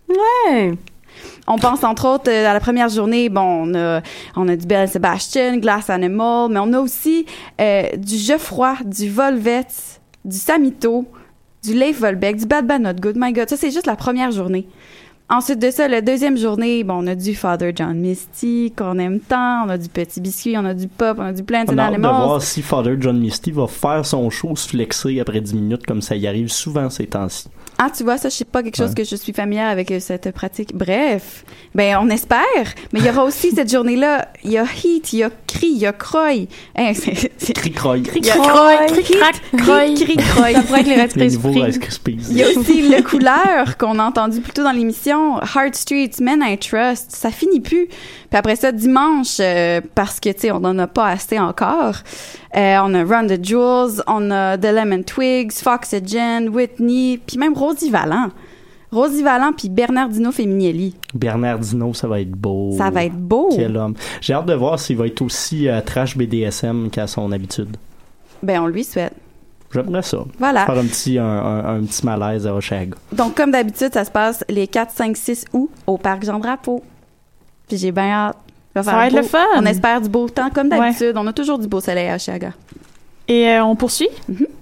Ouais. 0.09 0.73
On 1.47 1.59
pense 1.59 1.83
entre 1.85 2.07
autres 2.07 2.31
euh, 2.31 2.49
à 2.49 2.53
la 2.53 2.61
première 2.61 2.89
journée, 2.89 3.29
bon, 3.29 3.41
on 3.41 3.75
a, 3.75 4.03
on 4.37 4.49
a 4.49 4.57
du 4.57 4.67
Bell 4.67 4.89
Sebastian, 4.89 5.57
Glass 5.57 5.91
Animal, 5.91 6.51
mais 6.51 6.61
on 6.61 6.73
a 6.73 6.81
aussi 6.81 7.27
euh, 7.61 7.85
du 7.97 8.17
Geoffroy, 8.17 8.77
du 8.85 9.11
Volvet, 9.11 9.67
du 10.25 10.37
Samito, 10.37 11.07
du 11.63 11.75
Leif 11.75 12.01
Volbeck, 12.01 12.37
du 12.37 12.47
Bad 12.47 12.67
Bad 12.67 12.83
Not 12.83 13.01
Good. 13.01 13.17
My 13.17 13.33
God, 13.33 13.49
ça 13.49 13.57
c'est 13.57 13.71
juste 13.71 13.87
la 13.87 13.97
première 13.97 14.31
journée. 14.31 14.69
Ensuite 15.31 15.59
de 15.59 15.71
ça, 15.71 15.89
la 15.89 16.01
deuxième 16.01 16.39
journée, 16.39 16.85
bon, 16.85 17.05
on 17.05 17.07
a 17.07 17.15
du 17.15 17.35
Father 17.35 17.73
John 17.75 17.99
Misty, 17.99 18.73
qu'on 18.75 18.99
aime 18.99 19.21
tant, 19.21 19.67
on 19.67 19.69
a 19.69 19.77
du 19.77 19.91
Petit 19.91 20.23
Biscuit, 20.23 20.57
on 20.57 20.65
a 20.65 20.73
du 20.73 20.89
Pop, 20.89 21.19
on 21.21 21.25
a 21.25 21.33
du 21.35 21.43
Plants 21.43 21.65
On 21.69 21.75
and 21.75 21.79
a 21.79 21.83
hâte 21.83 21.95
de 21.97 22.01
voir 22.01 22.43
si 22.43 22.63
Father 22.63 22.97
John 22.99 23.19
Misty 23.19 23.51
va 23.51 23.67
faire 23.67 24.07
son 24.07 24.31
show 24.31 24.57
se 24.57 24.67
flexer 24.69 25.21
après 25.21 25.43
10 25.43 25.55
minutes 25.55 25.87
comme 25.87 26.01
ça 26.01 26.17
y 26.17 26.27
arrive 26.27 26.49
souvent 26.49 26.89
ces 26.89 27.07
temps-ci. 27.07 27.49
Ah, 27.81 27.91
tu 27.97 28.03
vois, 28.03 28.19
ça, 28.19 28.29
je 28.29 28.35
sais 28.35 28.45
pas 28.45 28.63
quelque 28.65 28.77
chose 28.77 28.89
Ouais. 28.89 28.95
que 28.97 29.05
je 29.05 29.15
suis 29.15 29.33
familière 29.33 29.69
avec 29.69 29.91
euh, 29.93 30.01
cette 30.01 30.33
pratique. 30.33 30.75
Bref, 30.75 31.45
ben 31.77 31.97
on 32.03 32.11
espère. 32.11 32.39
Mais 32.93 32.99
il 32.99 33.07
y 33.07 33.09
aura 33.09 33.23
aussi 33.25 33.51
cette 33.55 33.71
journée-là, 33.71 34.29
il 34.43 34.51
y 34.51 34.59
a 34.59 34.65
Heat, 34.65 35.13
il 35.13 35.19
y 35.21 35.23
a 35.23 35.31
Cri, 35.47 35.69
il 35.69 35.79
y 35.79 35.87
a 35.87 35.93
Croy. 35.93 36.49
Hein, 36.77 36.91
y 36.91 36.91
a- 36.91 37.71
Croy, 37.73 38.03
Cri, 38.03 39.03
cric, 39.05 39.17
crac, 39.19 39.41
croy. 39.59 39.95
Cri, 39.95 40.17
croy. 40.17 40.53
Ça 40.55 40.63
pourrait 40.63 40.91
être 40.99 41.15
les 41.17 41.29
Rice 41.65 41.79
Krispies. 41.79 42.19
Il 42.31 42.37
y 42.39 42.43
a 42.43 42.49
aussi 42.49 42.89
le 42.89 43.01
couleur 43.03 43.77
qu'on 43.79 43.99
a 44.01 44.05
entendu 44.05 44.41
plus 44.41 44.53
tôt 44.53 44.65
dans 44.65 44.73
l'émission, 44.73 45.39
Heart 45.41 45.75
Streets, 45.77 46.21
Men 46.21 46.43
I 46.45 46.59
Trust. 46.59 47.13
Ça 47.13 47.31
finit 47.31 47.61
plus. 47.61 47.87
Puis 47.87 48.37
après 48.39 48.57
ça, 48.57 48.73
dimanche, 48.73 49.37
euh, 49.41 49.81
parce 49.95 50.21
que, 50.21 50.31
tu 50.31 50.41
sais, 50.41 50.51
on 50.51 50.61
n'en 50.61 50.77
a 50.79 50.87
pas 50.87 51.07
assez 51.09 51.39
encore, 51.39 51.95
euh, 52.57 52.79
on 52.83 52.95
a 52.95 53.05
Run 53.05 53.27
the 53.27 53.45
Jewels, 53.45 54.03
on 54.07 54.31
a 54.31 54.57
The 54.59 54.67
Lemon 54.73 55.03
Twigs, 55.03 55.53
Foxygen, 55.53 56.49
Whitney, 56.51 57.19
puis 57.27 57.39
même 57.39 57.55
Rosie 57.55 57.91
Vallant. 57.91 58.31
Rosie 58.91 59.23
Vallant 59.23 59.53
puis 59.53 59.69
Bernardino 59.69 60.33
Feminielli. 60.33 60.95
Bernardino, 61.15 61.93
ça 61.93 62.09
va 62.09 62.21
être 62.21 62.31
beau. 62.31 62.73
Ça 62.79 62.89
va 62.91 63.05
être 63.05 63.17
beau. 63.19 63.51
Quel 63.55 63.77
homme. 63.77 63.95
J'ai 64.23 64.33
hâte 64.33 64.47
de 64.47 64.55
voir 64.55 64.79
s'il 64.81 64.97
va 64.97 65.07
être 65.07 65.21
aussi 65.21 65.69
euh, 65.69 65.81
trash 65.83 66.17
BDSM 66.17 66.89
qu'à 66.91 67.07
son 67.07 67.31
habitude. 67.33 67.77
Ben, 68.43 68.63
on 68.63 68.67
lui 68.67 68.85
souhaite. 68.85 69.13
J'aimerais 69.75 70.01
ça. 70.01 70.25
Voilà. 70.39 70.65
Faire 70.65 70.79
un 70.79 70.87
petit, 70.87 71.19
un, 71.19 71.25
un- 71.27 71.77
un 71.77 71.85
petit 71.85 72.07
malaise 72.07 72.47
à 72.47 72.55
Oshaga. 72.55 72.97
Donc, 73.13 73.35
comme 73.35 73.51
d'habitude, 73.51 73.93
ça 73.93 74.07
se 74.07 74.11
passe 74.11 74.43
les 74.49 74.67
4, 74.67 74.91
5, 74.91 75.15
6 75.15 75.45
août 75.53 75.71
au 75.87 75.99
Parc 75.99 76.25
Jean-Drapeau. 76.25 76.83
Puis 77.69 77.77
j'ai 77.77 77.93
bien 77.93 78.11
hâte. 78.11 78.39
Ça 78.83 78.91
Ça 78.91 78.97
va 78.97 79.07
être 79.07 79.13
beau. 79.13 79.19
le 79.19 79.25
fun. 79.25 79.45
On 79.57 79.65
espère 79.67 80.01
du 80.01 80.09
beau 80.09 80.29
temps, 80.29 80.51
comme 80.51 80.69
d'habitude. 80.69 81.15
On 81.17 81.27
a 81.27 81.33
toujours 81.33 81.59
du 81.59 81.69
beau 81.69 81.81
soleil 81.81 82.09
à 82.09 82.19
Chiaga. 82.19 82.53
Et 83.31 83.47
euh, 83.51 83.63
on 83.63 83.77
poursuit? 83.77 84.09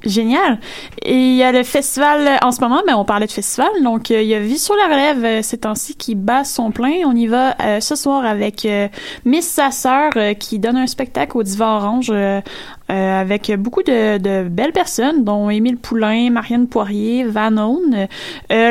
Génial. 0.04 0.58
Et 1.04 1.14
il 1.14 1.36
y 1.36 1.44
a 1.44 1.52
le 1.52 1.62
festival 1.62 2.26
euh, 2.26 2.36
en 2.44 2.50
ce 2.50 2.60
moment, 2.60 2.82
mais 2.84 2.94
on 2.94 3.04
parlait 3.04 3.26
de 3.26 3.30
festival. 3.30 3.68
Donc, 3.84 4.10
euh, 4.10 4.20
il 4.20 4.26
y 4.26 4.34
a 4.34 4.40
Vie 4.40 4.58
sur 4.58 4.74
la 4.74 4.86
relève 4.92 5.24
euh, 5.24 5.40
ces 5.40 5.58
temps-ci 5.58 5.94
qui 5.94 6.16
bat 6.16 6.42
son 6.42 6.72
plein. 6.72 6.94
On 7.06 7.14
y 7.14 7.28
va 7.28 7.54
euh, 7.62 7.78
ce 7.78 7.94
soir 7.94 8.24
avec 8.24 8.66
Miss 9.24 9.46
Sasseur 9.48 10.10
euh, 10.16 10.34
qui 10.34 10.58
donne 10.58 10.76
un 10.76 10.88
spectacle 10.88 11.36
au 11.38 11.44
Divan 11.44 11.76
Orange 11.76 12.12
avec 12.88 13.52
beaucoup 13.56 13.82
de, 13.82 14.18
de 14.18 14.48
belles 14.48 14.72
personnes, 14.72 15.24
dont 15.24 15.48
Émile 15.50 15.76
Poulain, 15.76 16.30
Marianne 16.30 16.66
Poirier, 16.68 17.24
Van. 17.24 17.52
Euh, 17.56 18.06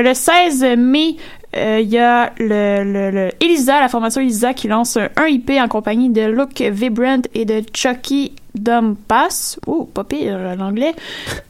le 0.02 0.14
16 0.14 0.66
mai, 0.78 1.16
il 1.56 1.88
y 1.90 1.98
a 1.98 2.34
le, 2.38 2.84
le, 2.84 3.12
le 3.12 3.30
Elisa, 3.40 3.80
la 3.80 3.88
formation 3.88 4.22
Elisa, 4.22 4.54
qui 4.54 4.68
lance 4.68 4.98
un, 4.98 5.28
IP 5.28 5.52
en 5.52 5.68
compagnie 5.68 6.10
de 6.10 6.24
Look 6.24 6.62
Vibrant 6.62 7.22
et 7.34 7.46
de 7.46 7.64
Chucky 7.74 8.34
Dumpas. 8.56 9.58
Oh, 9.68 9.84
pas 9.94 10.04
pire 10.04 10.56
l'anglais. 10.58 10.94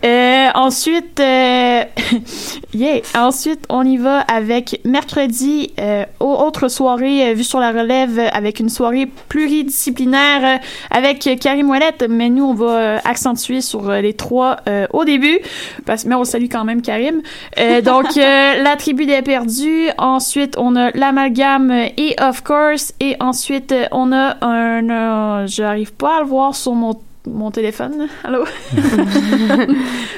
Euh, 0.03 0.47
ensuite, 0.55 1.19
euh, 1.19 1.83
yeah. 2.73 3.01
Ensuite, 3.17 3.65
on 3.69 3.83
y 3.85 3.97
va 3.97 4.19
avec 4.21 4.81
mercredi, 4.85 5.71
euh, 5.79 6.05
au- 6.19 6.25
autre 6.35 6.67
soirée 6.67 7.29
euh, 7.29 7.33
vue 7.33 7.43
sur 7.43 7.59
la 7.59 7.71
relève 7.71 8.19
avec 8.33 8.59
une 8.59 8.69
soirée 8.69 9.07
pluridisciplinaire 9.29 10.59
euh, 10.59 10.65
avec 10.91 11.29
Karim 11.39 11.69
Ouellette. 11.69 12.05
Mais 12.09 12.29
nous, 12.29 12.45
on 12.45 12.53
va 12.53 12.65
euh, 12.77 12.97
accentuer 13.05 13.61
sur 13.61 13.91
les 13.91 14.13
trois 14.13 14.57
euh, 14.67 14.87
au 14.93 15.05
début. 15.05 15.39
Parce, 15.85 16.05
mais 16.05 16.15
on 16.15 16.23
salue 16.23 16.47
quand 16.51 16.65
même 16.65 16.81
Karim. 16.81 17.21
Euh, 17.59 17.81
donc, 17.81 18.17
euh, 18.17 18.61
la 18.63 18.75
tribu 18.77 19.05
des 19.05 19.21
perdus. 19.21 19.89
Ensuite, 19.97 20.55
on 20.57 20.75
a 20.75 20.91
l'amalgame 20.91 21.71
et 21.71 22.15
of 22.21 22.41
course. 22.43 22.93
Et 22.99 23.15
ensuite, 23.19 23.73
on 23.91 24.11
a 24.11 24.37
un. 24.41 25.45
J'arrive 25.45 25.93
pas 25.93 26.17
à 26.17 26.19
le 26.21 26.25
voir 26.25 26.55
sur 26.55 26.73
mon 26.73 26.93
mon 27.27 27.51
téléphone. 27.51 28.07
Allô? 28.23 28.43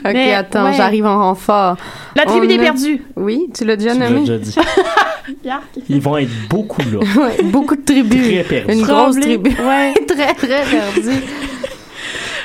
Ok, 0.05 0.14
Mais, 0.14 0.34
attends, 0.34 0.66
ouais. 0.66 0.74
j'arrive 0.74 1.05
en 1.05 1.18
renfort. 1.20 1.78
La 2.16 2.26
tribu 2.26 2.45
On 2.45 2.49
des 2.49 2.55
a- 2.55 2.64
perdus. 2.64 3.01
Oui, 3.16 3.47
tu 3.55 3.66
l'as 3.66 3.76
déjà 3.76 3.93
Tu 3.93 3.99
nommé. 3.99 4.20
déjà 4.22 4.38
dit. 4.38 4.55
Ils 5.89 6.01
vont 6.01 6.18
être 6.18 6.30
beaucoup 6.49 6.82
là. 6.82 6.99
Ouais, 7.22 7.43
beaucoup 7.43 7.76
de 7.76 7.82
tribus. 7.82 8.22
Très 8.28 8.43
perdus. 8.43 8.74
Une 8.74 8.84
grosse 8.84 9.20
tribu. 9.20 9.49
Ouais. 9.49 9.93
très, 10.08 10.34
très 10.34 10.64
perdue. 10.64 11.20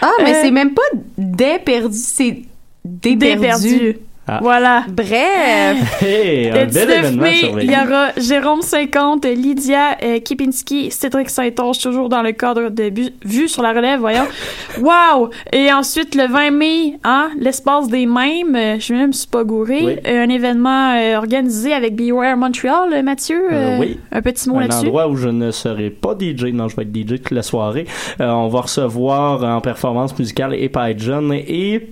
Ah, 0.00 0.10
mais 0.24 0.34
Euh, 0.34 0.38
c'est 0.42 0.50
même 0.50 0.74
pas 0.74 0.82
des 1.16 1.58
perdus, 1.64 1.96
c'est 1.96 2.42
des, 2.84 3.14
Des 3.14 3.36
perdus. 3.36 3.68
perdus. 3.68 3.96
Ah. 4.28 4.38
Voilà. 4.40 4.84
Bref. 4.88 6.00
Hey, 6.02 6.48
un 6.50 6.52
Le 6.52 6.58
bel 6.60 6.68
19 6.68 6.98
événement 6.98 7.22
mai, 7.22 7.40
il 7.62 7.70
y 7.70 7.74
aura 7.74 8.08
Jérôme 8.16 8.62
50, 8.62 9.24
Lydia 9.26 9.96
euh, 10.02 10.18
Kipinski, 10.20 10.90
Cédric 10.90 11.28
Saint-Onge, 11.30 11.78
toujours 11.78 12.08
dans 12.08 12.22
le 12.22 12.32
cadre 12.32 12.68
de 12.68 12.90
Vue 13.24 13.48
sur 13.48 13.62
la 13.62 13.72
relève, 13.72 14.00
voyons. 14.00 14.26
Wow! 14.80 15.30
Et 15.52 15.72
ensuite, 15.72 16.14
le 16.14 16.26
20 16.28 16.50
mai, 16.52 16.98
hein, 17.04 17.30
l'espace 17.38 17.88
des 17.88 18.06
mêmes, 18.06 18.54
euh, 18.56 18.76
je 18.78 18.94
ne 18.94 19.06
me 19.08 19.12
suis 19.12 19.26
pas 19.28 19.44
gouré, 19.44 19.80
Oui. 19.82 19.96
un 20.06 20.28
événement 20.28 20.94
euh, 20.94 21.16
organisé 21.18 21.72
avec 21.72 21.94
Beware 21.96 22.36
Montreal, 22.36 22.92
euh, 22.92 23.02
Mathieu. 23.02 23.48
Euh, 23.52 23.76
euh, 23.76 23.78
oui. 23.80 23.98
Un 24.12 24.22
petit 24.22 24.48
mot 24.48 24.56
un 24.56 24.62
là-dessus. 24.62 24.86
endroit 24.86 25.08
où 25.08 25.16
je 25.16 25.28
ne 25.28 25.50
serai 25.50 25.90
pas 25.90 26.14
DJ, 26.18 26.46
non, 26.52 26.68
je 26.68 26.76
vais 26.76 26.82
être 26.82 26.94
DJ 26.96 27.20
toute 27.20 27.30
la 27.32 27.42
soirée. 27.42 27.86
Euh, 28.20 28.28
on 28.30 28.48
va 28.48 28.62
recevoir 28.62 29.42
en 29.44 29.60
performance 29.60 30.18
musicale 30.18 30.54
Epi 30.54 30.94
John 30.96 31.32
et 31.32 31.88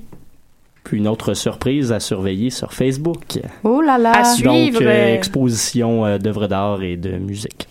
puis 0.91 0.99
une 0.99 1.07
autre 1.07 1.35
surprise 1.35 1.93
à 1.93 2.01
surveiller 2.01 2.51
sur 2.51 2.73
Facebook. 2.73 3.39
Oh 3.63 3.81
là 3.81 3.97
là. 3.97 4.11
À 4.11 4.23
Donc, 4.25 4.35
suivre. 4.57 4.81
euh, 4.83 4.87
euh, 4.89 5.15
exposition 5.15 6.05
euh, 6.05 6.19
d'œuvres 6.19 6.49
d'art 6.49 6.83
et 6.83 6.97
de 6.97 7.11
musique. 7.17 7.69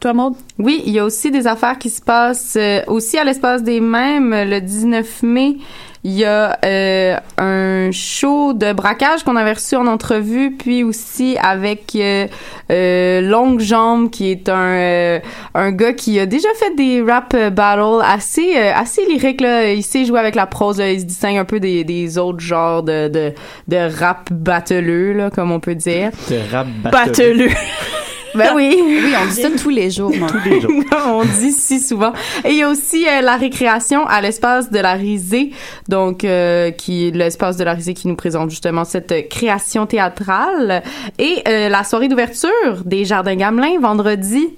Toi, 0.00 0.12
Maud? 0.12 0.34
Oui, 0.58 0.82
il 0.84 0.92
y 0.92 0.98
a 0.98 1.04
aussi 1.04 1.30
des 1.30 1.46
affaires 1.46 1.78
qui 1.78 1.90
se 1.90 2.02
passent 2.02 2.56
euh, 2.60 2.80
aussi 2.88 3.18
à 3.18 3.24
l'espace 3.24 3.62
des 3.62 3.78
mêmes 3.80 4.30
le 4.32 4.58
19 4.60 5.22
mai. 5.22 5.58
Il 6.06 6.12
y 6.12 6.24
a 6.24 6.56
euh, 6.64 7.16
un 7.36 7.90
show 7.90 8.52
de 8.52 8.72
braquage 8.72 9.24
qu'on 9.24 9.34
avait 9.34 9.54
reçu 9.54 9.74
en 9.74 9.88
entrevue, 9.88 10.52
puis 10.52 10.84
aussi 10.84 11.36
avec 11.42 11.96
euh, 11.96 12.28
euh, 12.70 13.20
Longue 13.22 13.58
Jambe, 13.58 14.10
qui 14.10 14.30
est 14.30 14.48
un 14.48 14.54
euh, 14.54 15.18
un 15.56 15.72
gars 15.72 15.94
qui 15.94 16.20
a 16.20 16.26
déjà 16.26 16.48
fait 16.54 16.76
des 16.76 17.02
rap 17.02 17.34
battles 17.52 18.04
assez 18.04 18.56
euh, 18.56 18.72
assez 18.76 19.04
lyriques 19.06 19.40
là. 19.40 19.72
Il 19.72 19.82
sait 19.82 20.04
jouer 20.04 20.20
avec 20.20 20.36
la 20.36 20.46
prose, 20.46 20.78
là. 20.78 20.92
il 20.92 21.00
se 21.00 21.06
distingue 21.06 21.38
un 21.38 21.44
peu 21.44 21.58
des, 21.58 21.82
des 21.82 22.18
autres 22.18 22.38
genres 22.38 22.84
de 22.84 23.08
de, 23.08 23.32
de 23.66 23.98
rap 23.98 24.32
battleux 24.32 25.12
là, 25.12 25.30
comme 25.30 25.50
on 25.50 25.58
peut 25.58 25.74
dire. 25.74 26.12
De 26.30 26.38
rap 26.52 26.68
Batteleux. 26.84 27.50
Ben 28.36 28.52
oui. 28.54 28.76
Oui, 28.86 29.14
on 29.22 29.26
dit 29.26 29.42
ça 29.42 29.48
tous 29.50 29.70
les 29.70 29.90
jours, 29.90 30.12
moi. 30.16 30.28
Tous 30.28 30.48
les 30.48 30.60
jours. 30.60 30.70
on 31.06 31.24
dit 31.24 31.52
si 31.52 31.80
souvent. 31.80 32.12
Et 32.44 32.50
il 32.50 32.56
y 32.56 32.62
a 32.62 32.68
aussi 32.68 33.06
euh, 33.06 33.20
la 33.20 33.36
récréation 33.36 34.06
à 34.06 34.20
l'espace 34.20 34.70
de 34.70 34.78
la 34.78 34.92
risée, 34.94 35.50
donc 35.88 36.24
euh, 36.24 36.70
qui 36.70 37.08
est 37.08 37.10
l'espace 37.10 37.56
de 37.56 37.64
la 37.64 37.74
risée 37.74 37.94
qui 37.94 38.08
nous 38.08 38.16
présente 38.16 38.50
justement 38.50 38.84
cette 38.84 39.12
euh, 39.12 39.22
création 39.22 39.86
théâtrale 39.86 40.82
et 41.18 41.42
euh, 41.48 41.68
la 41.68 41.84
soirée 41.84 42.08
d'ouverture 42.08 42.82
des 42.84 43.04
Jardins 43.04 43.36
Gamelin 43.36 43.78
vendredi. 43.80 44.48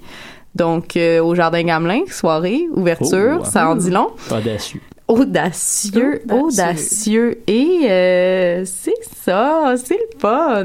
Donc 0.55 0.97
euh, 0.97 1.21
au 1.23 1.35
Jardin 1.35 1.63
Gamelin, 1.63 2.01
soirée, 2.09 2.67
ouverture, 2.71 3.39
Oh, 3.41 3.45
ça 3.45 3.69
en 3.69 3.75
dit 3.75 3.91
long. 3.91 4.09
Audacieux. 4.31 4.81
Audacieux, 5.09 6.21
audacieux, 6.31 7.39
et 7.47 7.79
euh, 7.89 8.63
c'est 8.63 8.93
ça, 9.25 9.73
c'est 9.83 9.95
le 9.97 10.19
fun. 10.19 10.63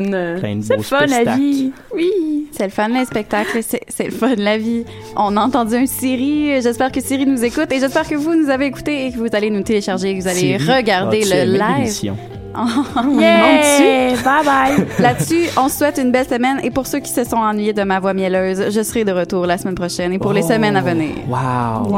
C'est 0.63 0.77
le 0.77 0.83
fun, 0.83 1.07
la 1.07 1.35
vie. 1.35 1.73
Oui. 1.95 2.47
C'est 2.53 2.65
le 2.65 2.71
fun, 2.71 2.89
les 2.89 3.07
spectacles. 3.07 3.61
C'est 3.63 4.05
le 4.05 4.11
fun, 4.11 4.35
la 4.37 4.59
vie. 4.59 4.85
On 5.17 5.37
a 5.39 5.41
entendu 5.41 5.77
un 5.77 5.87
Siri. 5.87 6.61
J'espère 6.61 6.93
que 6.93 7.01
Siri 7.01 7.25
nous 7.25 7.43
écoute 7.43 7.73
et 7.73 7.81
j'espère 7.81 8.07
que 8.07 8.17
vous 8.17 8.35
nous 8.35 8.51
avez 8.51 8.67
écouté 8.67 9.07
et 9.07 9.13
que 9.13 9.17
vous 9.17 9.29
allez 9.33 9.49
nous 9.49 9.63
télécharger, 9.63 10.15
que 10.15 10.21
vous 10.23 10.29
allez 10.29 10.59
Siri, 10.59 10.73
regarder 10.73 11.23
le 11.25 11.51
live. 11.53 11.77
l'émission? 11.79 12.17
Yeah! 13.19 14.13
Bye 14.23 14.45
bye! 14.45 14.87
Là-dessus, 15.01 15.47
on 15.57 15.69
se 15.69 15.79
souhaite 15.79 15.99
une 15.99 16.13
belle 16.13 16.29
semaine 16.29 16.61
et 16.63 16.71
pour 16.71 16.87
ceux 16.87 17.01
qui 17.01 17.11
se 17.11 17.25
sont 17.25 17.37
ennuyés 17.39 17.73
de 17.73 17.83
ma 17.83 17.99
voix 17.99 18.15
mielleuse, 18.15 18.71
je 18.71 18.83
serai 18.83 19.05
de 19.05 19.11
retour 19.11 19.47
la 19.47 19.59
semaine 19.59 19.75
prochaine 19.75 20.13
et 20.13 20.19
pour 20.21 20.33
les 20.35 20.43
Oh. 20.45 20.49
semaines 20.53 20.77
à 20.77 20.83
venir. 20.83 21.15
Wow. 21.29 21.97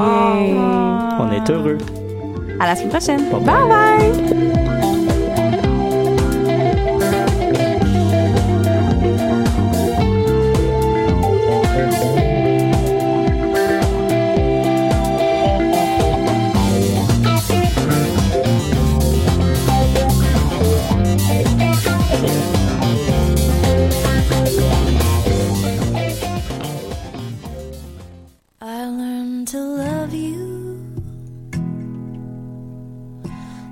On 1.18 1.30
est 1.32 1.51
heureux. 1.51 1.76
À 2.61 2.67
la 2.67 2.77
semaine 2.77 2.91
prochaine. 2.91 3.31
Bye 3.31 3.41
bye. 3.41 3.69
bye. 3.69 4.56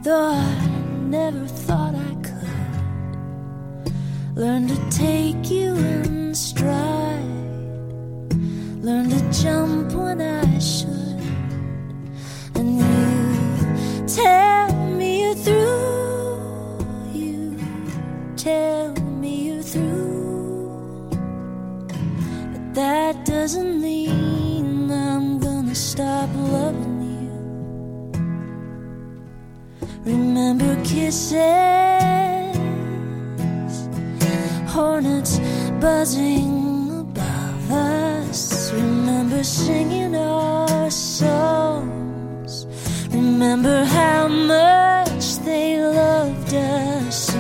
Though 0.05 0.33
I 0.35 0.67
never 1.09 1.47
thought 1.47 1.95
I 1.95 2.15
could. 2.29 3.93
Learn 4.37 4.69
to 4.69 4.77
take 4.91 5.51
you 5.51 5.75
in 5.75 6.35
stride, 6.35 7.25
learn 8.83 9.09
to 9.09 9.43
jump 9.43 9.93
when 9.93 10.21
I 10.21 10.59
should, 10.59 11.23
and 12.55 12.79
you 12.81 14.07
tell 14.07 14.75
me 14.99 15.23
you're 15.23 15.35
through. 15.37 16.87
You 17.15 17.59
tell 18.37 18.93
me 19.23 19.47
you're 19.47 19.63
through. 19.63 21.09
But 22.53 22.75
that 22.75 23.25
doesn't 23.25 23.81
mean 23.81 24.91
I'm 24.91 25.39
gonna 25.39 25.75
stop 25.75 26.29
loving 26.35 26.94
Remember 30.45 30.77
kisses, 30.85 31.33
hornets 34.69 35.39
buzzing 35.81 37.01
above 37.01 37.71
us. 37.71 38.71
Remember 38.75 39.43
singing 39.43 40.15
our 40.15 40.91
songs. 40.91 42.67
Remember 43.11 43.85
how 43.85 44.29
much 44.29 45.39
they 45.47 45.81
loved 45.81 46.53
us. 46.53 47.35